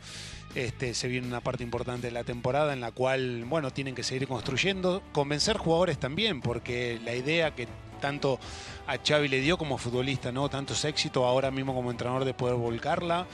este, 0.55 0.95
se 0.95 1.09
viene 1.09 1.27
una 1.27 1.41
parte 1.41 1.63
importante 1.63 2.09
de 2.09 2.13
la 2.13 2.25
temporada 2.25 2.73
en 2.73 2.81
la 2.81 2.93
cual, 2.93 3.45
bueno, 3.45 3.71
tienen 3.73 3.95
que 3.95 4.03
seguir 4.03 4.29
construyendo, 4.29 5.03
convencer 5.13 5.57
jugadores 5.57 5.99
también, 5.99 6.41
porque 6.41 7.01
la 7.05 7.15
idea 7.15 7.55
que 7.55 7.69
tanto 8.01 8.41
a 8.87 8.97
Xavi 8.99 9.29
le 9.29 9.41
dio 9.41 9.57
como 9.57 9.79
futbolista, 9.79 10.33
¿no? 10.33 10.49
Tantos 10.49 10.85
éxitos 10.85 11.23
ahora 11.25 11.51
mismo 11.51 11.75
como 11.75 11.91
entrenador 11.91 12.25
de 12.25 12.35
poder 12.35 12.57
volcarla. 12.57 13.27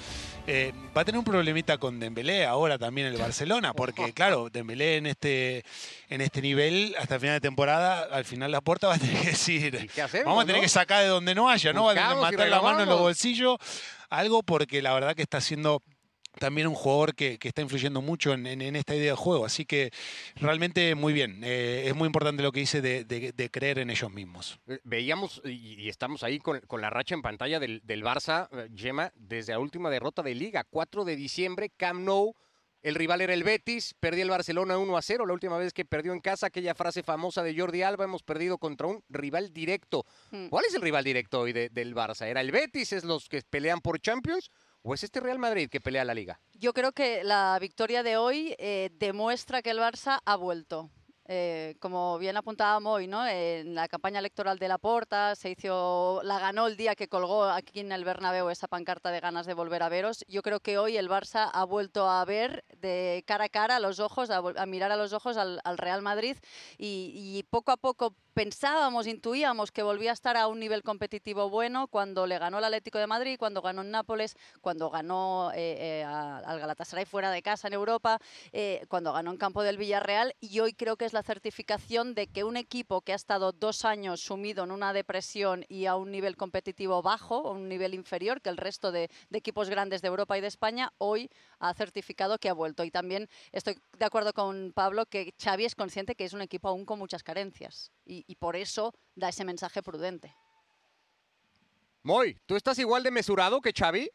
Eh, 0.49 0.73
va 0.97 1.01
a 1.01 1.05
tener 1.05 1.19
un 1.19 1.25
problemita 1.25 1.77
con 1.77 1.99
Dembélé 1.99 2.47
ahora 2.47 2.79
también 2.79 3.09
el 3.09 3.17
Barcelona, 3.17 3.73
porque 3.75 4.13
claro, 4.15 4.49
Dembélé 4.49 4.97
en 4.97 5.07
este, 5.07 5.65
en 6.09 6.21
este 6.21 6.41
nivel, 6.41 6.95
hasta 6.99 7.17
el 7.17 7.21
final 7.21 7.37
de 7.37 7.41
temporada, 7.41 8.03
al 8.03 8.25
final 8.25 8.53
la 8.53 8.61
puerta 8.61 8.87
va 8.87 8.95
a 8.95 8.99
tener 8.99 9.21
que 9.21 9.29
decir, 9.31 9.91
hacemos, 10.01 10.27
vamos 10.27 10.45
a 10.45 10.47
tener 10.47 10.61
no? 10.61 10.63
que 10.63 10.69
sacar 10.69 11.03
de 11.03 11.09
donde 11.09 11.35
no 11.35 11.51
haya, 11.51 11.73
¿no? 11.73 11.87
Va 11.87 11.93
a 11.93 11.95
tener 11.95 12.11
que 12.11 12.21
matar 12.21 12.49
la 12.49 12.63
mano 12.63 12.83
en 12.83 12.89
los 12.89 13.01
bolsillos, 13.01 13.59
algo 14.09 14.45
porque 14.45 14.83
la 14.83 14.95
verdad 14.95 15.17
que 15.17 15.23
está 15.23 15.39
haciendo 15.39 15.83
también 16.39 16.67
un 16.67 16.75
jugador 16.75 17.15
que, 17.15 17.39
que 17.39 17.49
está 17.49 17.63
influyendo 17.63 18.01
mucho 18.03 18.33
en, 18.33 18.47
en- 18.47 18.63
en 18.63 18.77
esta 18.77 18.95
idea 18.95 19.11
de 19.13 19.17
juego. 19.17 19.45
Así 19.45 19.65
que 19.65 19.91
realmente 20.37 20.95
muy 20.95 21.13
bien. 21.13 21.41
Eh, 21.45 21.85
es 21.87 21.95
muy 21.95 22.07
importante 22.07 22.43
lo 22.43 22.53
que 22.53 22.61
dice 22.61 22.81
de, 22.81 23.05
de- 23.05 23.33
de 23.33 23.51
creer 23.51 23.79
en 23.79 23.91
ellos 23.91 24.11
mismos. 24.13 24.59
Eh, 24.67 24.79
Veíamos 24.85 25.41
y, 25.45 25.81
y 25.81 25.89
estamos 25.89 26.23
ahí 26.23 26.39
con, 26.39 26.61
con 26.61 26.81
la 26.81 26.91
racha 26.91 27.15
en 27.15 27.23
pantalla 27.23 27.59
del, 27.61 27.81
del 27.85 28.03
Barça, 28.05 28.49
eh, 28.53 28.69
Gemma, 28.75 29.13
desde 29.17 29.53
la 29.53 29.59
última 29.59 29.91
derrota 29.91 30.23
de 30.23 30.35
Liga, 30.35 30.65
4 30.69 31.05
de 31.05 31.17
diciembre, 31.17 31.71
Camp 31.77 32.01
Nou. 32.01 32.35
El 32.83 32.95
rival 32.95 33.21
era 33.21 33.35
el 33.35 33.43
Betis, 33.43 33.95
perdía 33.99 34.23
el 34.23 34.31
Barcelona 34.31 34.79
1 34.79 34.97
a 34.97 35.03
0, 35.03 35.27
la 35.27 35.33
última 35.33 35.59
vez 35.59 35.73
que 35.73 35.85
perdió 35.85 36.13
en 36.13 36.21
casa, 36.21 36.47
aquella 36.47 36.73
frase 36.75 37.03
famosa 37.03 37.43
de 37.43 37.59
Jordi 37.59 37.83
Alba, 37.83 38.05
hemos 38.05 38.23
perdido 38.23 38.59
contra 38.59 38.87
un 38.87 39.03
rival 39.09 39.53
directo. 39.53 40.05
Mm. 40.31 40.49
¿Cuál 40.49 40.67
es 40.69 40.75
el 40.75 40.83
rival 40.83 41.03
directo 41.03 41.41
hoy 41.41 41.53
de- 41.53 41.69
del 41.69 41.97
Barça? 41.97 42.27
¿Era 42.27 42.41
el 42.43 42.53
Betis, 42.53 42.93
es 42.93 43.03
los 43.03 43.29
que 43.29 43.43
pelean 43.43 43.81
por 43.81 43.99
Champions 44.01 44.51
o 44.87 44.95
es 44.95 45.03
este 45.03 45.19
Real 45.19 45.39
Madrid 45.39 45.69
que 45.69 45.81
pelea 45.81 46.05
la 46.05 46.15
Liga? 46.15 46.41
Yo 46.55 46.73
creo 46.73 46.93
que 46.93 47.25
la 47.25 47.59
victoria 47.61 48.05
de 48.05 48.17
hoy 48.17 48.55
eh, 48.59 48.91
demuestra 48.95 49.61
que 49.61 49.71
el 49.71 49.79
Barça 49.79 50.21
ha 50.25 50.37
vuelto. 50.37 50.91
Eh, 51.29 51.75
como 51.81 52.19
bien 52.19 52.37
apuntábamos 52.37 52.95
hoy, 52.95 53.09
¿no? 53.09 53.27
En 53.27 53.75
la 53.75 53.89
campaña 53.89 54.21
electoral 54.21 54.61
de 54.61 54.69
Laporta 54.69 55.35
se 55.35 55.51
hizo, 55.51 56.21
la 56.23 56.39
ganó 56.39 56.69
el 56.69 56.77
día 56.77 56.95
que 56.95 57.09
colgó 57.09 57.47
aquí 57.47 57.81
en 57.81 57.91
el 57.91 58.05
Bernabéu 58.05 58.49
esa 58.49 58.69
pancarta 58.69 59.11
de 59.11 59.19
ganas 59.19 59.45
de 59.45 59.55
volver 59.55 59.83
a 59.83 59.89
veros. 59.89 60.25
Yo 60.29 60.43
creo 60.43 60.61
que 60.61 60.79
hoy 60.79 60.97
el 60.97 61.09
Barça 61.09 61.51
ha 61.53 61.65
vuelto 61.65 62.09
a 62.09 62.25
ver 62.25 62.65
de 62.77 63.25
cara 63.27 63.47
a 63.47 63.49
cara 63.49 63.77
a 63.77 63.81
los 63.81 63.99
ojos, 63.99 64.31
a, 64.31 64.67
mirar 64.67 64.93
a 64.93 64.97
los 64.97 65.13
ojos 65.13 65.37
al, 65.37 65.61
al 65.65 65.79
Real 65.79 66.01
Madrid 66.01 66.37
y 66.79 67.43
poco 67.51 67.73
a 67.73 67.77
poco 67.77 68.15
pensábamos, 68.37 69.07
intuíamos 69.07 69.73
que 69.73 69.83
volvía 69.83 70.11
a 70.11 70.13
estar 70.13 70.37
a 70.37 70.47
un 70.47 70.61
nivel 70.61 70.83
competitivo 70.83 71.49
bueno 71.49 71.89
cuando 71.89 72.27
le 72.27 72.39
ganó 72.39 72.59
el 72.59 72.65
Atlético 72.65 72.99
de 72.99 73.07
Madrid, 73.07 73.37
cuando 73.39 73.63
ganó 73.63 73.81
en 73.81 73.91
Nápoles, 73.91 74.37
cuando 74.61 74.91
ganó 74.91 75.53
eh, 75.55 76.03
eh, 76.03 76.05
al 76.05 76.61
Galatasaray 76.61 77.07
fuera 77.07 77.31
de 77.31 77.41
casa 77.41 77.69
en 77.69 77.73
Europa, 77.73 78.19
eh, 78.53 78.85
cuando 78.89 79.15
ganó 79.15 79.31
en 79.31 79.39
campo 79.39 79.63
del 79.63 79.79
Villarreal 79.79 80.35
y 80.39 80.61
hoy 80.61 80.75
creo 80.75 80.99
que 80.99 81.07
es 81.07 81.15
la 81.15 81.23
certificación 81.23 82.15
de 82.15 82.27
que 82.27 82.45
un 82.45 82.59
equipo 82.59 83.01
que 83.01 83.13
ha 83.13 83.17
estado 83.17 83.53
dos 83.53 83.87
años 83.87 84.21
sumido 84.21 84.65
en 84.65 84.71
una 84.71 84.93
depresión 84.93 85.65
y 85.71 85.87
a 85.87 85.97
un 85.97 86.11
nivel 86.11 86.37
competitivo 86.37 87.01
bajo, 87.01 87.49
a 87.49 87.53
un 87.53 87.71
nivel 87.71 87.95
inferior 87.95 88.43
que 88.43 88.51
el 88.51 88.59
resto 88.59 88.93
de, 88.93 89.09
de 89.31 89.39
equipos 89.39 89.71
grandes 89.71 90.03
de 90.03 90.09
Europa 90.09 90.37
y 90.37 90.43
de 90.43 90.49
España, 90.49 90.93
hoy 90.99 91.31
ha 91.59 91.73
certificado 91.73 92.37
que 92.37 92.51
ha 92.51 92.53
vuelto. 92.53 92.85
Y 92.85 92.91
también 92.91 93.31
estoy 93.53 93.79
de 93.99 94.05
acuerdo 94.05 94.35
con 94.35 94.75
Pablo 94.75 95.07
que 95.07 95.33
Xavi 95.43 95.65
es 95.65 95.75
consciente 95.75 96.15
que 96.15 96.27
es 96.27 96.35
un 96.35 96.43
equipo 96.43 96.69
aún 96.69 96.85
con 96.85 96.99
muchas 96.99 97.23
carencias 97.23 97.93
y, 98.07 98.26
y 98.27 98.37
por 98.37 98.57
eso 98.57 98.93
da 99.15 99.29
ese 99.29 99.45
mensaje 99.45 99.83
prudente. 99.83 100.35
Moy, 102.03 102.39
¿tú 102.47 102.57
estás 102.57 102.79
igual 102.79 103.03
de 103.03 103.11
mesurado 103.11 103.61
que 103.61 103.73
Xavi? 103.73 104.09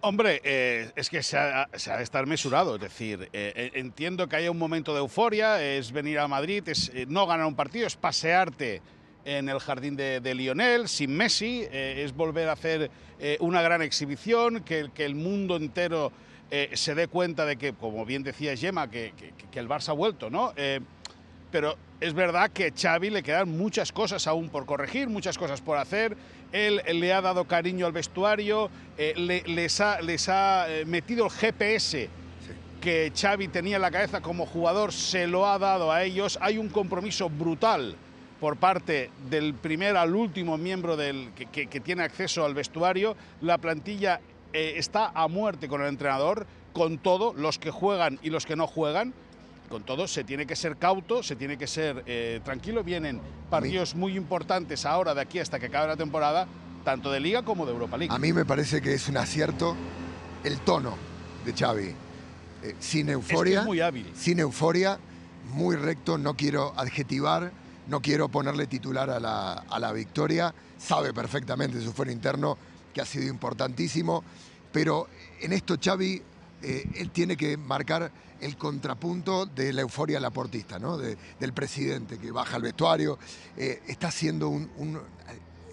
Hombre, 0.00 0.40
eh, 0.44 0.92
es 0.94 1.10
que 1.10 1.22
se 1.22 1.36
ha, 1.36 1.68
se 1.74 1.90
ha 1.90 1.96
de 1.96 2.04
estar 2.04 2.24
mesurado. 2.26 2.76
Es 2.76 2.80
decir, 2.80 3.28
eh, 3.32 3.72
entiendo 3.74 4.28
que 4.28 4.36
haya 4.36 4.50
un 4.50 4.58
momento 4.58 4.92
de 4.94 5.00
euforia, 5.00 5.62
es 5.62 5.90
venir 5.90 6.18
a 6.20 6.28
Madrid, 6.28 6.66
es 6.68 6.90
eh, 6.94 7.04
no 7.08 7.26
ganar 7.26 7.46
un 7.46 7.56
partido, 7.56 7.86
es 7.86 7.96
pasearte 7.96 8.80
en 9.24 9.48
el 9.48 9.58
jardín 9.58 9.96
de, 9.96 10.20
de 10.20 10.34
Lionel 10.34 10.88
sin 10.88 11.14
Messi, 11.16 11.66
eh, 11.70 12.04
es 12.04 12.14
volver 12.14 12.48
a 12.48 12.52
hacer 12.52 12.90
eh, 13.18 13.36
una 13.40 13.60
gran 13.60 13.82
exhibición, 13.82 14.62
que, 14.62 14.78
el- 14.78 14.92
que 14.92 15.04
el 15.04 15.16
mundo 15.16 15.56
entero 15.56 16.12
eh, 16.50 16.70
se 16.74 16.94
dé 16.94 17.08
cuenta 17.08 17.44
de 17.44 17.56
que, 17.56 17.74
como 17.74 18.06
bien 18.06 18.22
decía 18.22 18.56
Gemma, 18.56 18.88
que, 18.88 19.12
que- 19.16 19.34
que 19.50 19.58
el 19.58 19.68
Barça 19.68 19.88
ha 19.90 19.92
vuelto, 19.94 20.30
¿no? 20.30 20.54
Eh, 21.48 21.50
pero 21.50 21.76
es 22.00 22.14
verdad 22.14 22.50
que 22.50 22.72
Xavi 22.72 23.10
le 23.10 23.22
quedan 23.22 23.48
muchas 23.56 23.92
cosas 23.92 24.26
aún 24.26 24.48
por 24.50 24.66
corregir, 24.66 25.08
muchas 25.08 25.36
cosas 25.38 25.60
por 25.60 25.78
hacer. 25.78 26.16
Él 26.52 26.80
le 26.94 27.12
ha 27.12 27.20
dado 27.20 27.44
cariño 27.46 27.86
al 27.86 27.92
vestuario, 27.92 28.70
eh, 28.96 29.14
le- 29.16 29.42
les 29.46 29.80
ha, 29.80 30.00
les 30.00 30.28
ha 30.28 30.66
eh, 30.68 30.84
metido 30.84 31.24
el 31.26 31.30
GPS 31.30 32.08
que 32.80 33.12
Xavi 33.14 33.48
tenía 33.48 33.76
en 33.76 33.82
la 33.82 33.90
cabeza 33.90 34.20
como 34.20 34.46
jugador, 34.46 34.92
se 34.92 35.26
lo 35.26 35.46
ha 35.46 35.58
dado 35.58 35.90
a 35.90 36.04
ellos. 36.04 36.38
Hay 36.40 36.58
un 36.58 36.68
compromiso 36.68 37.28
brutal 37.28 37.96
por 38.40 38.56
parte 38.56 39.10
del 39.28 39.52
primer 39.54 39.96
al 39.96 40.14
último 40.14 40.56
miembro 40.56 40.96
del, 40.96 41.30
que, 41.34 41.46
que- 41.46 41.66
que 41.66 41.80
tiene 41.80 42.04
acceso 42.04 42.44
al 42.44 42.54
vestuario. 42.54 43.16
La 43.40 43.58
plantilla 43.58 44.20
eh, 44.52 44.74
está 44.76 45.10
a 45.14 45.26
muerte 45.28 45.66
con 45.68 45.82
el 45.82 45.88
entrenador, 45.88 46.46
con 46.72 46.98
todo, 46.98 47.34
los 47.34 47.58
que 47.58 47.70
juegan 47.72 48.18
y 48.22 48.30
los 48.30 48.46
que 48.46 48.54
no 48.56 48.66
juegan. 48.68 49.12
Con 49.68 49.84
todo, 49.84 50.08
se 50.08 50.24
tiene 50.24 50.46
que 50.46 50.56
ser 50.56 50.76
cauto, 50.76 51.22
se 51.22 51.36
tiene 51.36 51.58
que 51.58 51.66
ser 51.66 52.02
eh, 52.06 52.40
tranquilo. 52.44 52.82
Vienen 52.82 53.20
partidos 53.50 53.94
muy 53.94 54.16
importantes 54.16 54.86
ahora, 54.86 55.14
de 55.14 55.20
aquí 55.20 55.38
hasta 55.38 55.58
que 55.58 55.66
acabe 55.66 55.88
la 55.88 55.96
temporada, 55.96 56.48
tanto 56.84 57.10
de 57.10 57.20
Liga 57.20 57.42
como 57.42 57.66
de 57.66 57.72
Europa 57.72 57.98
League. 57.98 58.14
A 58.14 58.18
mí 58.18 58.32
me 58.32 58.44
parece 58.44 58.80
que 58.80 58.94
es 58.94 59.08
un 59.08 59.18
acierto 59.18 59.76
el 60.44 60.58
tono 60.60 60.96
de 61.44 61.52
Xavi. 61.52 61.94
Eh, 62.62 62.74
sin 62.80 63.08
euforia. 63.10 63.62
muy 63.62 63.80
hábil. 63.80 64.10
Sin 64.16 64.40
euforia, 64.40 64.98
muy 65.52 65.76
recto, 65.76 66.18
no 66.18 66.34
quiero 66.34 66.72
adjetivar, 66.76 67.52
no 67.88 68.00
quiero 68.00 68.28
ponerle 68.28 68.66
titular 68.66 69.10
a 69.10 69.20
la, 69.20 69.52
a 69.52 69.78
la 69.78 69.92
victoria. 69.92 70.54
Sabe 70.78 71.12
perfectamente 71.12 71.80
su 71.80 71.92
fuero 71.92 72.10
interno 72.10 72.56
que 72.92 73.00
ha 73.00 73.04
sido 73.04 73.28
importantísimo, 73.28 74.24
pero 74.72 75.08
en 75.40 75.52
esto 75.52 75.76
Xavi, 75.82 76.22
eh, 76.62 76.88
él 76.96 77.10
tiene 77.10 77.36
que 77.36 77.56
marcar 77.56 78.10
el 78.40 78.56
contrapunto 78.56 79.46
de 79.46 79.72
la 79.72 79.80
euforia 79.82 80.20
laportista, 80.20 80.78
¿no? 80.78 80.96
De- 80.96 81.16
del 81.40 81.52
presidente 81.52 82.18
que 82.18 82.30
baja 82.30 82.56
al 82.56 82.62
vestuario, 82.62 83.18
eh, 83.56 83.82
está 83.88 84.08
haciendo 84.08 84.48
un, 84.48 84.70
un- 84.76 85.00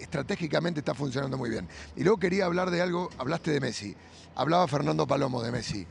estratégicamente 0.00 0.80
está 0.80 0.94
funcionando 0.94 1.38
muy 1.38 1.50
bien. 1.50 1.68
Y 1.96 2.02
luego 2.02 2.18
quería 2.18 2.44
hablar 2.46 2.70
de 2.70 2.80
algo, 2.82 3.08
hablaste 3.18 3.50
de 3.50 3.60
Messi, 3.60 3.94
hablaba 4.34 4.68
Fernando 4.68 5.06
Palomo 5.06 5.42
de 5.42 5.52
Messi. 5.52 5.86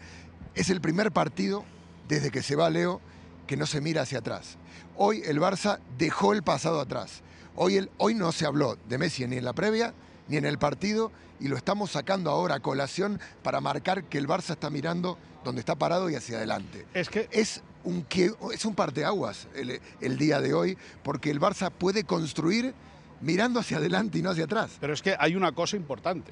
Es 0.54 0.70
el 0.70 0.82
primer 0.82 1.12
partido 1.12 1.66
desde 2.08 2.32
que 2.32 2.44
se 2.44 2.56
va 2.56 2.70
Leo 2.70 3.02
que 3.48 3.58
no 3.58 3.66
se 3.66 3.82
mira 3.82 4.04
hacia 4.04 4.20
atrás. 4.20 4.58
Hoy 4.96 5.22
el 5.26 5.40
Barça 5.40 5.80
dejó 5.98 6.34
el 6.34 6.44
pasado 6.44 6.80
atrás. 6.80 7.22
Hoy, 7.56 7.78
el, 7.78 7.90
hoy 7.98 8.14
no 8.16 8.32
se 8.32 8.46
habló 8.46 8.78
de 8.88 8.98
Messi 8.98 9.26
ni 9.28 9.38
en 9.38 9.46
la 9.46 9.54
previa 9.54 9.94
ni 10.28 10.38
en 10.38 10.46
el 10.46 10.58
partido 10.58 11.12
y 11.40 11.48
lo 11.48 11.58
estamos 11.58 11.92
sacando 11.92 12.30
ahora 12.32 12.56
a 12.56 12.60
colación 12.60 13.20
para 13.44 13.62
marcar 13.62 14.06
que 14.06 14.18
el 14.18 14.28
Barça 14.28 14.52
está 14.52 14.70
mirando 14.70 15.18
donde 15.44 15.60
está 15.60 15.76
parado 15.76 16.10
y 16.10 16.16
hacia 16.16 16.38
adelante. 16.38 16.86
Es 16.94 17.10
que 17.10 17.28
es 17.32 17.62
un, 17.84 18.06
es 18.54 18.66
un 18.66 18.74
parteaguas 18.76 19.48
el, 19.56 19.80
el 20.02 20.18
día 20.18 20.42
de 20.42 20.54
hoy 20.54 20.78
porque 21.04 21.30
el 21.30 21.40
Barça 21.40 21.70
puede 21.72 22.04
construir 22.04 22.74
mirando 23.22 23.60
hacia 23.60 23.78
adelante 23.78 24.18
y 24.20 24.22
no 24.22 24.32
hacia 24.32 24.46
atrás. 24.46 24.78
Pero 24.80 24.94
es 24.94 25.02
que 25.02 25.16
hay 25.20 25.36
una 25.36 25.52
cosa 25.52 25.76
importante. 25.76 26.32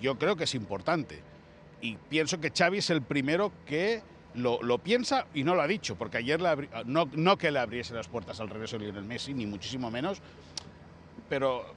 Yo 0.00 0.18
creo 0.18 0.36
que 0.36 0.44
es 0.44 0.54
importante. 0.54 1.20
Y 1.82 1.96
pienso 1.96 2.40
que 2.40 2.50
Xavi 2.50 2.78
es 2.78 2.90
el 2.90 3.02
primero 3.02 3.52
que 3.66 4.02
lo, 4.34 4.62
lo 4.62 4.78
piensa 4.78 5.26
y 5.34 5.44
no 5.44 5.54
lo 5.54 5.62
ha 5.62 5.66
dicho, 5.66 5.96
porque 5.96 6.18
ayer 6.18 6.38
abri- 6.40 6.68
no, 6.84 7.08
no 7.14 7.36
que 7.38 7.50
le 7.50 7.58
abriese 7.58 7.94
las 7.94 8.06
puertas 8.08 8.38
al 8.40 8.48
regreso 8.48 8.78
de 8.78 8.84
Lionel 8.84 9.04
Messi, 9.04 9.34
ni 9.34 9.46
muchísimo 9.46 9.90
menos, 9.90 10.20
pero 11.28 11.74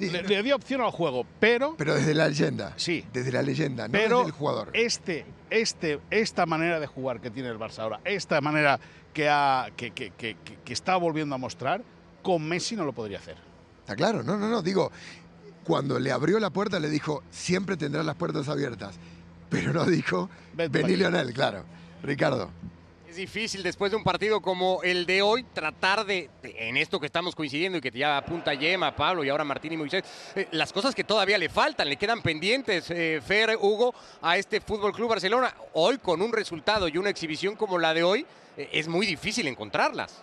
le, 0.00 0.42
dio 0.42 0.56
opción 0.56 0.80
al 0.80 0.90
juego, 0.90 1.26
pero... 1.40 1.74
Pero 1.76 1.94
desde 1.94 2.14
la 2.14 2.28
leyenda. 2.28 2.72
Sí. 2.76 3.04
Desde 3.12 3.32
la 3.32 3.42
leyenda, 3.42 3.86
no 3.88 3.92
pero 3.92 4.18
desde 4.18 4.30
el 4.30 4.36
jugador. 4.36 4.70
Este, 4.72 5.24
este, 5.50 6.00
esta 6.10 6.46
manera 6.46 6.80
de 6.80 6.86
jugar 6.86 7.20
que 7.20 7.30
tiene 7.30 7.48
el 7.50 7.58
Barça 7.58 7.80
ahora, 7.80 8.00
esta 8.04 8.40
manera 8.40 8.80
que, 9.12 9.28
ha- 9.28 9.68
que, 9.76 9.90
que- 9.92 10.10
que- 10.12 10.36
está 10.72 10.96
volviendo 10.96 11.34
a 11.34 11.38
mostrar, 11.38 11.82
con 12.22 12.42
Messi 12.48 12.74
no 12.76 12.84
lo 12.84 12.92
podría 12.92 13.18
hacer. 13.18 13.36
Está 13.80 13.94
claro, 13.96 14.22
no, 14.22 14.36
no, 14.36 14.48
no. 14.48 14.62
Digo, 14.62 14.90
cuando 15.64 15.98
le 15.98 16.10
abrió 16.10 16.38
la 16.40 16.50
puerta 16.50 16.80
le 16.80 16.88
dijo, 16.88 17.22
siempre 17.30 17.76
tendrás 17.76 18.04
las 18.06 18.16
puertas 18.16 18.48
abiertas. 18.48 18.96
Pero 19.50 19.72
no 19.72 19.84
dijo, 19.84 20.30
vení 20.54 20.70
para 20.70 20.84
aquí". 20.86 20.96
Lionel, 20.96 21.32
claro. 21.34 21.64
Ricardo. 22.02 22.50
Es 23.14 23.18
difícil 23.18 23.62
después 23.62 23.92
de 23.92 23.96
un 23.96 24.02
partido 24.02 24.40
como 24.40 24.82
el 24.82 25.06
de 25.06 25.22
hoy 25.22 25.44
tratar 25.44 26.04
de, 26.04 26.30
en 26.42 26.76
esto 26.76 26.98
que 26.98 27.06
estamos 27.06 27.36
coincidiendo 27.36 27.78
y 27.78 27.80
que 27.80 27.92
ya 27.92 28.16
apunta 28.16 28.54
Yema, 28.54 28.96
Pablo 28.96 29.22
y 29.22 29.28
ahora 29.28 29.44
Martín 29.44 29.72
y 29.72 29.76
Moisés, 29.76 30.02
eh, 30.34 30.48
las 30.50 30.72
cosas 30.72 30.96
que 30.96 31.04
todavía 31.04 31.38
le 31.38 31.48
faltan, 31.48 31.88
le 31.88 31.96
quedan 31.96 32.22
pendientes, 32.22 32.90
eh, 32.90 33.22
Fer, 33.24 33.56
Hugo, 33.60 33.94
a 34.20 34.36
este 34.36 34.60
Fútbol 34.60 34.92
Club 34.92 35.10
Barcelona. 35.10 35.54
Hoy 35.74 35.98
con 35.98 36.20
un 36.22 36.32
resultado 36.32 36.88
y 36.88 36.98
una 36.98 37.08
exhibición 37.08 37.54
como 37.54 37.78
la 37.78 37.94
de 37.94 38.02
hoy, 38.02 38.26
eh, 38.56 38.70
es 38.72 38.88
muy 38.88 39.06
difícil 39.06 39.46
encontrarlas. 39.46 40.20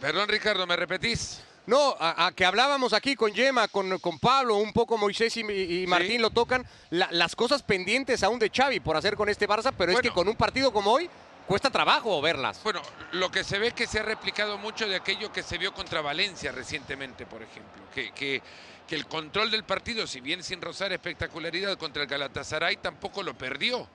Perdón, 0.00 0.28
Ricardo, 0.28 0.66
¿me 0.66 0.74
repetís? 0.74 1.40
No, 1.68 1.94
a, 2.00 2.26
a 2.26 2.32
que 2.32 2.44
hablábamos 2.46 2.94
aquí 2.94 3.14
con 3.14 3.30
Yema, 3.32 3.68
con, 3.68 3.98
con 3.98 4.18
Pablo, 4.18 4.56
un 4.56 4.72
poco 4.72 4.96
Moisés 4.96 5.36
y, 5.36 5.40
y 5.82 5.86
Martín 5.86 6.22
lo 6.22 6.30
tocan, 6.30 6.66
la- 6.90 7.08
las 7.12 7.36
cosas 7.36 7.62
pendientes 7.62 8.22
aún 8.22 8.38
de 8.38 8.48
Xavi 8.50 8.80
por 8.80 8.96
hacer 8.96 9.14
con 9.16 9.28
este 9.28 9.46
Barça, 9.46 9.72
pero 9.76 9.92
es 9.92 10.00
que 10.00 10.10
con 10.10 10.26
un 10.28 10.34
partido 10.36 10.72
como 10.72 10.92
hoy 10.92 11.10
cuesta 11.46 11.68
trabajo 11.70 12.20
verlas. 12.22 12.60
Bueno, 12.64 12.80
lo 13.12 13.30
que 13.30 13.44
se 13.44 13.58
ve 13.58 13.68
es 13.68 13.74
que 13.74 13.86
se 13.86 14.00
ha 14.00 14.02
replicado 14.02 14.56
mucho 14.56 14.88
de 14.88 14.96
aquello 14.96 15.30
que 15.30 15.42
se 15.42 15.58
vio 15.58 15.74
contra 15.74 16.00
Valencia 16.00 16.52
recientemente, 16.52 17.26
por 17.26 17.42
ejemplo. 17.42 17.82
Que, 17.94 18.12
que- 18.12 18.42
que 18.86 18.94
el 18.96 19.06
control 19.06 19.50
del 19.50 19.64
partido, 19.64 20.06
si 20.06 20.22
bien 20.22 20.42
sin 20.42 20.62
rozar 20.62 20.90
espectacularidad 20.94 21.76
contra 21.76 22.00
el 22.04 22.08
Galatasaray, 22.08 22.76
tampoco 22.78 23.22
lo 23.22 23.34
perdió. 23.34 23.86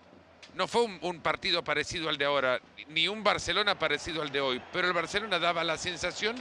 No 0.54 0.68
fue 0.68 0.84
un, 0.84 1.00
un 1.02 1.20
partido 1.22 1.64
parecido 1.64 2.10
al 2.10 2.20
de 2.20 2.26
ahora, 2.26 2.60
ni 2.90 3.08
un 3.08 3.24
Barcelona 3.24 3.80
parecido 3.80 4.22
al 4.22 4.32
de 4.32 4.40
hoy, 4.42 4.62
pero 4.72 4.86
el 4.88 4.94
Barcelona 4.94 5.40
daba 5.40 5.64
la 5.64 5.80
sensación 5.80 6.36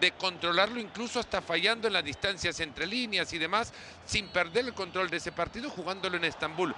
de 0.00 0.12
controlarlo 0.12 0.80
incluso 0.80 1.20
hasta 1.20 1.40
fallando 1.40 1.86
en 1.86 1.92
las 1.92 2.04
distancias 2.04 2.58
entre 2.60 2.86
líneas 2.86 3.32
y 3.32 3.38
demás, 3.38 3.72
sin 4.06 4.28
perder 4.28 4.66
el 4.66 4.74
control 4.74 5.10
de 5.10 5.18
ese 5.18 5.32
partido 5.32 5.70
jugándolo 5.70 6.16
en 6.16 6.24
Estambul. 6.24 6.74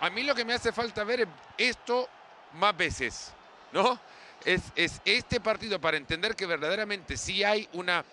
A 0.00 0.10
mí 0.10 0.22
lo 0.22 0.34
que 0.34 0.44
me 0.44 0.54
hace 0.54 0.72
falta 0.72 1.04
ver 1.04 1.20
es 1.20 1.28
esto 1.58 2.08
más 2.54 2.76
veces, 2.76 3.32
¿no? 3.72 3.98
Es, 4.44 4.62
es 4.74 5.00
este 5.04 5.40
partido 5.40 5.80
para 5.80 5.96
entender 5.96 6.34
que 6.34 6.46
verdaderamente 6.46 7.16
sí 7.16 7.44
hay 7.44 7.68
una 7.74 8.04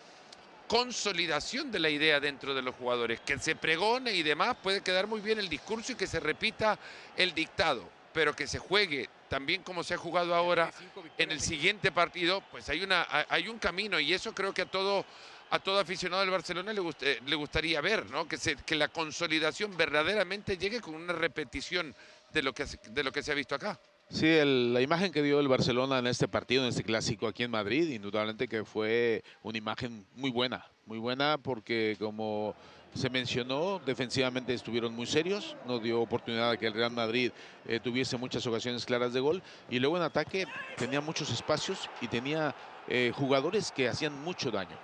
consolidación 0.67 1.71
de 1.71 1.79
la 1.79 1.89
idea 1.89 2.19
dentro 2.19 2.53
de 2.53 2.61
los 2.61 2.75
jugadores, 2.75 3.21
que 3.21 3.39
se 3.39 3.55
pregone 3.55 4.11
y 4.11 4.21
demás, 4.21 4.57
puede 4.61 4.81
quedar 4.81 5.07
muy 5.07 5.21
bien 5.21 5.39
el 5.39 5.47
discurso 5.47 5.93
y 5.93 5.95
que 5.95 6.07
se 6.07 6.19
repita 6.19 6.77
el 7.15 7.33
dictado, 7.33 7.89
pero 8.13 8.35
que 8.35 8.47
se 8.47 8.59
juegue 8.59 9.09
también 9.29 9.63
como 9.63 9.83
se 9.83 9.93
ha 9.93 9.97
jugado 9.97 10.33
ahora 10.35 10.71
en 11.17 11.31
el 11.31 11.39
siguiente 11.41 11.91
partido, 11.91 12.41
pues 12.51 12.69
hay, 12.69 12.83
una, 12.83 13.05
hay 13.29 13.47
un 13.47 13.59
camino 13.59 13.99
y 13.99 14.13
eso 14.13 14.33
creo 14.33 14.53
que 14.53 14.61
a 14.63 14.65
todo, 14.65 15.05
a 15.49 15.59
todo 15.59 15.79
aficionado 15.79 16.21
del 16.21 16.31
Barcelona 16.31 16.73
le, 16.73 16.81
gust- 16.81 17.01
eh, 17.03 17.19
le 17.25 17.35
gustaría 17.35 17.81
ver, 17.81 18.09
¿no? 18.09 18.27
que, 18.27 18.37
se, 18.37 18.55
que 18.55 18.75
la 18.75 18.87
consolidación 18.87 19.75
verdaderamente 19.75 20.57
llegue 20.57 20.81
con 20.81 20.95
una 20.95 21.13
repetición 21.13 21.95
de 22.33 22.41
lo 22.43 22.53
que, 22.53 22.67
se- 22.67 22.79
de 22.89 23.03
lo 23.03 23.11
que 23.11 23.23
se 23.23 23.31
ha 23.31 23.35
visto 23.35 23.55
acá. 23.55 23.79
Sí, 24.09 24.25
el- 24.25 24.73
la 24.73 24.79
imagen 24.81 25.11
que 25.11 25.21
dio 25.21 25.39
el 25.41 25.49
Barcelona 25.49 25.99
en 25.99 26.07
este 26.07 26.27
partido, 26.29 26.63
en 26.63 26.69
este 26.69 26.83
clásico 26.83 27.27
aquí 27.27 27.43
en 27.43 27.51
Madrid, 27.51 27.89
indudablemente 27.89 28.47
que 28.47 28.63
fue 28.63 29.23
una 29.43 29.57
imagen 29.57 30.05
muy 30.15 30.31
buena, 30.31 30.65
muy 30.85 30.97
buena 30.97 31.37
porque 31.37 31.97
como 31.99 32.55
se 32.97 33.09
mencionó, 33.09 33.79
defensivamente 33.85 34.53
estuvieron 34.53 34.93
muy 34.93 35.05
serios, 35.05 35.55
no 35.65 35.79
dio 35.79 36.01
oportunidad 36.01 36.51
a 36.51 36.57
que 36.57 36.67
el 36.67 36.73
Real 36.73 36.91
Madrid 36.91 37.31
eh, 37.65 37.79
tuviese 37.79 38.17
muchas 38.17 38.45
ocasiones 38.47 38.85
claras 38.85 39.13
de 39.13 39.19
gol 39.19 39.43
y 39.69 39.79
luego 39.79 39.97
en 39.97 40.03
ataque 40.03 40.45
tenía 40.75 40.99
muchos 40.99 41.29
espacios 41.31 41.89
y 42.01 42.07
tenía 42.07 42.55
eh, 42.87 43.11
jugadores 43.15 43.71
que 43.71 43.87
hacían 43.87 44.19
mucho 44.23 44.49
daño. 44.51 44.77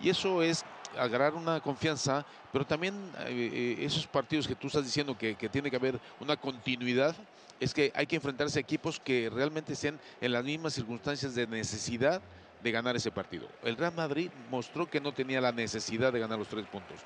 Y 0.00 0.10
eso 0.10 0.42
es 0.42 0.64
agarrar 0.96 1.34
una 1.34 1.60
confianza, 1.60 2.24
pero 2.52 2.64
también 2.64 2.94
eh, 3.26 3.76
esos 3.80 4.06
partidos 4.06 4.46
que 4.46 4.54
tú 4.54 4.68
estás 4.68 4.84
diciendo 4.84 5.18
que, 5.18 5.34
que 5.34 5.48
tiene 5.48 5.70
que 5.70 5.76
haber 5.76 5.98
una 6.20 6.36
continuidad, 6.36 7.16
es 7.58 7.74
que 7.74 7.90
hay 7.94 8.06
que 8.06 8.16
enfrentarse 8.16 8.58
a 8.58 8.62
equipos 8.62 9.00
que 9.00 9.30
realmente 9.30 9.72
estén 9.72 9.98
en 10.20 10.32
las 10.32 10.44
mismas 10.44 10.74
circunstancias 10.74 11.34
de 11.34 11.46
necesidad 11.46 12.22
de 12.62 12.70
ganar 12.72 12.96
ese 12.96 13.10
partido. 13.10 13.48
El 13.62 13.76
Real 13.76 13.94
Madrid 13.94 14.30
mostró 14.50 14.86
que 14.88 15.00
no 15.00 15.12
tenía 15.12 15.40
la 15.40 15.52
necesidad 15.52 16.12
de 16.12 16.20
ganar 16.20 16.38
los 16.38 16.48
tres 16.48 16.66
puntos. 16.66 17.00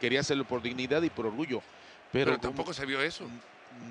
Quería 0.00 0.20
hacerlo 0.20 0.44
por 0.44 0.62
dignidad 0.62 1.02
y 1.02 1.10
por 1.10 1.26
orgullo. 1.26 1.62
Pero, 2.12 2.26
Pero 2.32 2.38
tampoco 2.38 2.72
se 2.72 2.86
vio 2.86 3.00
eso. 3.00 3.28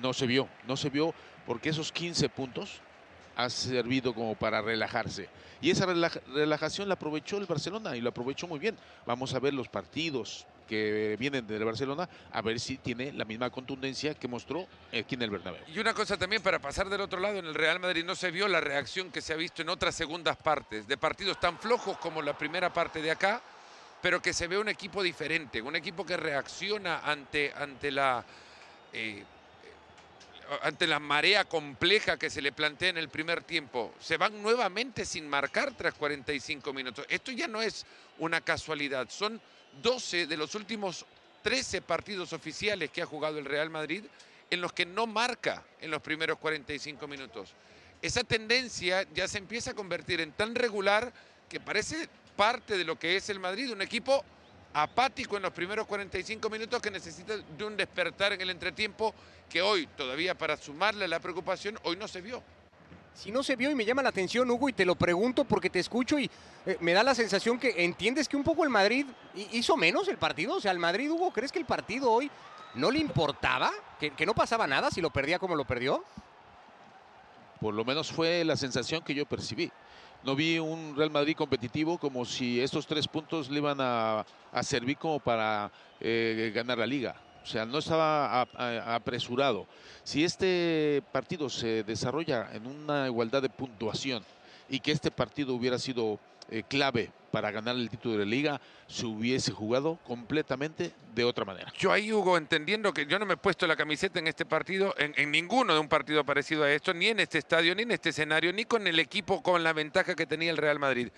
No 0.00 0.12
se 0.12 0.26
vio, 0.26 0.48
no 0.66 0.76
se 0.76 0.90
vio 0.90 1.14
porque 1.46 1.68
esos 1.68 1.92
15 1.92 2.28
puntos 2.28 2.80
ha 3.36 3.48
servido 3.50 4.14
como 4.14 4.34
para 4.34 4.62
relajarse. 4.62 5.28
Y 5.60 5.70
esa 5.70 5.86
relaja- 5.86 6.20
relajación 6.34 6.88
la 6.88 6.94
aprovechó 6.94 7.36
el 7.38 7.46
Barcelona 7.46 7.96
y 7.96 8.00
lo 8.00 8.08
aprovechó 8.08 8.46
muy 8.46 8.58
bien. 8.58 8.76
Vamos 9.06 9.34
a 9.34 9.38
ver 9.38 9.54
los 9.54 9.68
partidos 9.68 10.46
que 10.66 11.16
vienen 11.18 11.46
del 11.46 11.64
Barcelona, 11.64 12.08
a 12.32 12.42
ver 12.42 12.60
si 12.60 12.78
tiene 12.78 13.12
la 13.12 13.24
misma 13.24 13.50
contundencia 13.50 14.14
que 14.14 14.28
mostró 14.28 14.66
aquí 14.88 15.14
en 15.14 15.22
el 15.22 15.30
Bernabéu. 15.30 15.62
Y 15.68 15.78
una 15.78 15.94
cosa 15.94 16.16
también 16.16 16.42
para 16.42 16.58
pasar 16.58 16.88
del 16.88 17.00
otro 17.00 17.20
lado, 17.20 17.38
en 17.38 17.46
el 17.46 17.54
Real 17.54 17.80
Madrid 17.80 18.04
no 18.04 18.14
se 18.14 18.30
vio 18.30 18.48
la 18.48 18.60
reacción 18.60 19.10
que 19.10 19.20
se 19.20 19.32
ha 19.32 19.36
visto 19.36 19.62
en 19.62 19.68
otras 19.68 19.94
segundas 19.94 20.36
partes, 20.36 20.86
de 20.86 20.96
partidos 20.96 21.38
tan 21.40 21.58
flojos 21.58 21.98
como 21.98 22.22
la 22.22 22.36
primera 22.36 22.72
parte 22.72 23.00
de 23.00 23.10
acá, 23.10 23.40
pero 24.02 24.20
que 24.20 24.32
se 24.32 24.46
ve 24.46 24.58
un 24.58 24.68
equipo 24.68 25.02
diferente, 25.02 25.62
un 25.62 25.76
equipo 25.76 26.04
que 26.04 26.16
reacciona 26.16 27.00
ante, 27.00 27.52
ante 27.54 27.90
la... 27.90 28.24
eh, 28.92 29.24
ante 30.62 30.86
la 30.86 31.00
marea 31.00 31.44
compleja 31.44 32.16
que 32.16 32.30
se 32.30 32.40
le 32.40 32.52
plantea 32.52 32.90
en 32.90 32.98
el 32.98 33.08
primer 33.08 33.42
tiempo, 33.42 33.92
se 33.98 34.16
van 34.16 34.40
nuevamente 34.42 35.04
sin 35.04 35.28
marcar 35.28 35.72
tras 35.72 35.94
45 35.94 36.72
minutos. 36.72 37.04
Esto 37.08 37.32
ya 37.32 37.48
no 37.48 37.60
es 37.60 37.84
una 38.18 38.40
casualidad, 38.40 39.08
son 39.10 39.40
12 39.82 40.26
de 40.26 40.36
los 40.36 40.54
últimos 40.54 41.04
13 41.42 41.82
partidos 41.82 42.32
oficiales 42.32 42.90
que 42.90 43.02
ha 43.02 43.06
jugado 43.06 43.38
el 43.38 43.44
Real 43.44 43.70
Madrid 43.70 44.04
en 44.50 44.60
los 44.60 44.72
que 44.72 44.86
no 44.86 45.06
marca 45.06 45.64
en 45.80 45.90
los 45.90 46.02
primeros 46.02 46.38
45 46.38 47.06
minutos. 47.06 47.52
Esa 48.02 48.24
tendencia 48.24 49.06
ya 49.14 49.26
se 49.26 49.38
empieza 49.38 49.70
a 49.70 49.74
convertir 49.74 50.20
en 50.20 50.32
tan 50.32 50.54
regular 50.54 51.12
que 51.48 51.60
parece 51.60 52.08
parte 52.36 52.76
de 52.76 52.84
lo 52.84 52.98
que 52.98 53.16
es 53.16 53.28
el 53.30 53.40
Madrid, 53.40 53.72
un 53.72 53.82
equipo 53.82 54.24
apático 54.74 55.36
en 55.36 55.42
los 55.42 55.52
primeros 55.52 55.86
45 55.86 56.50
minutos 56.50 56.82
que 56.82 56.90
necesita 56.90 57.36
de 57.36 57.64
un 57.64 57.76
despertar 57.76 58.34
en 58.34 58.40
el 58.40 58.50
entretiempo 58.50 59.14
que 59.48 59.62
hoy, 59.62 59.86
todavía 59.96 60.36
para 60.36 60.56
sumarle 60.56 61.08
la 61.08 61.20
preocupación, 61.20 61.78
hoy 61.84 61.96
no 61.96 62.06
se 62.06 62.20
vio. 62.20 62.42
Si 63.16 63.32
no 63.32 63.42
se 63.42 63.56
vio 63.56 63.70
y 63.70 63.74
me 63.74 63.86
llama 63.86 64.02
la 64.02 64.10
atención, 64.10 64.50
Hugo, 64.50 64.68
y 64.68 64.74
te 64.74 64.84
lo 64.84 64.94
pregunto 64.94 65.44
porque 65.44 65.70
te 65.70 65.78
escucho 65.78 66.18
y 66.18 66.30
eh, 66.66 66.76
me 66.80 66.92
da 66.92 67.02
la 67.02 67.14
sensación 67.14 67.58
que 67.58 67.72
entiendes 67.82 68.28
que 68.28 68.36
un 68.36 68.44
poco 68.44 68.62
el 68.62 68.68
Madrid 68.68 69.06
hi- 69.34 69.48
hizo 69.52 69.74
menos 69.74 70.06
el 70.08 70.18
partido. 70.18 70.56
O 70.56 70.60
sea, 70.60 70.70
el 70.70 70.78
Madrid, 70.78 71.10
Hugo, 71.10 71.32
¿crees 71.32 71.50
que 71.50 71.58
el 71.58 71.64
partido 71.64 72.12
hoy 72.12 72.30
no 72.74 72.90
le 72.90 72.98
importaba? 72.98 73.72
¿Que, 73.98 74.26
no 74.26 74.34
pasaba 74.34 74.66
nada 74.66 74.90
si 74.90 75.00
lo 75.00 75.08
perdía 75.08 75.38
como 75.38 75.56
lo 75.56 75.64
perdió? 75.64 76.04
Por 77.58 77.72
lo 77.72 77.86
menos 77.86 78.12
fue 78.12 78.44
la 78.44 78.54
sensación 78.54 79.02
que 79.02 79.14
yo 79.14 79.24
percibí. 79.24 79.72
No 80.22 80.36
vi 80.36 80.58
un 80.58 80.94
Real 80.94 81.10
Madrid 81.10 81.36
competitivo 81.36 81.96
como 81.96 82.26
si 82.26 82.60
estos 82.60 82.86
tres 82.86 83.08
puntos 83.08 83.48
le 83.48 83.56
iban 83.60 83.78
a, 83.80 84.26
a 84.52 84.62
servir 84.62 84.98
como 84.98 85.20
para 85.20 85.72
eh, 86.00 86.52
ganar 86.54 86.76
la 86.76 86.86
liga. 86.86 87.16
O 87.46 87.48
sea, 87.48 87.64
no 87.64 87.78
estaba 87.78 88.40
apresurado. 88.92 89.68
Si 90.02 90.24
este 90.24 91.00
partido 91.12 91.48
se 91.48 91.84
desarrolla 91.84 92.48
en 92.52 92.66
una 92.66 93.06
igualdad 93.06 93.40
de 93.40 93.48
puntuación 93.48 94.24
y 94.68 94.80
que 94.80 94.90
este 94.90 95.12
partido 95.12 95.54
hubiera 95.54 95.78
sido 95.78 96.18
eh, 96.50 96.64
clave 96.68 97.12
para 97.30 97.52
ganar 97.52 97.76
el 97.76 97.88
título 97.88 98.14
de 98.14 98.24
la 98.24 98.30
liga, 98.30 98.60
se 98.88 99.06
hubiese 99.06 99.52
jugado 99.52 100.00
completamente 100.04 100.90
de 101.14 101.22
otra 101.22 101.44
manera. 101.44 101.72
Yo 101.78 101.92
ahí, 101.92 102.12
Hugo, 102.12 102.36
entendiendo 102.36 102.92
que 102.92 103.06
yo 103.06 103.16
no 103.20 103.26
me 103.26 103.34
he 103.34 103.36
puesto 103.36 103.64
la 103.68 103.76
camiseta 103.76 104.18
en 104.18 104.26
este 104.26 104.44
partido, 104.44 104.92
en, 104.98 105.14
en 105.16 105.30
ninguno 105.30 105.72
de 105.72 105.78
un 105.78 105.88
partido 105.88 106.24
parecido 106.24 106.64
a 106.64 106.72
esto, 106.72 106.92
ni 106.94 107.06
en 107.06 107.20
este 107.20 107.38
estadio, 107.38 107.76
ni 107.76 107.82
en 107.82 107.92
este 107.92 108.08
escenario, 108.08 108.52
ni 108.52 108.64
con 108.64 108.88
el 108.88 108.98
equipo 108.98 109.40
con 109.40 109.62
la 109.62 109.72
ventaja 109.72 110.16
que 110.16 110.26
tenía 110.26 110.50
el 110.50 110.56
Real 110.56 110.80
Madrid. 110.80 111.10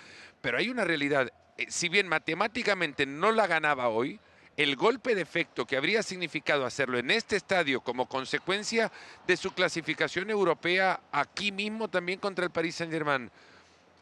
Pero 0.43 0.59
hay 0.59 0.69
una 0.69 0.85
realidad. 0.85 1.33
eh, 1.57 1.67
Si 1.71 1.89
bien 1.89 2.07
matemáticamente 2.07 3.07
no 3.07 3.33
la 3.33 3.47
ganaba 3.47 3.89
hoy, 3.89 4.21
el 4.59 4.75
golpe 4.75 5.15
de 5.15 5.23
efecto 5.23 5.65
que 5.65 5.77
habría 5.77 6.03
significado 6.03 6.67
hacerlo 6.67 6.99
en 6.99 7.13
este 7.13 7.37
estadio 7.37 7.81
como 7.81 8.09
consecuencia 8.09 8.91
de 9.25 9.37
su 9.37 9.53
clasificación 9.53 10.31
europea 10.31 11.01
aquí 11.13 11.53
mismo 11.53 11.87
también 11.87 12.19
contra 12.19 12.45
el 12.45 12.51
Paris 12.51 12.75
Saint-Germain, 12.75 13.31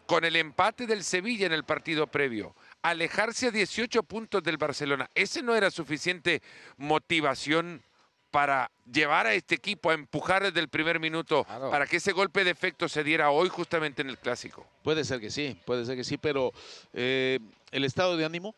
con 0.06 0.24
el 0.24 0.34
empate 0.34 0.86
del 0.86 1.04
Sevilla 1.04 1.44
en 1.44 1.52
el 1.52 1.64
partido 1.64 2.06
previo, 2.06 2.54
alejarse 2.80 3.48
a 3.48 3.50
18 3.50 4.02
puntos 4.04 4.42
del 4.42 4.56
Barcelona, 4.56 5.10
¿ese 5.14 5.42
no 5.42 5.54
era 5.54 5.70
suficiente 5.70 6.40
motivación 6.78 7.82
para 8.30 8.70
llevar 8.90 9.26
a 9.26 9.34
este 9.34 9.56
equipo 9.56 9.90
a 9.90 9.94
empujar 9.94 10.42
desde 10.42 10.60
el 10.60 10.68
primer 10.68 11.00
minuto 11.00 11.44
para 11.44 11.86
que 11.86 11.98
ese 11.98 12.12
golpe 12.12 12.44
de 12.44 12.50
efecto 12.50 12.88
se 12.88 13.04
diera 13.04 13.30
hoy 13.30 13.50
justamente 13.50 14.00
en 14.00 14.08
el 14.08 14.16
clásico? 14.16 14.66
Puede 14.82 15.04
ser 15.04 15.20
que 15.20 15.30
sí, 15.30 15.60
puede 15.66 15.84
ser 15.84 15.96
que 15.96 16.04
sí, 16.04 16.16
pero 16.16 16.54
eh, 16.94 17.40
el 17.72 17.84
estado 17.84 18.16
de 18.16 18.24
ánimo 18.24 18.54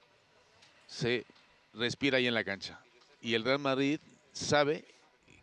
se 0.86 1.24
respira 1.72 2.18
ahí 2.18 2.26
en 2.26 2.34
la 2.34 2.44
cancha. 2.44 2.80
Y 3.20 3.34
el 3.34 3.44
Real 3.44 3.58
Madrid 3.58 4.00
sabe 4.32 4.84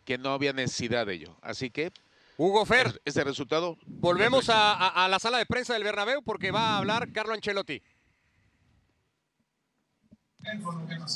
que 0.04 0.18
no 0.18 0.30
había 0.32 0.52
necesidad 0.52 1.06
de 1.06 1.14
ello. 1.14 1.36
Así 1.42 1.70
que. 1.70 1.92
Hugo 2.38 2.64
Fer. 2.66 3.00
Este 3.04 3.24
resultado. 3.24 3.78
Volvemos 3.86 4.48
a, 4.50 4.72
a- 4.74 5.04
a 5.04 5.08
la 5.08 5.18
sala 5.18 5.38
de 5.38 5.46
prensa 5.46 5.72
del 5.74 5.84
Bernabéu 5.84 6.22
porque 6.22 6.50
va 6.50 6.70
a 6.74 6.78
hablar 6.78 7.10
Carlo 7.12 7.32
Ancelotti. 7.34 7.82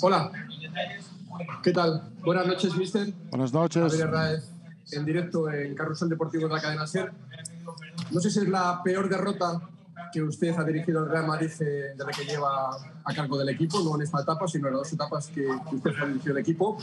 Hola, 0.02 0.32
¿qué 1.62 1.72
tal? 1.72 2.10
Buenas 2.24 2.46
noches, 2.46 2.74
mister. 2.76 3.12
Buenas 3.30 3.52
noches. 3.52 3.98
Raez, 4.10 4.50
en 4.92 5.04
directo 5.04 5.50
en 5.50 5.74
Carrusel 5.74 6.08
Deportivo 6.08 6.48
de 6.48 6.54
la 6.54 6.60
cadena 6.60 6.86
SER. 6.86 7.12
No 8.10 8.20
sé 8.20 8.30
si 8.30 8.40
es 8.40 8.48
la 8.48 8.82
peor 8.82 9.08
derrota 9.08 9.60
que 10.12 10.22
usted 10.22 10.54
ha 10.56 10.64
dirigido 10.64 11.00
al 11.00 11.10
Real 11.10 11.26
Madrid 11.26 11.50
eh, 11.60 11.94
desde 11.96 12.12
que 12.12 12.24
lleva 12.24 12.70
a 13.04 13.14
cargo 13.14 13.38
del 13.38 13.48
equipo, 13.50 13.80
no 13.82 13.96
en 13.96 14.02
esta 14.02 14.20
etapa, 14.20 14.46
sino 14.48 14.68
en 14.68 14.74
las 14.74 14.82
dos 14.82 14.92
etapas 14.92 15.28
que, 15.28 15.46
que 15.68 15.76
usted 15.76 15.90
ha 16.00 16.06
dirigido 16.06 16.32
el 16.32 16.38
equipo. 16.38 16.78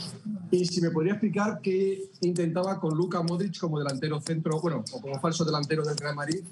Y 0.50 0.64
si 0.64 0.80
me 0.80 0.90
podría 0.90 1.12
explicar 1.12 1.60
qué 1.62 2.10
intentaba 2.20 2.80
con 2.80 2.96
Luka 2.96 3.22
Modric 3.22 3.58
como 3.58 3.78
delantero 3.78 4.20
centro, 4.20 4.60
bueno, 4.60 4.84
o 4.92 5.00
como 5.00 5.18
falso 5.20 5.44
delantero 5.44 5.84
del 5.84 5.96
Real 5.96 6.14
Madrid, 6.14 6.44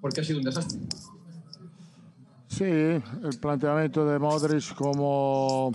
porque 0.00 0.20
ha 0.20 0.24
sido 0.24 0.38
un 0.38 0.44
desastre. 0.44 0.78
Sí, 2.48 2.64
el 2.64 3.38
planteamiento 3.40 4.06
de 4.06 4.18
Modric 4.18 4.74
como, 4.76 5.72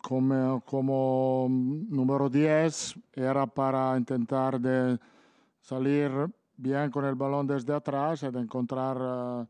como, 0.00 0.62
como 0.64 1.46
número 1.50 2.30
10 2.30 2.94
era 3.12 3.46
para 3.46 3.96
intentar 3.98 4.58
de 4.58 4.98
salir 5.60 6.10
bien 6.56 6.90
con 6.90 7.04
el 7.04 7.14
balón 7.14 7.46
desde 7.46 7.74
atrás 7.74 8.20
de 8.20 8.40
encontrar 8.40 9.46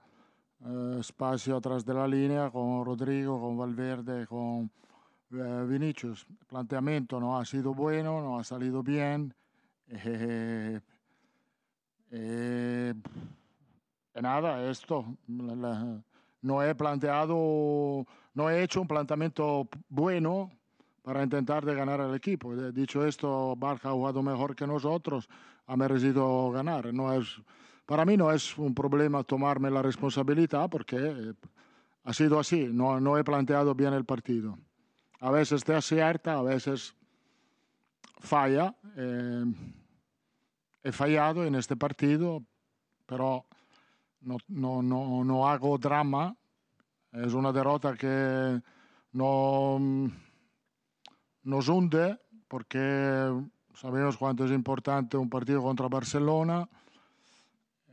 eh, 0.65 0.97
espacio 1.01 1.57
atrás 1.57 1.85
de 1.85 1.95
la 1.95 2.07
línea 2.07 2.51
con 2.51 2.85
Rodrigo, 2.85 3.41
con 3.41 3.57
Valverde, 3.57 4.27
con 4.27 4.71
eh, 5.33 5.65
Vinicius. 5.69 6.27
El 6.29 6.47
planteamiento 6.47 7.21
no 7.21 7.39
ha 7.39 7.45
sido 7.45 7.75
bueno, 7.75 8.21
no 8.21 8.39
ha 8.39 8.45
salido 8.45 8.83
bien. 8.83 9.35
Nada, 14.15 14.71
esto. 14.71 15.05
no 15.27 16.63
he 16.63 16.75
planteado, 16.75 18.07
no 18.35 18.51
he 18.51 18.63
hecho 18.63 18.81
un 18.81 18.89
planteamiento 18.89 19.69
bueno 19.89 20.51
para 21.07 21.23
intentar 21.23 21.65
de 21.65 21.73
ganar 21.73 22.01
al 22.01 22.17
equipo. 22.17 22.53
Eh, 22.53 22.73
Dicho 22.73 23.07
esto, 23.07 23.55
Barca 23.55 23.91
ha 23.91 23.93
jugado 23.93 24.25
mejor 24.25 24.57
que 24.57 24.67
nosotros, 24.67 25.29
ha 25.69 25.77
merecido 25.77 26.51
ganar. 26.51 26.93
No 26.93 27.13
es, 27.13 27.41
para 27.87 28.05
mí 28.05 28.17
no 28.17 28.33
es 28.33 28.59
un 28.59 28.75
problema 28.75 29.23
tomarme 29.23 29.71
la 29.71 29.83
responsabilidad 29.83 30.69
porque 30.69 30.97
eh, 30.97 31.33
ha 32.03 32.13
sido 32.13 32.41
así, 32.41 32.69
no, 32.73 32.99
no 32.99 33.17
he 33.17 33.23
planteado 33.23 33.73
bien 33.73 33.93
el 33.95 34.05
partido. 34.05 34.59
A 35.21 35.31
veces 35.31 35.63
te 35.63 35.77
acierta, 35.77 36.33
a 36.41 36.43
veces 36.43 36.93
falla. 38.19 38.75
eh, 38.97 39.45
he 40.83 40.91
fallado 40.91 41.45
en 41.45 41.55
este 41.55 41.77
partido, 41.77 42.43
pero 43.07 43.45
no, 44.23 44.39
no, 44.49 44.83
no, 44.83 45.23
no 45.23 45.49
hago 45.49 45.79
drama. 45.79 46.35
Es 47.13 47.33
una 47.33 47.53
derrota 47.53 47.95
que 47.95 48.61
no 49.13 49.79
nos 51.47 51.69
hunde 51.69 52.19
porque 52.49 53.33
sabemos 53.75 54.17
cuánto 54.17 54.45
es 54.45 54.51
importante 54.51 55.17
un 55.17 55.31
partido 55.31 55.63
contra 55.63 55.89
Barcelona, 55.89 56.69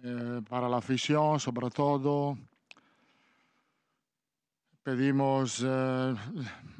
eh, 0.03 0.41
para 0.49 0.67
la 0.67 0.77
afición 0.77 1.39
sobre 1.39 1.69
todo. 1.69 2.37
Pedimos, 4.81 5.63
eh, 5.65 6.15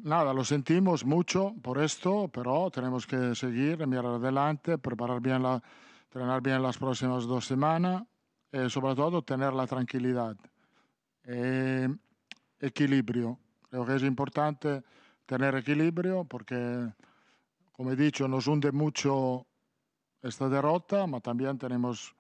nada, 0.04 0.34
lo 0.34 0.44
sentimos 0.44 1.06
mucho 1.06 1.56
por 1.62 1.82
esto, 1.82 2.28
pero 2.28 2.70
tenemos 2.70 3.08
que 3.08 3.34
seguir, 3.34 3.88
mirar 3.88 4.08
adelante, 4.08 4.78
preparar 4.78 5.22
bien 5.22 5.42
la, 5.42 5.64
entrenar 6.08 6.42
bien 6.42 6.62
las 6.62 6.78
próximas 6.78 7.24
dos 7.24 7.46
semanas 7.46 8.04
y 8.52 8.70
sobre 8.70 8.94
todo 8.96 9.22
tener 9.22 9.54
la 9.54 9.68
tranquilidad. 9.68 10.36
Eh, 11.24 11.88
equilibrio. 12.60 13.40
Creo 13.70 13.86
que 13.86 13.96
es 13.96 14.04
importante 14.04 14.84
tener 15.26 15.56
equilibrio 15.56 16.26
porque, 16.26 16.92
como 17.72 17.92
he 17.92 17.96
dicho, 17.96 18.28
nos 18.28 18.48
hunde 18.48 18.72
mucho 18.72 19.46
esta 20.22 20.50
derrota, 20.50 21.06
pero 21.06 21.22
también 21.22 21.58
tenemos 21.58 22.16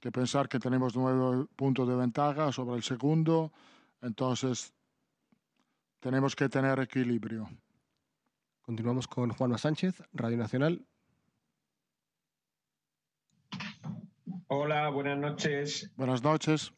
que 0.00 0.12
pensar 0.12 0.48
que 0.48 0.58
tenemos 0.58 0.96
nueve 0.96 1.46
puntos 1.56 1.88
de 1.88 1.96
ventaja 1.96 2.52
sobre 2.52 2.76
el 2.76 2.82
segundo, 2.82 3.52
entonces 4.00 4.72
tenemos 6.00 6.36
que 6.36 6.48
tener 6.48 6.78
equilibrio. 6.78 7.48
Continuamos 8.62 9.08
con 9.08 9.30
Juanma 9.30 9.58
Sánchez, 9.58 10.02
Radio 10.12 10.36
Nacional. 10.36 10.86
Hola, 14.48 14.88
buenas 14.90 15.18
noches. 15.18 15.90
Buenas 15.96 16.22
noches. 16.22 16.72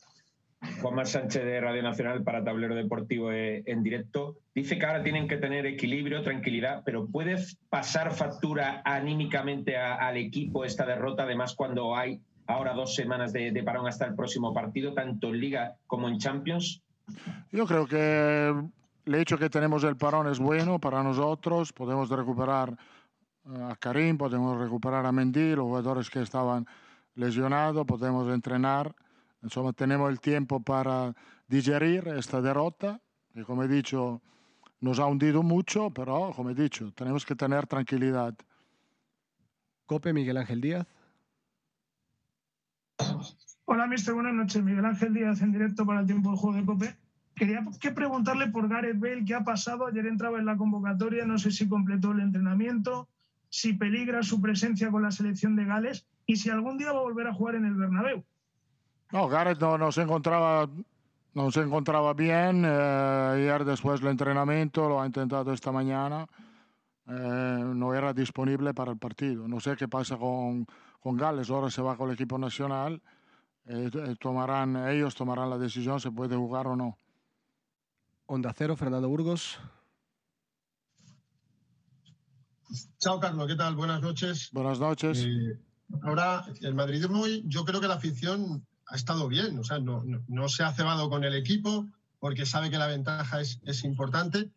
Juanma 0.83 1.05
Sánchez 1.07 1.43
de 1.45 1.61
Radio 1.61 1.83
Nacional 1.83 2.23
para 2.23 2.45
Tablero 2.45 2.75
Deportivo 2.75 3.33
eh, 3.33 3.63
en 3.67 3.83
directo. 3.83 4.37
Dice 4.55 4.79
que 4.79 4.85
ahora 4.87 5.03
tienen 5.03 5.27
que 5.27 5.39
tener 5.39 5.65
equilibrio, 5.67 6.23
tranquilidad, 6.23 6.83
pero 6.85 7.07
¿puedes 7.07 7.57
pasar 7.71 8.13
factura 8.13 8.83
anímicamente 8.85 9.77
a- 9.79 9.95
al 9.95 10.17
equipo 10.19 10.65
esta 10.65 10.85
derrota? 10.85 11.23
Además, 11.23 11.55
cuando 11.55 11.97
hay 11.97 12.21
ahora 12.47 12.75
dos 12.75 12.95
semanas 12.95 13.33
de, 13.33 13.53
de 13.53 13.63
parón 13.63 13.87
hasta 13.87 14.05
el 14.07 14.15
próximo 14.15 14.53
partido, 14.53 14.93
tanto 14.93 15.29
en 15.29 15.41
Liga 15.41 15.77
como 15.87 16.09
en 16.09 16.19
Champions. 16.19 16.83
Yo 17.53 17.65
creo 17.67 17.87
que 17.87 18.53
el 19.07 19.15
hecho 19.15 19.39
que 19.39 19.49
tenemos 19.49 19.83
el 19.85 19.97
parón 19.97 20.27
es 20.29 20.39
bueno 20.39 20.79
para 20.79 21.03
nosotros. 21.03 21.73
Podemos 21.73 22.11
recuperar 22.11 22.77
eh, 23.47 23.63
a 23.71 23.77
Karim, 23.77 24.19
podemos 24.19 24.59
recuperar 24.61 25.07
a 25.07 25.13
Mendy, 25.13 25.55
los 25.57 25.65
jugadores 25.65 26.11
que 26.11 26.21
estaban 26.21 26.67
lesionados, 27.15 27.87
podemos 27.87 28.29
entrenar. 28.33 28.95
Insomma, 29.43 29.73
tenemos 29.73 30.11
el 30.11 30.21
tiempo 30.21 30.61
para 30.61 31.15
digerir 31.49 32.09
esta 32.09 32.41
derrota, 32.41 33.01
que 33.33 33.45
como 33.45 33.63
he 33.63 33.69
dicho, 33.69 34.21
nos 34.81 34.99
ha 34.99 35.07
hundido 35.07 35.43
mucho, 35.43 35.91
pero 35.91 36.33
como 36.35 36.51
he 36.51 36.55
dicho, 36.55 36.93
tenemos 36.93 37.25
que 37.25 37.35
tener 37.35 37.67
tranquilidad. 37.67 38.35
Cope, 39.87 40.13
Miguel 40.13 40.37
Ángel 40.37 40.61
Díaz. 40.61 40.87
Hola, 43.65 43.87
mister. 43.87 44.15
Buenas 44.15 44.35
noches. 44.35 44.63
Miguel 44.63 44.85
Ángel 44.85 45.15
Díaz 45.15 45.43
en 45.43 45.53
directo 45.53 45.87
para 45.87 46.01
el 46.01 46.07
tiempo 46.07 46.31
del 46.31 46.39
juego 46.39 46.57
de 46.57 46.65
Cope. 46.65 46.97
Quería 47.35 47.65
que 47.81 47.91
preguntarle 47.93 48.49
por 48.49 48.69
Gareth 48.69 48.99
Bale 48.99 49.25
qué 49.25 49.35
ha 49.35 49.45
pasado. 49.45 49.87
Ayer 49.87 50.07
entraba 50.07 50.39
en 50.39 50.47
la 50.47 50.57
convocatoria, 50.57 51.25
no 51.25 51.39
sé 51.39 51.51
si 51.51 51.69
completó 51.69 52.13
el 52.13 52.21
entrenamiento, 52.21 53.09
si 53.49 53.73
peligra 53.73 54.23
su 54.23 54.41
presencia 54.41 54.91
con 54.91 55.03
la 55.03 55.11
selección 55.11 55.57
de 55.57 55.65
Gales 55.65 56.07
y 56.27 56.37
si 56.37 56.51
algún 56.51 56.79
día 56.79 56.93
va 56.93 56.99
a 56.99 57.03
volver 57.03 57.27
a 57.27 57.35
jugar 57.35 57.55
en 57.55 57.65
el 57.65 57.75
Bernabéu. 57.75 58.25
No, 59.13 59.29
Gareth 59.29 59.59
no, 59.61 59.77
no 59.77 59.91
se 59.91 60.03
encontraba, 60.03 60.69
no 61.35 61.51
se 61.51 61.61
encontraba 61.61 62.15
bien. 62.15 62.65
eh, 62.65 62.69
ayer 62.69 63.65
después 63.65 64.01
del 64.01 64.11
entrenamiento 64.11 64.89
lo 64.89 65.01
ha 65.01 65.07
intentado 65.07 65.53
esta 65.53 65.73
mañana. 65.73 66.27
eh, 67.09 67.13
no 67.75 67.93
era 67.95 68.13
disponible 68.13 68.73
para 68.73 68.93
el 68.93 68.99
partido. 68.99 69.49
No 69.49 69.59
sé 69.59 69.75
qué 69.77 69.89
pasa 69.89 70.17
con, 70.17 70.65
con 71.01 71.17
Gales. 71.17 71.51
Ahora 71.51 71.71
se 71.71 71.83
va 71.83 71.97
con 71.97 72.09
el 72.09 72.15
equipo 72.15 72.39
nacional. 72.39 73.03
eh, 73.67 73.91
eh, 73.93 74.17
tomarán, 74.21 74.77
ellos 74.89 75.15
tomarán 75.15 75.51
la 75.51 75.59
decisión 75.59 75.99
si 76.01 76.11
puede 76.11 76.37
jugar 76.37 76.67
o 76.69 76.77
no. 76.77 76.99
Onda 78.27 78.53
Cero, 78.57 78.77
Fernando 78.77 79.09
Burgos. 79.09 79.59
Chao, 82.99 83.19
Carlos, 83.19 83.49
¿qué 83.49 83.57
tal? 83.57 83.75
Buenas 83.75 84.01
noches. 84.01 84.51
Buenas 84.53 84.79
noches. 84.79 85.25
Eh, 85.27 85.59
ahora, 86.03 86.45
el 86.61 86.75
madridismo 86.75 87.23
hoy, 87.23 87.43
yo 87.47 87.65
creo 87.65 87.81
que 87.81 87.89
la 87.89 87.95
afición 87.95 88.65
ha 88.91 88.97
estado 88.97 89.29
bien, 89.29 89.59
o 89.59 89.65
sea, 89.65 89.79
no, 89.79 90.03
no- 90.05 90.23
no 90.29 90.49
se 90.49 90.63
ha 90.65 90.73
cebado 90.73 91.09
con 91.09 91.25
el 91.25 91.35
equipo 91.35 91.87
porque 92.19 92.45
sabe 92.45 92.71
que 92.71 92.79
la 92.79 92.87
ventaja 92.87 93.41
es, 93.41 93.61
es 93.65 93.85
importante, 93.85 94.51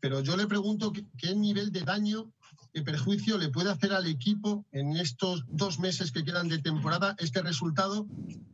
pero 0.00 0.20
yo 0.20 0.36
le 0.36 0.46
pregunto 0.46 0.92
qué, 0.92 1.04
qué 1.16 1.34
nivel 1.34 1.70
de 1.70 1.82
daño, 1.82 2.30
de 2.72 2.82
perjuicio 2.82 3.38
le 3.38 3.50
puede 3.50 3.70
hacer 3.70 3.92
al 3.92 4.06
equipo 4.06 4.64
en 4.72 4.96
estos 4.96 5.44
dos 5.48 5.78
meses 5.78 6.10
que 6.10 6.24
quedan 6.24 6.48
de 6.48 6.58
temporada 6.58 7.14
este 7.18 7.40
resultado, 7.42 8.06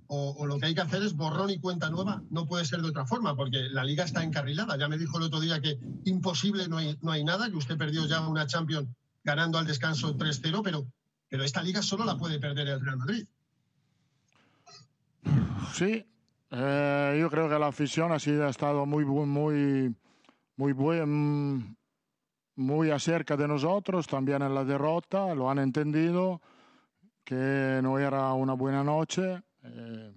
o, 0.08 0.34
o 0.38 0.46
lo 0.46 0.58
que 0.58 0.66
hay 0.66 0.74
que 0.74 0.80
hacer 0.82 1.02
es 1.02 1.14
borrón 1.14 1.50
y 1.50 1.58
cuenta 1.58 1.88
nueva, 1.88 2.22
no 2.30 2.44
puede 2.46 2.64
ser 2.66 2.82
de 2.82 2.88
otra 2.88 3.06
forma, 3.06 3.34
porque 3.36 3.68
la 3.70 3.84
liga 3.84 4.04
está 4.04 4.22
encarrilada. 4.24 4.76
Ya 4.76 4.88
me 4.88 4.98
dijo 4.98 5.16
el 5.18 5.24
otro 5.24 5.40
día 5.40 5.60
que 5.60 5.78
imposible 6.04 6.68
no 6.68 6.78
hay, 6.78 6.98
no 7.00 7.12
hay 7.12 7.22
nada, 7.24 7.48
que 7.48 7.56
usted 7.56 7.78
perdió 7.78 8.04
ya 8.06 8.20
una 8.26 8.46
Champions 8.46 8.88
ganando 9.24 9.56
al 9.58 9.66
descanso 9.66 10.16
3-0, 10.16 10.60
pero, 10.64 10.86
pero 11.28 11.44
esta 11.44 11.62
liga 11.62 11.80
solo 11.80 12.04
la 12.04 12.18
puede 12.18 12.38
perder 12.40 12.68
el 12.68 12.80
Real 12.80 12.96
Madrid. 12.98 13.24
Sí, 15.72 16.04
eh, 16.50 17.18
yo 17.20 17.30
creo 17.30 17.48
que 17.48 17.58
la 17.58 17.68
afición 17.68 18.12
ha, 18.12 18.18
sido, 18.18 18.46
ha 18.46 18.50
estado 18.50 18.84
muy, 18.86 19.04
muy, 19.04 19.94
muy, 20.56 20.74
muy 22.56 22.90
acerca 22.90 23.36
de 23.36 23.48
nosotros, 23.48 24.06
también 24.06 24.42
en 24.42 24.54
la 24.54 24.64
derrota, 24.64 25.34
lo 25.34 25.48
han 25.48 25.58
entendido, 25.58 26.40
que 27.24 27.80
no 27.82 27.98
era 27.98 28.32
una 28.32 28.54
buena 28.54 28.82
noche. 28.82 29.42
eh, 29.62 30.12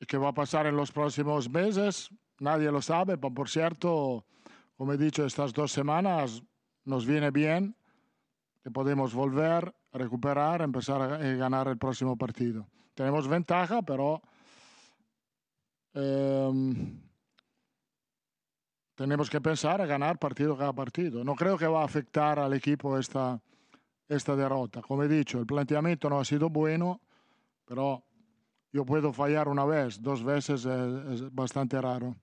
¿Y 0.00 0.06
qué 0.06 0.16
va 0.16 0.28
a 0.28 0.34
pasar 0.34 0.66
en 0.66 0.76
los 0.76 0.92
próximos 0.92 1.50
meses? 1.50 2.10
Nadie 2.38 2.70
lo 2.70 2.80
sabe, 2.82 3.18
pero 3.18 3.34
por 3.34 3.48
cierto, 3.48 4.24
como 4.76 4.92
he 4.92 4.98
dicho, 4.98 5.24
estas 5.24 5.52
dos 5.52 5.72
semanas 5.72 6.42
nos 6.84 7.04
viene 7.04 7.30
bien, 7.30 7.76
que 8.62 8.70
podemos 8.70 9.14
volver, 9.14 9.74
recuperar, 9.92 10.62
empezar 10.62 11.02
a 11.02 11.26
eh, 11.26 11.36
ganar 11.36 11.68
el 11.68 11.78
próximo 11.78 12.16
partido. 12.16 12.68
Tenemos 12.98 13.28
ventaja, 13.28 13.80
pero 13.80 14.20
em, 15.94 17.00
tenemos 18.96 19.30
que 19.30 19.40
pensar 19.40 19.80
a 19.80 19.86
ganar 19.86 20.18
partido 20.18 20.56
cada 20.56 20.72
partido. 20.72 21.22
No 21.22 21.36
creo 21.36 21.56
que 21.56 21.68
va 21.68 21.82
a 21.82 21.84
afectar 21.84 22.40
al 22.40 22.54
equipo 22.54 22.98
esta, 22.98 23.40
esta 24.08 24.34
derrota. 24.34 24.82
Como 24.82 25.04
he 25.04 25.08
dicho, 25.08 25.38
el 25.38 25.46
planteamiento 25.46 26.10
no 26.10 26.18
ha 26.18 26.24
sido 26.24 26.50
bueno, 26.50 27.00
pero 27.64 28.02
yo 28.72 28.84
puedo 28.84 29.12
fallar 29.12 29.46
una 29.46 29.64
vez, 29.64 30.02
dos 30.02 30.24
veces 30.24 30.64
es, 30.64 31.12
es 31.22 31.32
bastante 31.32 31.80
raro. 31.80 32.16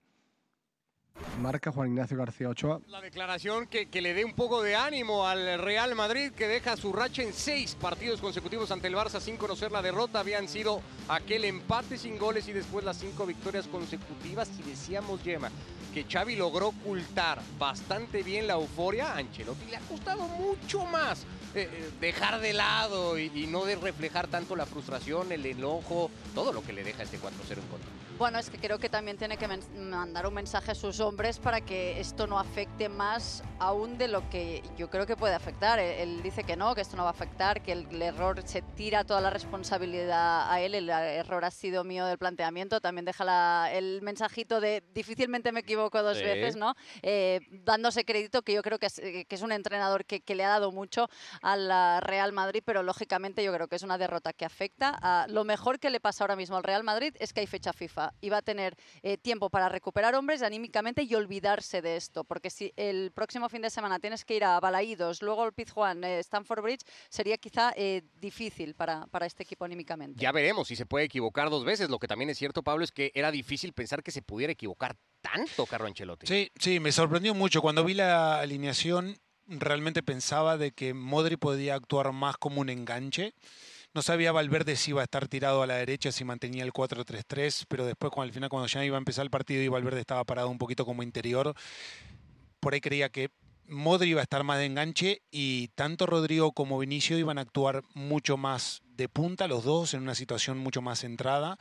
Marca 1.41 1.72
Juan 1.72 1.89
Ignacio 1.89 2.18
García 2.18 2.49
Ochoa. 2.49 2.80
La 2.88 3.01
declaración 3.01 3.68
que, 3.68 3.88
le 4.01 4.13
dé 4.13 4.26
un 4.26 4.34
poco 4.34 4.61
de 4.61 4.76
ánimo 4.76 5.28
al 5.28 5.59
Real 5.59 5.95
Madrid, 5.95 6.32
que 6.32 6.47
deja 6.47 6.78
su 6.78 6.93
racha 6.93 7.22
en 7.24 7.34
seis 7.34 7.76
partidos 7.76 8.22
consecutivos 8.22 8.72
ante 8.72 8.88
el 8.88 8.95
Barça 8.95 9.20
sin 9.20 9.38
conocer 9.38 9.72
la 9.72 9.82
derrota. 9.82 10.20
Habían 10.20 10.47
sido 10.47 10.82
aquel 11.07 11.45
empate 11.45 11.97
sin 11.97 12.18
goles 12.18 12.47
y 12.47 12.53
después 12.53 12.86
las 12.86 12.97
cinco 12.97 13.26
victorias 13.26 13.68
consecutivas. 13.68 14.49
Y 14.59 14.70
decíamos, 14.70 15.24
Yema, 15.24 15.51
que 15.93 16.05
Xavi 16.05 16.36
logró 16.36 16.70
ocultar 16.70 17.41
bastante 17.59 18.24
bien 18.24 18.47
la 18.47 18.53
euforia. 18.53 19.13
A 19.13 19.18
Ancelotti 19.18 19.66
le 19.66 19.78
ha 19.78 19.82
costado 19.82 20.28
mucho 20.28 20.86
más 20.86 21.24
eh, 21.53 21.70
eh, 21.72 21.89
dejar 21.99 22.39
de 22.39 22.53
lado 22.53 23.20
y, 23.20 23.32
y 23.36 23.47
no 23.47 23.66
de 23.66 23.76
reflejar 23.76 24.28
tanto 24.28 24.55
la 24.55 24.66
frustración, 24.66 25.32
el 25.32 25.45
enojo, 25.45 26.09
todo 26.34 26.53
lo 26.53 26.63
que 26.63 26.74
le 26.74 26.84
deja 26.84 27.03
este 27.03 27.20
4-0 27.20 27.24
en 27.51 27.68
contra. 27.68 28.05
Bueno, 28.18 28.39
es 28.39 28.49
que 28.49 28.57
creo 28.57 28.80
que 28.80 28.88
también 28.88 29.18
tiene 29.18 29.36
que 29.36 29.45
mandar 29.76 30.26
un 30.26 30.34
mensaje 30.34 30.72
a 30.72 30.76
sus 30.76 31.01
hombres 31.01 31.38
para 31.38 31.59
que 31.59 31.99
esto 31.99 32.28
no 32.28 32.39
afecte 32.39 32.88
más 32.88 33.43
aún 33.59 33.97
de 33.97 34.07
lo 34.07 34.30
que 34.30 34.63
yo 34.78 34.89
creo 34.89 35.05
que 35.05 35.18
puede 35.18 35.36
afectar. 35.36 35.80
Él, 35.80 35.99
él 35.99 36.24
dice 36.24 36.45
que 36.45 36.55
no, 36.55 36.74
que 36.76 36.82
esto 36.82 36.95
no 36.95 37.03
va 37.03 37.09
a 37.09 37.11
afectar, 37.11 37.61
que 37.61 37.74
el, 37.74 37.86
el 37.91 38.01
error 38.01 38.41
se 38.47 38.61
tira 38.61 39.03
toda 39.03 39.20
la 39.20 39.32
responsabilidad 39.32 40.49
a 40.49 40.61
él, 40.61 40.76
el 40.76 40.89
error 40.89 41.43
ha 41.43 41.51
sido 41.51 41.84
mío 41.84 42.05
del 42.05 42.18
planteamiento. 42.18 42.80
También 42.80 43.03
deja 43.03 43.26
la- 43.26 43.70
el 43.74 44.01
mensajito 44.01 44.61
de 44.61 44.82
difícilmente 44.93 45.51
me 45.51 45.59
equivoco 45.59 46.01
dos 46.01 46.18
Sí. 46.20 46.24
veces, 46.24 46.55
¿no? 46.55 46.74
Eh, 47.01 47.41
dándose 47.51 48.05
crédito 48.05 48.43
que 48.43 48.53
yo 48.53 48.61
creo 48.61 48.80
que 48.80 48.86
es, 48.86 48.97
eh, 48.99 49.26
que 49.26 49.36
es 49.36 49.41
un 49.41 49.51
entrenador 49.51 50.05
que, 50.05 50.22
que 50.22 50.36
le 50.36 50.45
ha 50.45 50.49
dado 50.49 50.72
mucho 50.72 51.09
al 51.41 51.70
ah, 51.70 51.99
Real 51.99 52.32
Madrid, 52.32 52.63
pero 52.66 52.82
lógicamente 52.82 53.43
yo 53.43 53.51
creo 53.51 53.68
que 53.68 53.76
es 53.76 53.84
una 53.84 53.97
derrota 53.97 54.32
que 54.32 54.45
afecta. 54.45 54.97
a 55.01 55.28
lo 55.28 55.43
mejor 55.43 55.80
que 55.82 55.89
le 55.89 55.99
pasa 55.99 56.24
ahora 56.24 56.38
mismo 56.38 56.55
al 56.55 56.63
Real 56.63 56.86
Madrid 56.86 57.13
es 57.20 57.34
que 57.34 57.41
hay 57.41 57.47
fecha 57.47 57.74
FIFA 57.74 58.05
va 58.30 58.38
a 58.38 58.41
tener 58.41 58.76
eh, 59.03 59.18
tiempo 59.18 59.49
para 59.49 59.70
recuperar 59.70 60.16
hombres 60.16 60.41
anímicamente 60.41 61.03
y 61.03 61.16
olvidarse 61.16 61.82
de 61.82 61.95
esto, 61.95 62.24
porque 62.24 62.49
si 62.49 62.74
el 62.76 63.12
próximo 63.12 63.49
fin 63.49 63.62
de 63.62 63.70
semana 63.70 63.99
tienes 63.99 64.26
que 64.26 64.36
ir 64.36 64.43
a 64.43 64.60
Balaídos, 64.60 65.22
luego 65.22 65.45
el 65.45 65.53
Pizjuán, 65.53 66.03
eh, 66.03 66.20
Stamford 66.20 66.62
Bridge, 66.62 66.86
sería 67.10 67.38
quizá 67.38 67.74
eh, 67.76 68.03
difícil 68.20 68.76
para, 68.76 69.08
para 69.08 69.26
este 69.26 69.43
equipo 69.43 69.66
anímicamente. 69.66 70.22
Ya 70.22 70.32
veremos 70.32 70.68
si 70.68 70.76
se 70.76 70.86
puede 70.86 71.06
equivocar 71.06 71.49
dos 71.49 71.66
veces. 71.66 71.89
Lo 71.89 71.99
que 71.99 72.08
también 72.08 72.30
es 72.30 72.38
cierto, 72.38 72.64
Pablo, 72.64 72.84
es 72.84 72.91
que 72.91 73.12
era 73.14 73.32
difícil 73.32 73.74
pensar 73.74 74.03
que 74.03 74.12
se 74.12 74.22
pudiera 74.22 74.53
equivocar 74.53 74.95
tanto 75.22 75.66
Carlo 75.66 75.88
Ancelotti. 75.88 76.28
Sí, 76.28 76.51
sí, 76.60 76.80
me 76.80 76.91
sorprendió 76.91 77.34
mucho. 77.34 77.62
Cuando 77.62 77.84
vi 77.84 77.93
la 77.93 78.39
alineación, 78.39 79.18
realmente 79.47 80.03
pensaba 80.03 80.58
de 80.58 80.72
que 80.72 80.93
Modri 80.93 81.38
podía 81.38 81.76
actuar 81.76 82.12
más 82.12 82.38
como 82.38 82.62
un 82.62 82.70
enganche. 82.70 83.34
No 83.96 84.02
sabía 84.02 84.34
Valverde 84.34 84.76
si 84.76 84.91
iba 84.91 85.00
a 85.00 85.06
estar 85.06 85.30
tirado 85.30 85.64
a 85.64 85.68
la 85.68 85.76
derecha, 85.76 86.12
si 86.12 86.26
mantenía 86.26 86.66
el 86.66 86.74
4-3-3, 86.74 87.64
pero 87.70 87.86
después 87.86 88.12
al 88.18 88.34
final 88.34 88.50
cuando 88.50 88.68
ya 88.68 88.84
iba 88.84 88.98
a 88.98 89.00
empezar 89.00 89.24
el 89.24 89.30
partido 89.30 89.64
y 89.64 89.70
Valverde 89.70 90.02
estaba 90.02 90.26
parado 90.26 90.50
un 90.50 90.58
poquito 90.58 90.86
como 90.86 91.02
interior, 91.02 91.56
por 92.60 92.74
ahí 92.74 92.82
creía 92.82 93.08
que 93.08 93.30
Modri 93.70 94.10
iba 94.10 94.20
a 94.20 94.24
estar 94.24 94.43
más 94.43 94.58
de 94.58 94.66
enganche 94.66 95.22
y 95.32 95.70
tanto 95.76 96.08
Rodrigo 96.08 96.52
como 96.52 96.78
Vinicio 96.78 97.18
iban 97.18 97.38
a 97.38 97.41
actuar 97.41 97.84
mucho 97.93 98.36
más 98.36 98.82
de 98.86 99.08
punta, 99.08 99.48
los 99.48 99.64
dos 99.64 99.93
en 99.93 100.02
una 100.02 100.14
situación 100.14 100.58
mucho 100.58 100.82
más 100.82 101.00
centrada 101.00 101.58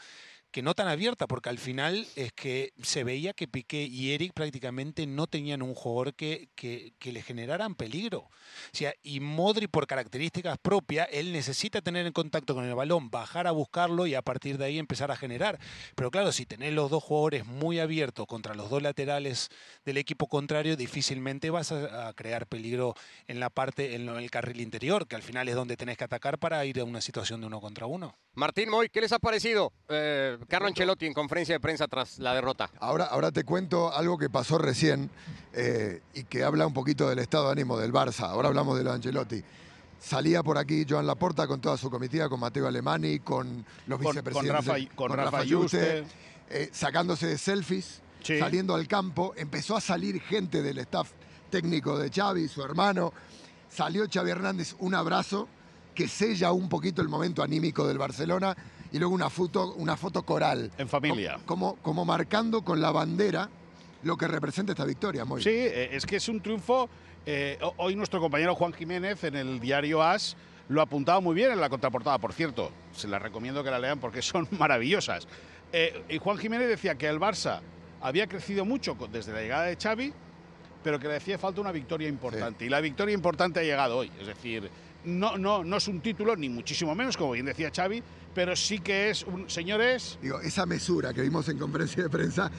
que 0.54 0.62
no 0.62 0.74
tan 0.74 0.86
abierta, 0.86 1.26
porque 1.26 1.48
al 1.48 1.58
final 1.58 2.06
es 2.14 2.32
que 2.32 2.72
se 2.80 3.02
veía 3.02 3.32
que 3.32 3.48
Piqué 3.48 3.82
y 3.82 4.12
Eric 4.12 4.32
prácticamente 4.34 5.04
no 5.04 5.26
tenían 5.26 5.62
un 5.62 5.74
jugador 5.74 6.14
que, 6.14 6.48
que, 6.54 6.94
que 7.00 7.10
le 7.10 7.22
generaran 7.22 7.74
peligro. 7.74 8.18
O 8.20 8.30
sea, 8.70 8.94
y 9.02 9.18
Modri, 9.18 9.66
por 9.66 9.88
características 9.88 10.58
propias, 10.58 11.08
él 11.10 11.32
necesita 11.32 11.82
tener 11.82 12.06
en 12.06 12.12
contacto 12.12 12.54
con 12.54 12.64
el 12.64 12.74
balón, 12.76 13.10
bajar 13.10 13.48
a 13.48 13.50
buscarlo 13.50 14.06
y 14.06 14.14
a 14.14 14.22
partir 14.22 14.56
de 14.56 14.66
ahí 14.66 14.78
empezar 14.78 15.10
a 15.10 15.16
generar. 15.16 15.58
Pero 15.96 16.12
claro, 16.12 16.30
si 16.30 16.46
tenés 16.46 16.72
los 16.72 16.88
dos 16.88 17.02
jugadores 17.02 17.44
muy 17.44 17.80
abiertos 17.80 18.24
contra 18.28 18.54
los 18.54 18.70
dos 18.70 18.80
laterales 18.80 19.48
del 19.84 19.96
equipo 19.96 20.28
contrario, 20.28 20.76
difícilmente 20.76 21.50
vas 21.50 21.72
a, 21.72 22.12
crear 22.14 22.46
peligro 22.46 22.94
en 23.26 23.40
la 23.40 23.50
parte, 23.50 23.96
en 23.96 24.08
el 24.08 24.30
carril 24.30 24.60
interior, 24.60 25.08
que 25.08 25.16
al 25.16 25.22
final 25.22 25.48
es 25.48 25.56
donde 25.56 25.76
tenés 25.76 25.98
que 25.98 26.04
atacar 26.04 26.38
para 26.38 26.64
ir 26.64 26.78
a 26.78 26.84
una 26.84 27.00
situación 27.00 27.40
de 27.40 27.48
uno 27.48 27.60
contra 27.60 27.86
uno. 27.86 28.16
Martín 28.34 28.68
Moy, 28.68 28.88
¿qué 28.88 29.00
les 29.00 29.12
ha 29.12 29.18
parecido 29.18 29.72
eh, 29.88 30.38
Carlo 30.48 30.68
Ancelotti 30.68 31.06
en 31.06 31.14
conferencia 31.14 31.54
de 31.54 31.60
prensa 31.60 31.86
tras 31.88 32.18
la 32.18 32.34
derrota? 32.34 32.70
Ahora, 32.80 33.04
ahora 33.06 33.30
te 33.32 33.44
cuento 33.44 33.92
algo 33.92 34.18
que 34.18 34.28
pasó 34.30 34.58
recién 34.58 35.10
eh, 35.52 36.00
y 36.14 36.24
que 36.24 36.44
habla 36.44 36.66
un 36.66 36.72
poquito 36.74 37.08
del 37.08 37.18
estado 37.18 37.46
de 37.46 37.52
ánimo 37.52 37.78
del 37.78 37.92
Barça. 37.92 38.24
Ahora 38.28 38.48
hablamos 38.48 38.76
de 38.76 38.84
lo 38.84 38.90
de 38.90 38.96
Ancelotti. 38.96 39.42
Salía 40.00 40.42
por 40.42 40.58
aquí 40.58 40.84
Joan 40.88 41.06
Laporta 41.06 41.46
con 41.46 41.60
toda 41.60 41.76
su 41.76 41.90
comitiva, 41.90 42.28
con 42.28 42.38
Mateo 42.40 42.66
Alemani, 42.66 43.20
con 43.20 43.64
los 43.86 43.98
Con- 44.00 44.10
vicepresidentes. 44.12 44.64
con 44.66 44.74
Rafa- 44.74 44.94
con 44.94 45.12
Rafa 45.12 45.44
Yuste. 45.44 46.04
eh, 46.50 46.68
sacándose 46.72 47.26
de 47.26 47.38
selfies, 47.38 48.02
Sí. 48.22 48.38
saliendo 48.38 48.74
al 48.74 48.86
campo. 48.86 49.32
Empezó 49.36 49.76
a 49.76 49.80
salir 49.80 50.20
gente 50.20 50.62
del 50.62 50.78
staff 50.78 51.10
técnico 51.50 51.98
de 51.98 52.10
Xavi, 52.10 52.48
su 52.48 52.62
hermano. 52.62 53.12
Salió 53.70 54.04
Xavi 54.12 54.30
Hernández, 54.30 54.74
un 54.78 54.94
abrazo 54.94 55.48
que 55.94 56.06
sella 56.06 56.52
un 56.52 56.68
poquito 56.68 57.00
el 57.00 57.08
momento 57.08 57.42
anímico 57.42 57.86
del 57.88 57.96
Barcelona 57.98 58.54
y 58.94 58.98
luego 59.00 59.12
una 59.12 59.28
foto, 59.28 59.74
una 59.74 59.96
foto 59.96 60.22
coral. 60.22 60.70
En 60.78 60.88
familia. 60.88 61.36
Como, 61.46 61.74
como 61.82 62.04
marcando 62.04 62.62
con 62.62 62.80
la 62.80 62.92
bandera 62.92 63.48
lo 64.04 64.16
que 64.16 64.28
representa 64.28 64.70
esta 64.72 64.84
victoria. 64.84 65.24
Sí, 65.40 65.50
eh, 65.50 65.88
es 65.92 66.06
que 66.06 66.16
es 66.16 66.28
un 66.28 66.40
triunfo. 66.40 66.88
eh, 67.26 67.58
ho- 67.60 67.74
hoy 67.78 67.96
nuestro 67.96 68.20
compañero 68.20 68.54
Juan 68.54 68.72
Jiménez 68.72 69.24
en 69.24 69.34
el 69.34 69.58
diario 69.58 70.00
AS 70.00 70.36
lo 70.68 70.80
apuntaba 70.80 71.18
muy 71.20 71.34
bien 71.34 71.50
en 71.50 71.60
la 71.60 71.68
contraportada, 71.68 72.18
por 72.18 72.32
cierto. 72.32 72.70
Se 72.94 73.08
la 73.08 73.18
recomiendo 73.18 73.64
que 73.64 73.70
la 73.72 73.80
lean 73.80 73.98
porque 73.98 74.22
son 74.22 74.46
maravillosas. 74.52 75.26
Eh, 75.72 76.04
y 76.08 76.18
Juan 76.18 76.38
Jiménez 76.38 76.68
decía 76.68 76.94
que 76.94 77.08
el 77.08 77.18
Barça 77.18 77.60
había 78.00 78.28
crecido 78.28 78.64
mucho 78.64 78.96
desde 79.10 79.32
la 79.32 79.40
llegada 79.40 79.64
de 79.64 79.76
Xavi, 79.76 80.12
pero 80.84 81.00
que 81.00 81.08
le 81.08 81.16
hacía 81.16 81.36
falta 81.36 81.60
una 81.60 81.72
victoria 81.72 82.06
importante. 82.08 82.64
Y 82.64 82.68
la 82.68 82.80
victoria 82.80 83.12
importante 83.12 83.58
ha 83.58 83.64
llegado 83.64 83.96
hoy. 83.96 84.12
Es 84.20 84.26
decir, 84.28 84.70
no, 85.04 85.36
no, 85.36 85.64
no 85.64 85.76
es 85.78 85.88
un 85.88 86.00
título, 86.00 86.36
ni 86.36 86.48
muchísimo 86.48 86.94
menos, 86.94 87.16
como 87.16 87.32
bien 87.32 87.46
decía 87.46 87.70
Xavi, 87.74 88.02
pero 88.34 88.56
sí 88.56 88.78
que 88.80 89.10
es 89.10 89.22
un. 89.24 89.48
Señores. 89.48 90.18
Digo, 90.20 90.40
esa 90.40 90.66
mesura 90.66 91.12
que 91.14 91.22
vimos 91.22 91.48
en 91.48 91.58
conferencia 91.58 92.02
de 92.02 92.10
prensa 92.10 92.50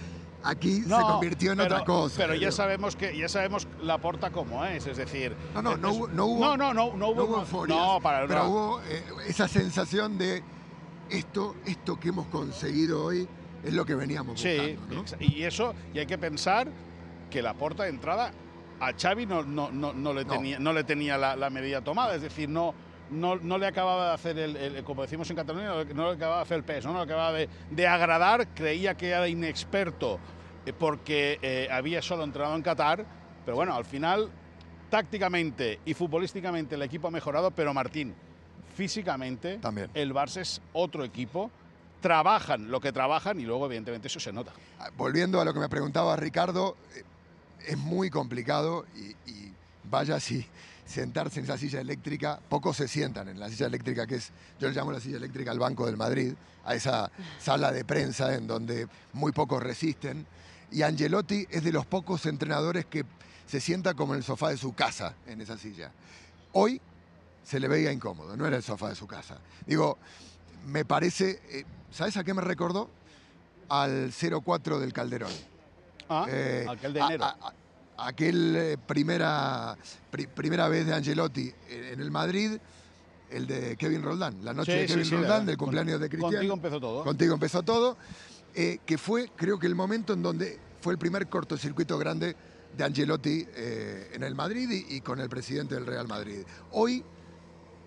aquí 0.44 0.82
se 0.84 0.90
No, 0.90 1.02
convirtió 1.08 1.52
en 1.52 1.58
pero- 1.58 1.74
otra 1.76 1.86
cosa. 1.86 2.16
Pero 2.18 2.36
ya 2.36 2.52
sabemos 2.52 2.96
que 2.96 3.18
ya 3.18 3.28
sabemos 3.28 3.68
la 3.82 3.98
porta 3.98 4.32
como 4.32 4.64
es, 4.66 4.86
es 4.88 4.98
decir. 4.98 5.36
No, 5.54 5.62
no, 5.62 5.78
no 5.78 5.92
hubo, 5.94 6.08
no 6.08 6.26
hubo, 6.26 6.40
no, 6.46 6.58
no, 6.58 6.74
no, 6.74 6.96
no 6.96 7.10
hubo, 7.10 7.40
euforias, 7.40 7.78
no, 7.78 8.00
para 8.02 8.28
pero 8.28 8.44
no. 8.44 8.50
hubo 8.50 8.82
eh, 8.84 9.04
esa 9.28 9.48
sensación 9.48 10.18
de 10.18 10.44
esto, 11.10 11.56
esto 11.66 12.00
que 12.00 12.10
hemos 12.10 12.28
conseguido 12.28 13.04
hoy 13.04 13.28
es 13.64 13.74
lo 13.74 13.86
que 13.86 13.96
veníamos 13.96 14.40
Sí, 14.40 14.58
buscando. 14.58 14.96
¿no? 14.96 15.04
exa- 15.04 15.18
y 15.20 15.44
eso, 15.44 15.74
y 15.94 16.00
hay 16.00 16.06
que 16.06 16.18
pensar 16.18 16.68
que 17.30 17.42
la 17.42 17.54
porta 17.56 17.84
de 17.84 17.90
entrada 17.90 18.32
a 18.80 18.92
Xavi 18.94 19.26
no, 19.26 19.42
no, 19.44 19.72
no, 19.72 19.94
no 19.94 20.14
le, 20.14 20.26
No. 20.26 20.34
Tenía, 20.34 20.60
no 20.60 20.74
le 20.74 20.84
tenía 20.84 21.18
la, 21.18 21.36
la 21.36 21.50
medida 21.50 21.82
tomada, 21.84 22.16
es 22.16 22.22
decir, 22.22 22.50
no, 22.50 22.74
no, 23.10 23.36
no 23.38 23.58
le 23.58 23.68
acababa 23.68 24.08
de 24.10 24.14
hacer, 24.14 24.38
el, 24.40 24.56
el- 24.56 24.84
como 24.84 25.02
decimos 25.04 25.30
en 25.30 25.36
Cataluña, 25.36 25.70
no 25.94 26.08
le- 26.10 26.16
acababa 26.16 26.38
de 26.38 26.42
hacer 26.44 26.58
el 26.58 26.64
peso, 26.64 26.90
no 26.92 26.98
le 27.00 27.04
acababa 27.04 27.34
de, 27.34 27.50
de 27.72 27.88
agradar, 27.88 28.48
creía 28.54 28.96
que 28.96 29.10
era 29.10 29.28
inexperto 29.28 30.20
eh, 30.66 30.74
porque 30.74 31.40
eh, 31.42 31.68
había 31.72 32.02
solo 32.02 32.24
entrenado 32.24 32.56
en 32.56 32.62
Qatar, 32.64 33.06
pero 33.46 33.56
bueno, 33.58 33.76
al 33.76 33.86
final, 33.86 34.30
tácticamente 34.90 35.80
y 35.86 35.94
futbolísticamente 35.94 36.76
el 36.76 36.82
equipo 36.82 37.08
ha 37.08 37.12
mejorado, 37.12 37.52
pero 37.52 37.74
Martín, 37.74 38.14
físicamente, 38.76 39.58
También. 39.60 39.90
el 39.94 40.14
Barça 40.14 40.42
es 40.42 40.62
otro 40.74 41.04
equipo, 41.04 41.52
trabajan 42.02 42.70
lo 42.70 42.80
que 42.80 42.92
trabajan 42.92 43.40
y 43.40 43.44
luego 43.44 43.66
evidentemente 43.66 44.08
eso 44.08 44.20
se 44.20 44.32
nota. 44.34 44.52
Volviendo 44.98 45.40
a 45.42 45.46
lo 45.46 45.54
que 45.54 45.60
me 45.60 45.70
preguntaba 45.70 46.16
Ricardo, 46.16 46.76
eh, 46.96 47.04
es 47.68 47.78
muy 47.78 48.10
complicado 48.10 48.86
y, 48.96 49.12
y 49.32 49.52
vaya 49.84 50.20
si 50.20 50.46
sentarse 50.86 51.40
en 51.40 51.46
esa 51.46 51.58
silla 51.58 51.82
eléctrica, 51.82 52.40
pocos 52.48 52.78
se 52.78 52.88
sientan 52.88 53.28
en 53.28 53.40
la 53.40 53.50
silla 53.50 53.66
eléctrica 53.68 54.06
que 54.06 54.16
es, 54.16 54.32
yo 54.60 54.68
le 54.70 54.74
llamo 54.76 54.92
la 54.92 55.00
silla 55.00 55.18
eléctrica 55.18 55.52
al 55.52 55.60
Banco 55.60 55.86
del 55.86 55.98
Madrid, 55.98 56.34
a 56.64 56.76
esa 56.76 57.12
sala 57.40 57.72
de 57.72 57.84
prensa 57.86 58.36
en 58.36 58.48
donde 58.48 58.88
muy 59.14 59.32
pocos 59.32 59.62
resisten. 59.62 60.26
Y 60.72 60.82
Angelotti 60.84 61.46
es 61.50 61.64
de 61.64 61.72
los 61.72 61.86
pocos 61.86 62.26
entrenadores 62.26 62.86
que 62.86 63.06
se 63.48 63.60
sienta 63.60 63.94
como 63.94 64.14
en 64.14 64.18
el 64.20 64.24
sofá 64.24 64.50
de 64.50 64.58
su 64.58 64.74
casa 64.74 65.16
en 65.28 65.42
esa 65.42 65.58
silla. 65.58 65.92
Hoy 66.54 66.82
se 67.44 67.60
le 67.60 67.68
veía 67.68 67.92
incómodo, 67.92 68.36
no 68.36 68.46
era 68.48 68.58
el 68.58 68.64
sofá 68.64 68.90
de 68.90 68.96
su 68.96 69.06
casa. 69.08 69.38
Digo, 69.66 69.98
me 70.68 70.86
parece, 70.86 71.42
eh, 71.52 71.64
¿sabes 71.92 72.18
a 72.18 72.24
qué 72.24 72.34
me 72.34 72.42
recordó? 72.42 72.90
Al 73.70 74.12
0-4 74.12 74.80
del 74.80 74.94
Calderón. 74.94 75.32
Ah, 76.10 76.26
Eh, 76.30 76.66
aquel 76.70 76.94
de 76.94 77.02
a- 77.02 77.06
enero. 77.08 77.24
a- 77.26 77.30
a- 77.42 77.54
aquel 77.98 78.56
eh, 78.56 78.78
primera, 78.78 79.78
pri- 80.12 80.28
primera 80.28 80.68
vez 80.70 80.86
de 80.86 80.94
Angelotti 80.94 81.52
en 81.70 82.00
el 82.00 82.12
Madrid, 82.12 82.52
el 83.30 83.48
de 83.48 83.76
Kevin 83.78 84.04
Roldán, 84.04 84.44
la 84.44 84.54
noche 84.54 84.74
Sí, 84.74 84.80
de 84.80 84.86
Kevin 84.88 85.06
sí, 85.06 85.16
Roldán, 85.16 85.46
del 85.46 85.58
cumpleaños 85.58 86.00
de 86.00 86.10
Cristiano. 86.10 86.36
contigo 86.36 86.54
empezó 86.54 86.80
todo. 86.80 87.04
Contigo 87.04 87.34
empezó 87.34 87.64
todo, 87.64 87.98
eh, 88.54 88.80
que 88.86 88.98
fue 88.98 89.30
creo 89.36 89.58
que 89.60 89.68
el 89.68 89.76
momento 89.76 90.14
en 90.14 90.22
donde 90.22 90.60
fue 90.82 90.94
el 90.94 91.00
primer 91.00 91.28
cortocircuito 91.28 91.98
grande 91.98 92.36
de 92.78 92.84
Angelotti 92.84 93.46
eh, 93.56 94.12
en 94.14 94.24
el 94.24 94.36
Madrid 94.36 94.70
y, 94.70 94.96
y 94.98 95.02
con 95.02 95.20
el 95.20 95.30
presidente 95.30 95.76
del 95.76 95.86
Real 95.86 96.08
Madrid. 96.08 96.40
Hoy 96.72 97.04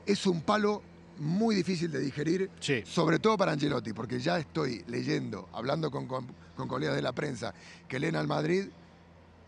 es 0.07 0.27
un 0.27 0.43
palo 0.43 0.83
muy 1.19 1.55
difícil 1.55 1.91
de 1.91 1.99
digerir, 2.01 2.51
sobre 2.87 3.19
todo 3.19 3.37
para 3.37 3.53
Angelotti, 3.53 3.93
porque 3.93 4.21
ya 4.21 4.39
estoy 4.39 4.85
leyendo, 4.87 5.49
hablando 5.53 5.91
con, 5.91 6.07
con- 6.07 6.27
con 6.57 6.67
colegas 6.69 6.97
de 6.97 7.03
la 7.03 7.13
prensa, 7.13 7.53
que 7.87 7.99
leen 8.01 8.17
al 8.17 8.27
Madrid 8.27 8.67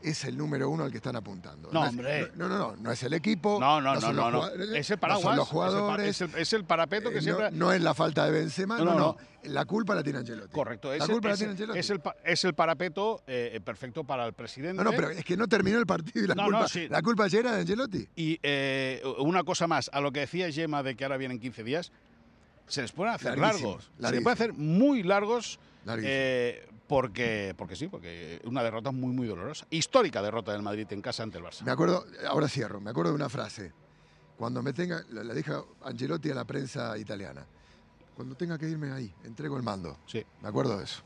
es 0.03 0.24
el 0.24 0.36
número 0.36 0.68
uno 0.70 0.84
al 0.84 0.90
que 0.90 0.96
están 0.98 1.16
apuntando. 1.16 1.70
No, 1.72 1.84
es- 1.84 1.90
hombre. 1.90 2.32
No, 2.36 2.48
no, 2.48 2.59
no, 2.59 2.76
no 2.76 2.90
es 2.92 3.03
el 3.03 3.12
equipo. 3.12 3.59
No, 3.61 3.80
no, 3.80 3.94
no, 3.94 4.01
son 4.01 4.16
no, 4.16 4.30
los 4.30 4.57
no. 4.59 4.64
Es 4.74 4.90
el 4.90 4.96
no 4.96 5.01
paraguas. 5.01 5.22
son 5.24 5.36
los 5.36 5.46
el 5.48 5.53
jugadores. 5.53 6.09
Es 6.09 6.20
el, 6.20 6.34
es 6.40 6.53
el 6.53 6.64
parapeto 6.64 7.11
que 7.11 7.18
eh, 7.18 7.22
siempre. 7.22 7.51
no, 7.51 7.57
no 7.66 7.72
es 7.72 7.80
la 7.82 7.94
falta 7.94 8.24
de 8.26 8.32
Benzema, 8.32 8.78
no, 8.78 8.84
No, 8.84 8.92
no, 8.94 8.98
no, 8.98 9.16
La 9.53 9.64
culpa 9.64 9.94
la 9.94 10.03
tiene 10.03 10.18
Angelotti. 10.20 10.53
Correcto, 10.53 10.92
es, 10.92 10.98
La 11.01 11.05
el, 11.07 11.11
culpa 11.12 11.28
la 11.28 11.34
es, 11.34 11.38
tiene 11.38 11.53
el- 11.53 11.57
Angelotti. 11.57 11.78
es 11.78 11.90
el 11.90 12.01
es 12.24 12.44
el 12.44 12.55
parapeto 12.55 13.22
eh, 13.26 13.61
perfecto 13.64 14.05
para 14.05 14.26
el 14.26 14.32
presidente. 14.32 14.82
No, 14.82 14.84
no, 14.90 14.96
pero 14.96 15.11
es 15.11 15.24
que 15.24 15.36
no 15.36 15.46
terminó 15.48 15.78
el 15.78 15.86
partido 15.86 16.24
y 16.24 16.28
la, 16.28 16.34
No, 16.34 16.44
culpa, 16.44 16.61
no, 16.61 16.68
sí. 16.68 16.88
la 16.88 17.03
culpa 17.03 17.24
ayer 17.24 17.40
era 17.40 17.55
de 17.55 17.61
Angelotti. 17.62 18.09
Y 18.16 18.38
eh, 18.42 19.03
una 19.18 19.44
cosa 19.44 19.66
más, 19.66 19.90
a 19.92 20.01
lo 20.01 20.12
que 20.12 20.20
decía 20.20 20.51
Gemma 20.53 20.82
de 20.82 20.94
que 20.96 21.05
ahora 21.05 21.16
vienen 21.16 21.38
15 21.38 21.62
días, 21.64 21.92
se 22.66 22.82
les 22.82 22.92
pueden 22.92 23.14
hacer 23.14 23.36
Larguísimos, 23.36 23.90
largos. 23.98 24.09
Se 24.09 24.12
les 24.14 24.22
pueden 24.22 24.34
hacer 24.34 24.53
muy 24.53 25.03
largos 25.03 25.59
eh, 26.03 26.68
porque, 26.91 27.55
porque 27.57 27.76
sí, 27.76 27.86
porque 27.86 28.43
una 28.47 28.64
derrota 28.64 28.91
muy, 28.91 29.12
muy 29.12 29.28
dolorosa. 29.28 29.64
Histórica 29.70 30.20
derrota 30.20 30.51
del 30.51 30.62
Madrid 30.62 30.88
en 30.91 31.01
casa 31.01 31.22
ante 31.22 31.38
el 31.38 31.45
Barça. 31.45 31.62
Me 31.62 31.70
acuerdo, 31.70 32.05
ahora 32.28 32.49
cierro, 32.49 32.80
me 32.80 32.91
acuerdo 32.91 33.12
de 33.12 33.14
una 33.14 33.28
frase. 33.28 33.72
Cuando 34.36 34.61
me 34.61 34.72
tenga, 34.72 35.05
la, 35.11 35.22
la 35.22 35.32
dijo 35.32 35.76
Angelotti 35.84 36.32
a 36.32 36.34
la 36.34 36.45
prensa 36.45 36.99
italiana. 36.99 37.47
Cuando 38.16 38.34
tenga 38.34 38.59
que 38.59 38.68
irme 38.68 38.91
ahí, 38.91 39.14
entrego 39.22 39.57
el 39.57 39.62
mando. 39.62 39.99
Sí. 40.05 40.26
Me 40.43 40.49
acuerdo 40.49 40.78
de 40.78 40.82
eso. 40.82 41.05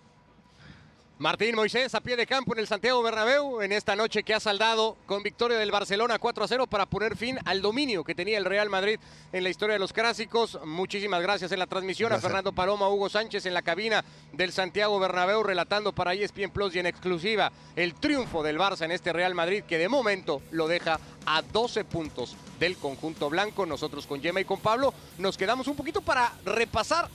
Martín 1.16 1.54
Moisés 1.54 1.94
a 1.94 2.00
pie 2.00 2.16
de 2.16 2.26
campo 2.26 2.54
en 2.54 2.58
el 2.58 2.66
Santiago 2.66 3.00
Bernabéu 3.00 3.62
en 3.62 3.70
esta 3.70 3.94
noche 3.94 4.24
que 4.24 4.34
ha 4.34 4.40
saldado 4.40 4.96
con 5.06 5.22
victoria 5.22 5.56
del 5.56 5.70
Barcelona 5.70 6.18
4 6.18 6.42
a 6.42 6.48
0 6.48 6.66
para 6.66 6.86
poner 6.86 7.16
fin 7.16 7.38
al 7.44 7.62
dominio 7.62 8.02
que 8.02 8.16
tenía 8.16 8.36
el 8.36 8.44
Real 8.44 8.68
Madrid 8.68 8.98
en 9.32 9.44
la 9.44 9.48
historia 9.48 9.74
de 9.74 9.78
los 9.78 9.92
clásicos. 9.92 10.58
Muchísimas 10.64 11.22
gracias 11.22 11.52
en 11.52 11.60
la 11.60 11.68
transmisión 11.68 12.08
Gracias. 12.08 12.24
a 12.24 12.28
Fernando 12.28 12.52
Paloma, 12.52 12.88
Hugo 12.88 13.08
Sánchez 13.08 13.46
en 13.46 13.54
la 13.54 13.62
cabina 13.62 14.04
del 14.32 14.50
Santiago 14.50 14.98
Bernabéu 14.98 15.44
relatando 15.44 15.92
para 15.92 16.14
ESPN 16.14 16.50
Plus 16.50 16.74
y 16.74 16.80
en 16.80 16.86
exclusiva 16.86 17.52
el 17.76 17.94
triunfo 17.94 18.42
del 18.42 18.58
Barça 18.58 18.84
en 18.84 18.90
este 18.90 19.12
Real 19.12 19.36
Madrid 19.36 19.62
que 19.62 19.78
de 19.78 19.88
momento 19.88 20.42
lo 20.50 20.66
deja 20.66 20.98
a 21.26 21.42
12 21.42 21.84
puntos 21.84 22.36
del 22.58 22.76
conjunto 22.76 23.30
blanco. 23.30 23.66
Nosotros 23.66 24.08
con 24.08 24.20
Gemma 24.20 24.40
y 24.40 24.44
con 24.44 24.58
Pablo 24.58 24.92
nos 25.18 25.38
quedamos 25.38 25.68
un 25.68 25.76
poquito 25.76 26.00
para 26.00 26.32
repasar 26.44 27.08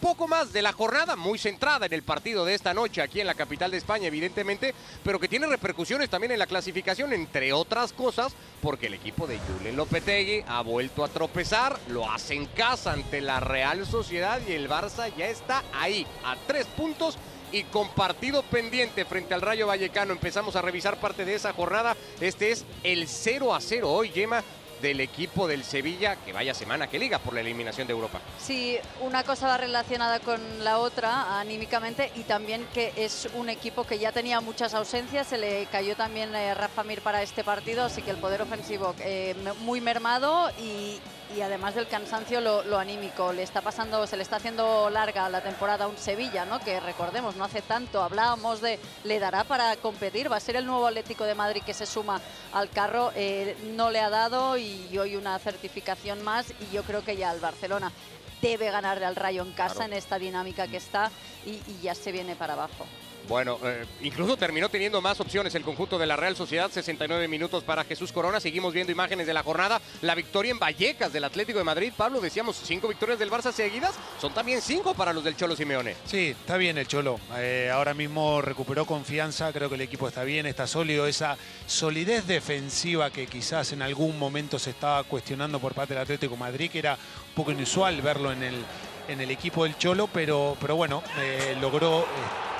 poco 0.00 0.28
más 0.28 0.52
de 0.52 0.62
la 0.62 0.72
jornada, 0.72 1.16
muy 1.16 1.38
centrada 1.38 1.86
en 1.86 1.92
el 1.92 2.02
partido 2.02 2.44
de 2.44 2.54
esta 2.54 2.74
noche 2.74 3.02
aquí 3.02 3.20
en 3.20 3.26
la 3.26 3.34
capital 3.34 3.70
de 3.70 3.76
España, 3.76 4.06
evidentemente, 4.06 4.74
pero 5.02 5.20
que 5.20 5.28
tiene 5.28 5.46
repercusiones 5.46 6.08
también 6.08 6.32
en 6.32 6.38
la 6.38 6.46
clasificación, 6.46 7.12
entre 7.12 7.52
otras 7.52 7.92
cosas, 7.92 8.34
porque 8.62 8.86
el 8.86 8.94
equipo 8.94 9.26
de 9.26 9.38
Julen 9.38 9.76
Lopetegui 9.76 10.44
ha 10.46 10.62
vuelto 10.62 11.04
a 11.04 11.08
tropezar, 11.08 11.78
lo 11.88 12.10
hace 12.10 12.34
en 12.34 12.46
casa 12.46 12.92
ante 12.92 13.20
la 13.20 13.40
Real 13.40 13.86
Sociedad 13.86 14.40
y 14.46 14.52
el 14.52 14.68
Barça 14.68 15.12
ya 15.16 15.26
está 15.28 15.62
ahí, 15.72 16.06
a 16.24 16.36
tres 16.46 16.66
puntos 16.66 17.18
y 17.52 17.64
con 17.64 17.88
partido 17.90 18.42
pendiente 18.42 19.04
frente 19.04 19.34
al 19.34 19.42
Rayo 19.42 19.66
Vallecano. 19.66 20.12
Empezamos 20.12 20.56
a 20.56 20.62
revisar 20.62 21.00
parte 21.00 21.24
de 21.24 21.34
esa 21.34 21.52
jornada. 21.52 21.96
Este 22.20 22.50
es 22.50 22.64
el 22.82 23.08
0 23.08 23.54
a 23.54 23.60
0 23.60 23.90
hoy, 23.90 24.10
Yema, 24.10 24.42
del 24.80 25.00
equipo 25.00 25.46
del 25.46 25.64
Sevilla, 25.64 26.16
que 26.16 26.32
vaya 26.32 26.54
semana 26.54 26.88
que 26.88 26.98
liga 26.98 27.18
por 27.18 27.34
la 27.34 27.40
eliminación 27.40 27.86
de 27.86 27.92
Europa. 27.92 28.20
Sí, 28.38 28.76
una 29.00 29.24
cosa 29.24 29.46
va 29.46 29.56
relacionada 29.56 30.20
con 30.20 30.40
la 30.64 30.78
otra 30.78 31.40
anímicamente 31.40 32.10
y 32.14 32.22
también 32.22 32.66
que 32.72 32.92
es 32.96 33.28
un 33.34 33.48
equipo 33.48 33.84
que 33.84 33.98
ya 33.98 34.12
tenía 34.12 34.40
muchas 34.40 34.74
ausencias, 34.74 35.26
se 35.26 35.38
le 35.38 35.66
cayó 35.66 35.96
también 35.96 36.34
eh, 36.34 36.54
Rafa 36.54 36.84
Mir 36.84 37.00
para 37.00 37.22
este 37.22 37.44
partido, 37.44 37.84
así 37.84 38.02
que 38.02 38.10
el 38.10 38.16
poder 38.16 38.42
ofensivo 38.42 38.94
eh, 39.00 39.34
muy 39.60 39.80
mermado 39.80 40.50
y, 40.58 41.00
y 41.36 41.40
además 41.40 41.74
del 41.74 41.86
cansancio 41.88 42.40
lo, 42.40 42.62
lo, 42.64 42.78
anímico. 42.78 43.32
Le 43.32 43.42
está 43.42 43.60
pasando, 43.60 44.06
se 44.06 44.16
le 44.16 44.22
está 44.22 44.36
haciendo 44.36 44.90
larga 44.90 45.28
la 45.28 45.42
temporada 45.42 45.84
a 45.84 45.88
un 45.88 45.96
Sevilla, 45.96 46.44
¿no? 46.44 46.60
Que 46.60 46.80
recordemos, 46.80 47.36
no 47.36 47.44
hace 47.44 47.62
tanto 47.62 48.02
hablábamos 48.02 48.60
de 48.60 48.78
le 49.04 49.18
dará 49.18 49.44
para 49.44 49.76
competir, 49.76 50.30
va 50.30 50.36
a 50.36 50.40
ser 50.40 50.56
el 50.56 50.66
nuevo 50.66 50.86
Atlético 50.86 51.24
de 51.24 51.34
Madrid 51.34 51.62
que 51.64 51.74
se 51.74 51.86
suma 51.86 52.20
al 52.52 52.70
carro, 52.70 53.12
eh, 53.14 53.56
no 53.76 53.90
le 53.90 54.00
ha 54.00 54.10
dado 54.10 54.56
y 54.56 54.96
hoy 54.98 55.16
una 55.16 55.38
certificación 55.38 56.22
más 56.22 56.50
y 56.50 56.74
yo 56.74 56.82
creo 56.82 57.04
que 57.04 57.16
ya 57.16 57.32
el 57.32 57.40
Barcelona 57.40 57.92
debe 58.40 58.70
ganarle 58.70 59.04
al 59.04 59.16
Rayo 59.16 59.42
en 59.42 59.52
casa 59.52 59.74
Claro. 59.74 59.92
en 59.92 59.98
esta 59.98 60.18
dinámica 60.18 60.68
que 60.68 60.76
está 60.76 61.10
y, 61.44 61.60
y 61.70 61.80
ya 61.82 61.94
se 61.94 62.12
viene 62.12 62.36
para 62.36 62.54
abajo. 62.54 62.86
Bueno, 63.28 63.58
eh, 63.62 63.84
incluso 64.00 64.38
terminó 64.38 64.70
teniendo 64.70 65.02
más 65.02 65.20
opciones 65.20 65.54
el 65.54 65.62
conjunto 65.62 65.98
de 65.98 66.06
la 66.06 66.16
Real 66.16 66.34
Sociedad, 66.34 66.70
69 66.70 67.28
minutos 67.28 67.62
para 67.62 67.84
Jesús 67.84 68.10
Corona. 68.10 68.40
Seguimos 68.40 68.72
viendo 68.72 68.90
imágenes 68.90 69.26
de 69.26 69.34
la 69.34 69.42
jornada. 69.42 69.82
La 70.00 70.14
victoria 70.14 70.50
en 70.50 70.58
Vallecas 70.58 71.12
del 71.12 71.24
Atlético 71.24 71.58
de 71.58 71.64
Madrid. 71.64 71.92
Pablo, 71.94 72.22
decíamos 72.22 72.58
cinco 72.64 72.88
victorias 72.88 73.18
del 73.18 73.30
Barça 73.30 73.52
seguidas. 73.52 73.94
Son 74.18 74.32
también 74.32 74.62
cinco 74.62 74.94
para 74.94 75.12
los 75.12 75.22
del 75.24 75.36
Cholo 75.36 75.54
Simeone. 75.56 75.94
Sí, 76.06 76.28
está 76.28 76.56
bien 76.56 76.78
el 76.78 76.88
Cholo. 76.88 77.20
Eh, 77.36 77.70
ahora 77.70 77.92
mismo 77.92 78.40
recuperó 78.40 78.86
confianza, 78.86 79.52
creo 79.52 79.68
que 79.68 79.74
el 79.74 79.82
equipo 79.82 80.08
está 80.08 80.24
bien, 80.24 80.46
está 80.46 80.66
sólido. 80.66 81.06
Esa 81.06 81.36
solidez 81.66 82.26
defensiva 82.26 83.10
que 83.10 83.26
quizás 83.26 83.72
en 83.72 83.82
algún 83.82 84.18
momento 84.18 84.58
se 84.58 84.70
estaba 84.70 85.04
cuestionando 85.04 85.60
por 85.60 85.74
parte 85.74 85.92
del 85.92 86.02
Atlético 86.02 86.38
Madrid, 86.38 86.70
que 86.70 86.78
era 86.78 86.94
un 86.94 87.34
poco 87.34 87.52
inusual 87.52 88.00
verlo 88.00 88.32
en 88.32 88.42
el, 88.42 88.64
en 89.08 89.20
el 89.20 89.30
equipo 89.30 89.64
del 89.64 89.76
Cholo, 89.76 90.06
pero, 90.06 90.56
pero 90.60 90.76
bueno, 90.76 91.02
eh, 91.18 91.56
logró 91.60 92.02
eh, 92.02 92.04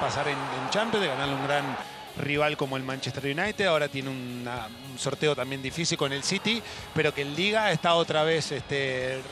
pasar 0.01 0.27
en, 0.29 0.37
Champions, 0.71 1.03
de 1.05 1.09
ganarle 1.09 1.35
un 1.35 1.45
gran 1.45 1.77
rival 2.19 2.57
como 2.57 2.77
el 2.77 2.83
Manchester 2.83 3.25
United, 3.25 3.67
ahora 3.67 3.89
tiene 3.89 4.11
un 4.11 4.49
sorteo 4.99 5.37
también 5.37 5.63
difícil 5.63 5.97
con 5.97 6.13
el 6.13 6.25
City, 6.25 6.61
pero 6.95 7.15
que 7.15 7.23
en 7.23 7.37
Liga 7.37 7.71
está 7.71 7.95
otra 7.95 8.25
vez 8.25 8.51
este, 8.51 9.23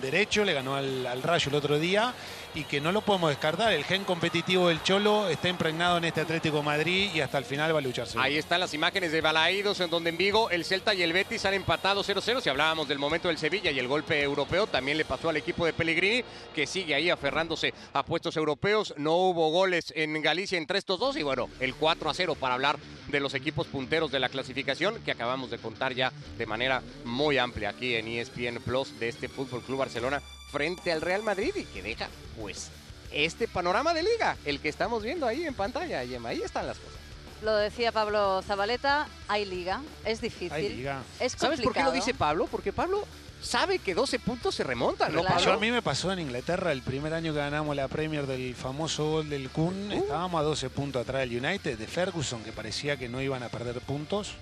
derecho, 0.00 0.44
le 0.44 0.52
ganó 0.52 0.76
al, 0.76 1.06
al 1.06 1.22
Rayo 1.22 1.48
el 1.48 1.56
otro 1.56 1.78
día 1.78 2.14
y 2.54 2.64
que 2.64 2.80
no 2.80 2.92
lo 2.92 3.00
podemos 3.00 3.30
descartar. 3.30 3.72
El 3.72 3.84
gen 3.84 4.04
competitivo 4.04 4.68
del 4.68 4.82
Cholo 4.82 5.28
está 5.28 5.48
impregnado 5.48 5.98
en 5.98 6.04
este 6.04 6.20
Atlético 6.20 6.62
Madrid 6.62 7.10
y 7.14 7.20
hasta 7.20 7.38
el 7.38 7.44
final 7.44 7.74
va 7.74 7.78
a 7.78 7.82
luchar 7.82 8.06
seguro. 8.06 8.24
Ahí 8.24 8.36
están 8.36 8.60
las 8.60 8.74
imágenes 8.74 9.12
de 9.12 9.20
Balaídos, 9.20 9.80
en 9.80 9.90
donde 9.90 10.10
en 10.10 10.16
Vigo 10.16 10.50
el 10.50 10.64
Celta 10.64 10.94
y 10.94 11.02
el 11.02 11.12
Betis 11.12 11.44
han 11.44 11.54
empatado 11.54 12.02
0-0. 12.02 12.40
Si 12.40 12.48
hablábamos 12.48 12.88
del 12.88 12.98
momento 12.98 13.28
del 13.28 13.38
Sevilla 13.38 13.70
y 13.70 13.78
el 13.78 13.88
golpe 13.88 14.22
europeo, 14.22 14.66
también 14.66 14.98
le 14.98 15.04
pasó 15.04 15.28
al 15.28 15.36
equipo 15.36 15.66
de 15.66 15.72
Pellegrini, 15.72 16.24
que 16.54 16.66
sigue 16.66 16.94
ahí 16.94 17.10
aferrándose 17.10 17.74
a 17.92 18.02
puestos 18.02 18.36
europeos. 18.36 18.94
No 18.96 19.14
hubo 19.14 19.50
goles 19.50 19.92
en 19.96 20.20
Galicia 20.22 20.58
entre 20.58 20.78
estos 20.78 20.98
dos. 20.98 21.16
Y 21.16 21.22
bueno, 21.22 21.48
el 21.60 21.74
4-0 21.74 22.36
para 22.36 22.54
hablar 22.54 22.78
de 23.08 23.20
los 23.20 23.34
equipos 23.34 23.66
punteros 23.66 24.10
de 24.10 24.20
la 24.20 24.28
clasificación, 24.28 25.02
que 25.04 25.12
acabamos 25.12 25.50
de 25.50 25.58
contar 25.58 25.94
ya 25.94 26.12
de 26.36 26.46
manera 26.46 26.82
muy 27.04 27.38
amplia 27.38 27.70
aquí 27.70 27.94
en 27.94 28.08
ESPN 28.08 28.60
Plus 28.64 28.98
de 28.98 29.08
este 29.08 29.28
Fútbol 29.28 29.62
Club 29.62 29.78
Barcelona 29.78 30.22
frente 30.50 30.92
al 30.92 31.00
Real 31.00 31.22
Madrid 31.22 31.52
y 31.56 31.64
que 31.64 31.82
deja, 31.82 32.08
pues, 32.40 32.70
este 33.12 33.48
panorama 33.48 33.94
de 33.94 34.02
liga, 34.02 34.36
el 34.44 34.60
que 34.60 34.68
estamos 34.68 35.02
viendo 35.02 35.26
ahí 35.26 35.44
en 35.44 35.54
pantalla, 35.54 36.04
Gemma. 36.06 36.30
Ahí 36.30 36.42
están 36.42 36.66
las 36.66 36.78
cosas. 36.78 36.98
Lo 37.42 37.54
decía 37.56 37.92
Pablo 37.92 38.42
Zabaleta, 38.42 39.06
hay 39.28 39.44
liga, 39.44 39.80
es 40.04 40.20
difícil, 40.20 40.52
Hay 40.52 40.68
liga. 40.70 41.02
es 41.20 41.32
¿Sabes 41.32 41.60
por 41.60 41.72
qué 41.72 41.82
lo 41.84 41.92
dice 41.92 42.12
Pablo? 42.12 42.48
Porque 42.50 42.72
Pablo 42.72 43.06
sabe 43.40 43.78
que 43.78 43.94
12 43.94 44.18
puntos 44.18 44.56
se 44.56 44.64
remontan, 44.64 45.14
¿no, 45.14 45.22
Yo- 45.22 45.28
Pablo? 45.28 45.52
a 45.52 45.56
mí 45.58 45.70
me 45.70 45.80
pasó 45.80 46.12
en 46.12 46.18
Inglaterra 46.18 46.72
el 46.72 46.82
primer 46.82 47.14
año 47.14 47.32
que 47.32 47.38
ganamos 47.38 47.76
la 47.76 47.86
Premier 47.86 48.26
del 48.26 48.56
famoso 48.56 49.08
gol 49.12 49.30
del 49.30 49.50
Kun. 49.50 49.92
Estábamos 49.92 50.40
a 50.40 50.42
12 50.42 50.68
puntos 50.68 51.02
atrás 51.02 51.20
del 51.28 51.42
United, 51.44 51.78
de 51.78 51.86
Ferguson, 51.86 52.42
que 52.42 52.50
parecía 52.50 52.96
que 52.96 53.08
no 53.08 53.22
iban 53.22 53.44
a 53.44 53.48
perder 53.48 53.80
puntos. 53.82 54.32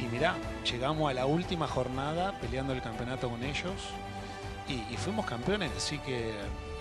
Y 0.00 0.04
mirá, 0.04 0.36
llegamos 0.70 1.10
a 1.10 1.14
la 1.14 1.26
última 1.26 1.66
jornada 1.66 2.38
peleando 2.40 2.72
el 2.72 2.82
campeonato 2.82 3.28
con 3.28 3.42
ellos 3.42 3.72
y, 4.68 4.96
fuimos 4.96 5.26
campeones. 5.26 5.70
Así 5.76 5.98
que 5.98 6.32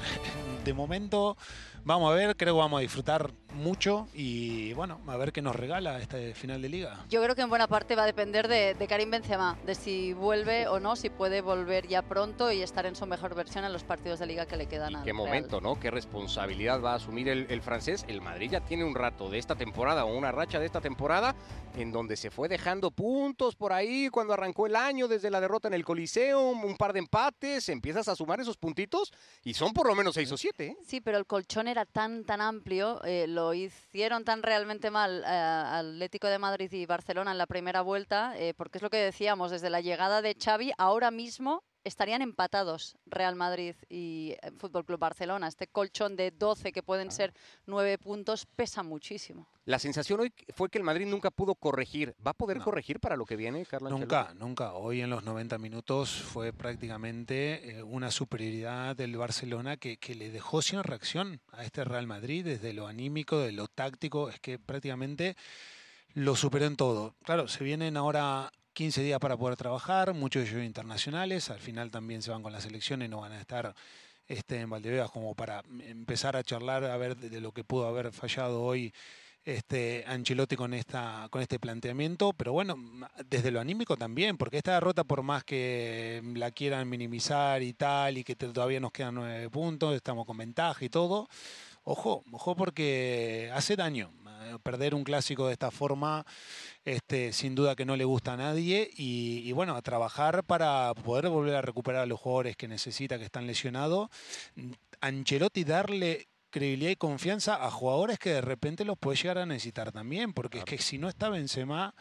de 0.66 0.74
momento 0.74 1.38
vamos 1.84 2.12
a 2.12 2.16
ver, 2.16 2.36
creo 2.36 2.56
que 2.56 2.60
vamos 2.60 2.80
a 2.80 2.82
disfrutar 2.82 3.32
mucho 3.54 4.08
y 4.14 4.74
bueno, 4.74 5.00
a 5.08 5.18
ver 5.18 5.32
qué 5.32 5.42
nos 5.42 5.56
regala 5.56 6.00
este 6.00 6.34
final 6.34 6.62
de 6.62 6.70
liga. 6.70 7.06
Yo 7.10 7.22
creo 7.24 7.36
que 7.36 7.42
en 7.42 7.50
buena 7.50 7.68
parte 7.68 7.96
va 7.96 8.04
a 8.04 8.06
depender 8.06 8.48
de, 8.48 8.74
de 8.74 8.88
Karim 8.88 9.12
Benzema, 9.12 9.58
de 9.66 9.76
si 9.76 10.14
vuelve 10.14 10.68
o 10.68 10.80
no, 10.80 10.96
si 10.96 11.10
puede 11.10 11.42
volver 11.42 11.88
ya 11.88 12.02
pronto 12.02 12.52
y 12.52 12.62
estar 12.62 12.86
en 12.86 12.96
su 12.96 13.06
mejor 13.06 13.36
versión 13.36 13.66
en 13.66 13.74
los 13.74 13.84
partidos 13.84 14.20
de 14.20 14.26
liga 14.26 14.46
que 14.46 14.58
le 14.58 14.68
quedan 14.68 14.96
al 14.96 15.04
Qué 15.04 15.12
Real. 15.12 15.18
momento, 15.18 15.62
¿no? 15.62 15.80
Qué 15.80 15.92
responsabilidad 15.92 16.82
va 16.82 16.94
a 16.94 16.96
asumir 16.96 17.28
el, 17.30 17.46
el 17.50 17.62
francés. 17.62 18.06
El 18.08 18.22
Madrid 18.22 18.52
ya 18.52 18.62
tiene 18.62 18.84
un 18.84 18.96
rato 18.96 19.30
de 19.30 19.38
esta 19.40 19.56
temporada 19.56 20.06
o 20.06 20.16
una 20.18 20.32
racha 20.32 20.60
de 20.60 20.66
esta 20.66 20.82
temporada 20.82 21.36
en 21.76 21.92
donde 21.92 22.16
se 22.16 22.30
fue 22.32 22.48
dejando 22.48 22.92
puntos 22.92 23.56
por 23.56 23.74
ahí 23.74 24.10
cuando 24.10 24.34
arrancó 24.34 24.68
el 24.68 24.76
año 24.76 25.08
desde 25.08 25.30
la 25.32 25.42
derrota 25.42 25.68
en 25.68 25.74
el 25.74 25.84
Coliseo, 25.84 26.40
un, 26.50 26.64
un 26.64 26.78
par 26.78 26.94
de 26.94 27.00
empates, 27.00 27.68
empiezas 27.70 28.08
a 28.08 28.16
sumar 28.16 28.40
esos 28.40 28.58
puntitos 28.58 29.12
y 29.44 29.54
son 29.54 29.74
por 29.74 29.88
lo 29.88 29.96
menos 29.96 30.14
seis 30.16 30.32
o 30.32 30.38
siete. 30.38 30.68
¿eh? 30.68 30.78
Sí, 30.86 31.02
pero 31.02 31.18
el 31.18 31.26
colchón 31.26 31.68
era 31.68 31.86
tan, 31.86 32.24
tan 32.26 32.42
amplio, 32.42 33.04
eh, 33.04 33.26
lo 33.28 33.43
hicieron 33.54 34.24
tan 34.24 34.44
realmente 34.44 34.92
mal 34.92 35.24
eh, 35.26 35.28
Atlético 35.28 36.28
de 36.28 36.40
Madrid 36.40 36.72
y 36.72 36.86
Barcelona 36.86 37.32
en 37.32 37.38
la 37.38 37.48
primera 37.48 37.82
vuelta, 37.82 38.38
eh, 38.38 38.54
porque 38.54 38.78
es 38.78 38.82
lo 38.82 38.90
que 38.90 38.98
decíamos, 38.98 39.52
desde 39.52 39.70
la 39.70 39.82
llegada 39.82 40.22
de 40.22 40.38
Xavi, 40.42 40.72
ahora 40.78 41.12
mismo 41.12 41.64
estarían 41.84 42.22
empatados 42.22 42.98
Real 43.06 43.36
Madrid 43.36 43.76
y 43.90 44.36
eh, 44.42 44.52
Fútbol 44.58 44.86
Club 44.86 45.00
Barcelona. 45.00 45.48
Este 45.48 45.68
colchón 45.68 46.16
de 46.16 46.32
12 46.32 46.72
que 46.72 46.84
pueden 46.84 47.12
ser 47.12 47.34
9 47.66 47.98
puntos 47.98 48.46
pesa 48.46 48.84
muchísimo. 48.84 49.48
La 49.66 49.80
sensación 49.80 50.20
hoy 50.20 50.34
fue 50.54 50.70
que 50.70 50.78
el 50.78 50.84
Madrid 50.84 51.06
nunca 51.06 51.32
pudo 51.32 51.56
corregir. 51.56 52.16
¿Va 52.26 52.32
a 52.32 52.34
poder 52.34 52.60
corregir 52.60 53.00
para 53.00 53.16
lo 53.16 53.26
que 53.26 53.36
viene, 53.36 53.66
Carlos 53.66 53.92
Nunca, 53.92 54.34
nunca. 54.36 54.74
Hoy 54.74 55.02
en 55.02 55.10
los 55.10 55.24
90 55.24 55.58
minutos 55.58 56.12
fue 56.12 56.52
prácticamente 56.52 57.78
eh, 57.78 57.84
una 57.84 58.12
superioridad 58.12 58.96
del 58.96 59.16
Barcelona 59.16 59.78
que, 59.78 59.98
que 59.98 60.16
le 60.16 60.32
dejó 60.32 60.62
sin 60.62 60.84
reacción 60.84 61.42
a 61.52 61.64
este 61.64 61.84
Real 61.84 62.08
Madrid 62.08 62.44
desde 62.44 62.74
lo 62.74 62.88
anímico, 62.88 63.40
de 63.40 63.52
lo 63.54 63.68
táctico. 63.68 64.30
Es 64.30 64.40
que 64.40 64.60
prácticamente 64.60 65.36
lo 66.14 66.36
superó 66.36 66.66
en 66.66 66.76
todo. 66.76 67.16
Claro, 67.24 67.48
se 67.48 67.64
vienen 67.64 67.98
ahora 67.98 68.52
15 68.74 69.04
días 69.04 69.20
para 69.20 69.38
poder 69.38 69.56
trabajar, 69.56 70.14
muchos 70.14 70.44
de 70.44 70.50
ellos 70.50 70.66
internacionales. 70.66 71.50
Al 71.50 71.60
final 71.60 71.92
también 71.92 72.22
se 72.22 72.32
van 72.32 72.42
con 72.42 72.52
las 72.52 72.66
elecciones, 72.66 73.10
no 73.10 73.22
van 73.22 73.32
a 73.32 73.40
estar 73.40 73.74
este, 74.28 74.60
en 74.60 74.70
Valdebebas 74.70 75.12
como 75.12 75.36
para 75.36 75.64
empezar 75.82 76.36
a 76.36 76.44
charlar 76.44 76.84
a 76.86 76.98
ver 76.98 77.16
de, 77.16 77.40
lo 77.40 77.52
que 77.52 77.64
pudo 77.64 77.88
haber 77.88 78.12
fallado 78.12 78.64
hoy 78.64 78.94
este 79.46 80.06
Ancelotti 80.08 80.56
con 80.56 80.74
esta 80.74 81.28
con 81.30 81.42
este 81.42 81.60
planteamiento, 81.60 82.32
pero 82.32 82.54
bueno, 82.54 82.78
desde 83.30 83.52
lo 83.52 83.60
anímico 83.60 83.98
también, 83.98 84.38
porque 84.38 84.58
esta 84.58 84.76
derrota 84.76 85.04
por 85.04 85.22
más 85.22 85.44
que 85.44 86.22
la 86.36 86.52
quieran 86.52 86.90
minimizar 86.90 87.62
y 87.62 87.74
tal 87.74 88.18
y 88.18 88.24
que 88.24 88.36
todavía 88.38 88.80
nos 88.80 88.94
quedan 88.94 89.16
nueve 89.16 89.50
puntos, 89.50 89.96
estamos 89.96 90.26
con 90.26 90.38
ventaja 90.38 90.86
y 90.86 90.90
todo, 90.90 91.28
ojo, 91.84 92.24
ojo 92.32 92.56
porque 92.56 93.52
hace 93.54 93.76
daño 93.76 94.12
perder 94.64 94.96
un 94.96 95.04
clásico 95.04 95.48
de 95.48 95.54
esta 95.54 95.72
forma. 95.72 96.26
Este, 96.86 97.32
sin 97.34 97.56
duda 97.56 97.76
que 97.76 97.86
no 97.86 97.96
le 97.96 98.04
gusta 98.06 98.34
a 98.34 98.38
nadie 98.38 98.90
y, 98.96 99.42
y 99.46 99.52
bueno, 99.54 99.76
a 99.76 99.82
trabajar 99.82 100.44
para 100.44 100.94
poder 100.94 101.30
volver 101.30 101.56
a 101.56 101.62
recuperar 101.62 102.02
a 102.02 102.06
los 102.06 102.20
jugadores 102.20 102.58
que 102.58 102.68
necesita, 102.68 103.18
que 103.18 103.26
están 103.26 103.48
lesionados. 103.48 104.10
Ancelotti 105.02 105.64
darle 105.64 106.28
credibilidad 106.50 106.92
y 106.92 106.96
confianza 106.96 107.66
a 107.66 107.72
jugadores 107.72 108.20
que 108.20 108.30
de 108.30 108.42
repente 108.42 108.86
los 108.86 108.96
puede 108.98 109.18
llegar 109.18 109.40
a 109.40 109.46
necesitar 109.48 109.92
también, 109.92 110.34
porque 110.34 110.60
es 110.60 110.66
que 110.66 110.78
si 110.78 111.00
no 111.00 111.10
está 111.10 111.30
Benzema, 111.30 111.96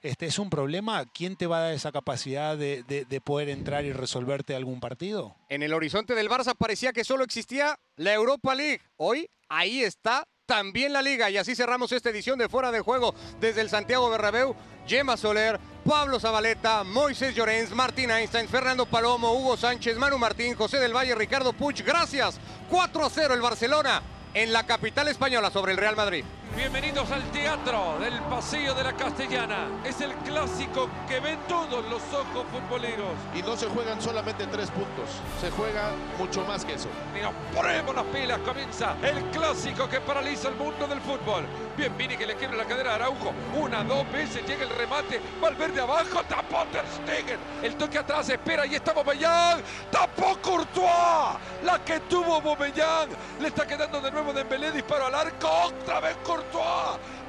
este 0.00 0.26
es 0.26 0.40
un 0.40 0.50
problema. 0.50 1.04
¿Quién 1.06 1.36
te 1.36 1.46
va 1.46 1.58
a 1.58 1.60
dar 1.66 1.72
esa 1.74 1.92
capacidad 1.92 2.56
de, 2.56 2.82
de- 2.82 3.04
de 3.04 3.20
poder 3.20 3.48
entrar 3.48 3.84
y 3.84 3.92
resolverte 3.92 4.56
algún 4.56 4.80
partido? 4.80 5.36
En 5.48 5.62
el 5.62 5.72
horizonte 5.72 6.16
del 6.16 6.28
Barça 6.28 6.56
parecía 6.56 6.92
que 6.92 7.04
solo 7.04 7.22
existía 7.22 7.78
la 7.94 8.12
Europa 8.12 8.56
League. 8.56 8.80
Hoy 8.96 9.30
ahí 9.48 9.82
está 9.82 10.26
también 10.46 10.92
la 10.92 11.02
liga 11.02 11.30
y 11.30 11.38
así 11.38 11.54
cerramos 11.54 11.92
esta 11.92 12.10
edición 12.10 12.38
de 12.38 12.48
Fuera 12.48 12.70
de 12.70 12.80
Juego 12.80 13.14
desde 13.40 13.60
el 13.60 13.70
Santiago 13.70 14.10
Bernabéu. 14.10 14.54
Gemma 14.86 15.16
Soler, 15.16 15.60
Pablo 15.88 16.18
Zabaleta, 16.18 16.82
Moisés 16.82 17.34
Llorens, 17.34 17.70
Martín 17.70 18.10
Einstein, 18.10 18.48
Fernando 18.48 18.84
Palomo, 18.84 19.32
Hugo 19.32 19.56
Sánchez, 19.56 19.96
Manu 19.96 20.18
Martín, 20.18 20.54
José 20.54 20.78
del 20.78 20.94
Valle, 20.94 21.14
Ricardo 21.14 21.52
Puch. 21.52 21.82
Gracias. 21.82 22.40
4 22.68 23.04
a 23.04 23.10
0 23.10 23.34
el 23.34 23.40
Barcelona 23.40 24.02
en 24.34 24.52
la 24.52 24.66
capital 24.66 25.08
española 25.08 25.50
sobre 25.50 25.72
el 25.72 25.78
Real 25.78 25.94
Madrid. 25.94 26.24
Bienvenidos 26.54 27.10
al 27.10 27.22
teatro 27.30 27.96
del 27.98 28.20
Pasillo 28.24 28.74
de 28.74 28.84
la 28.84 28.92
Castellana. 28.92 29.68
Es 29.84 30.02
el 30.02 30.12
clásico 30.16 30.90
que 31.08 31.18
ven 31.18 31.38
todos 31.48 31.82
los 31.88 32.02
ojos 32.12 32.44
futboleros. 32.52 33.08
Y 33.34 33.40
no 33.40 33.56
se 33.56 33.66
juegan 33.68 34.02
solamente 34.02 34.46
tres 34.46 34.70
puntos, 34.70 35.08
se 35.40 35.50
juega 35.50 35.92
mucho 36.18 36.44
más 36.44 36.62
que 36.62 36.74
eso. 36.74 36.88
Y 37.18 37.22
nos 37.22 37.32
ponemos 37.54 37.94
las 37.94 38.04
pilas, 38.04 38.38
comienza 38.40 38.94
el 39.02 39.22
clásico 39.30 39.88
que 39.88 40.00
paraliza 40.00 40.48
el 40.48 40.56
mundo 40.56 40.86
del 40.86 41.00
fútbol. 41.00 41.46
Bien, 41.74 41.96
Vini 41.96 42.18
que 42.18 42.26
le 42.26 42.36
quiere 42.36 42.54
la 42.54 42.66
cadera 42.66 42.92
a 42.92 42.94
Araujo. 42.96 43.32
Una, 43.58 43.82
dos 43.82 44.10
veces 44.12 44.46
llega 44.46 44.64
el 44.64 44.70
remate. 44.70 45.22
Valverde 45.40 45.80
abajo, 45.80 46.22
tapó 46.28 46.66
Ter 46.70 46.84
Stegen. 47.02 47.38
El 47.62 47.76
toque 47.76 47.96
atrás, 47.96 48.28
espera, 48.28 48.66
y 48.66 48.74
está 48.74 48.92
Bobellán. 48.92 49.62
Tapó 49.90 50.36
Courtois. 50.42 51.38
La 51.64 51.82
que 51.82 52.00
tuvo 52.00 52.42
Bobellán. 52.42 53.08
Le 53.40 53.48
está 53.48 53.66
quedando 53.66 54.02
de 54.02 54.10
nuevo 54.10 54.34
Dembélé, 54.34 54.70
disparo 54.70 55.06
al 55.06 55.14
arco. 55.14 55.48
Otra 55.48 56.00
vez 56.00 56.14
Courtois. 56.22 56.41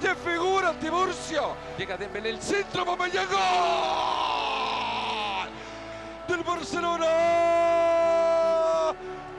De 0.01 0.15
figura 0.15 0.73
Tiburcio. 0.73 1.55
Llega 1.77 1.95
Dembélé, 1.97 2.31
el 2.31 2.41
centro, 2.41 2.83
Bobellán. 2.83 3.27
¡Gol! 3.27 3.39
Del 6.27 6.43
Barcelona. 6.43 7.05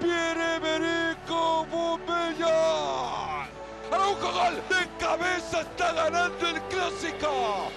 Pierre-Emerick 0.01 1.29
Bobellán. 1.71 3.49
Araujo 3.93 4.33
gol 4.33 4.63
de 4.69 4.89
cabeza 4.99 5.61
está 5.61 5.93
ganando 5.93 6.49
el 6.49 6.63
clásico. 6.63 7.71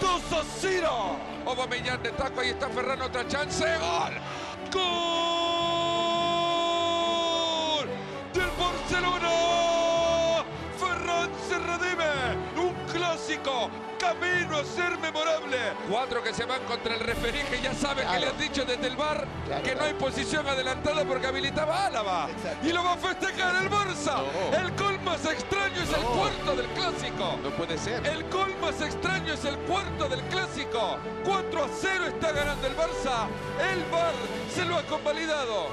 2 0.00 0.32
a 0.32 0.42
0. 0.60 1.16
Aubameyang 1.46 2.02
de 2.02 2.10
taco, 2.12 2.40
ahí 2.40 2.50
está 2.50 2.68
Ferran, 2.68 3.00
otra 3.00 3.26
chance. 3.26 3.64
Gol. 3.64 4.20
Gol 4.72 4.84
del 8.32 8.50
Barcelona. 8.58 9.43
Camino 13.98 14.58
a 14.58 14.64
ser 14.64 14.98
memorable. 14.98 15.56
Cuatro 15.88 16.22
que 16.22 16.34
se 16.34 16.44
van 16.44 16.62
contra 16.64 16.94
el 16.94 17.00
referí 17.00 17.40
que 17.50 17.60
ya 17.60 17.74
saben 17.74 18.06
que 18.06 18.20
le 18.20 18.26
han 18.26 18.38
dicho 18.38 18.64
desde 18.64 18.86
el 18.86 18.96
bar 18.96 19.26
que 19.62 19.74
no 19.74 19.84
hay 19.84 19.94
posición 19.94 20.46
adelantada 20.46 21.04
porque 21.04 21.26
habilitaba 21.26 21.84
a 21.84 21.86
Álava. 21.86 22.28
Y 22.62 22.72
lo 22.72 22.84
va 22.84 22.94
a 22.94 22.96
festejar 22.96 23.62
el 23.62 23.70
Barça. 23.70 24.22
El 24.52 24.70
gol 24.76 25.00
más 25.00 25.24
extraño 25.24 25.82
es 25.82 25.90
el 25.90 26.02
cuarto 26.02 26.56
del 26.56 26.66
clásico. 26.68 27.38
No 27.42 27.50
puede 27.50 27.78
ser. 27.78 28.06
El 28.06 28.28
gol 28.30 28.54
más 28.60 28.80
extraño 28.80 29.32
es 29.32 29.44
el 29.44 29.56
cuarto 29.58 30.08
del 30.08 30.22
clásico. 30.24 30.98
4 31.24 31.64
a 31.64 31.68
0 31.68 32.06
está 32.06 32.32
ganando 32.32 32.66
el 32.66 32.76
Barça. 32.76 33.26
El 33.72 33.84
VAR 33.90 34.14
se 34.54 34.64
lo 34.64 34.76
ha 34.76 34.82
convalidado. 34.82 35.68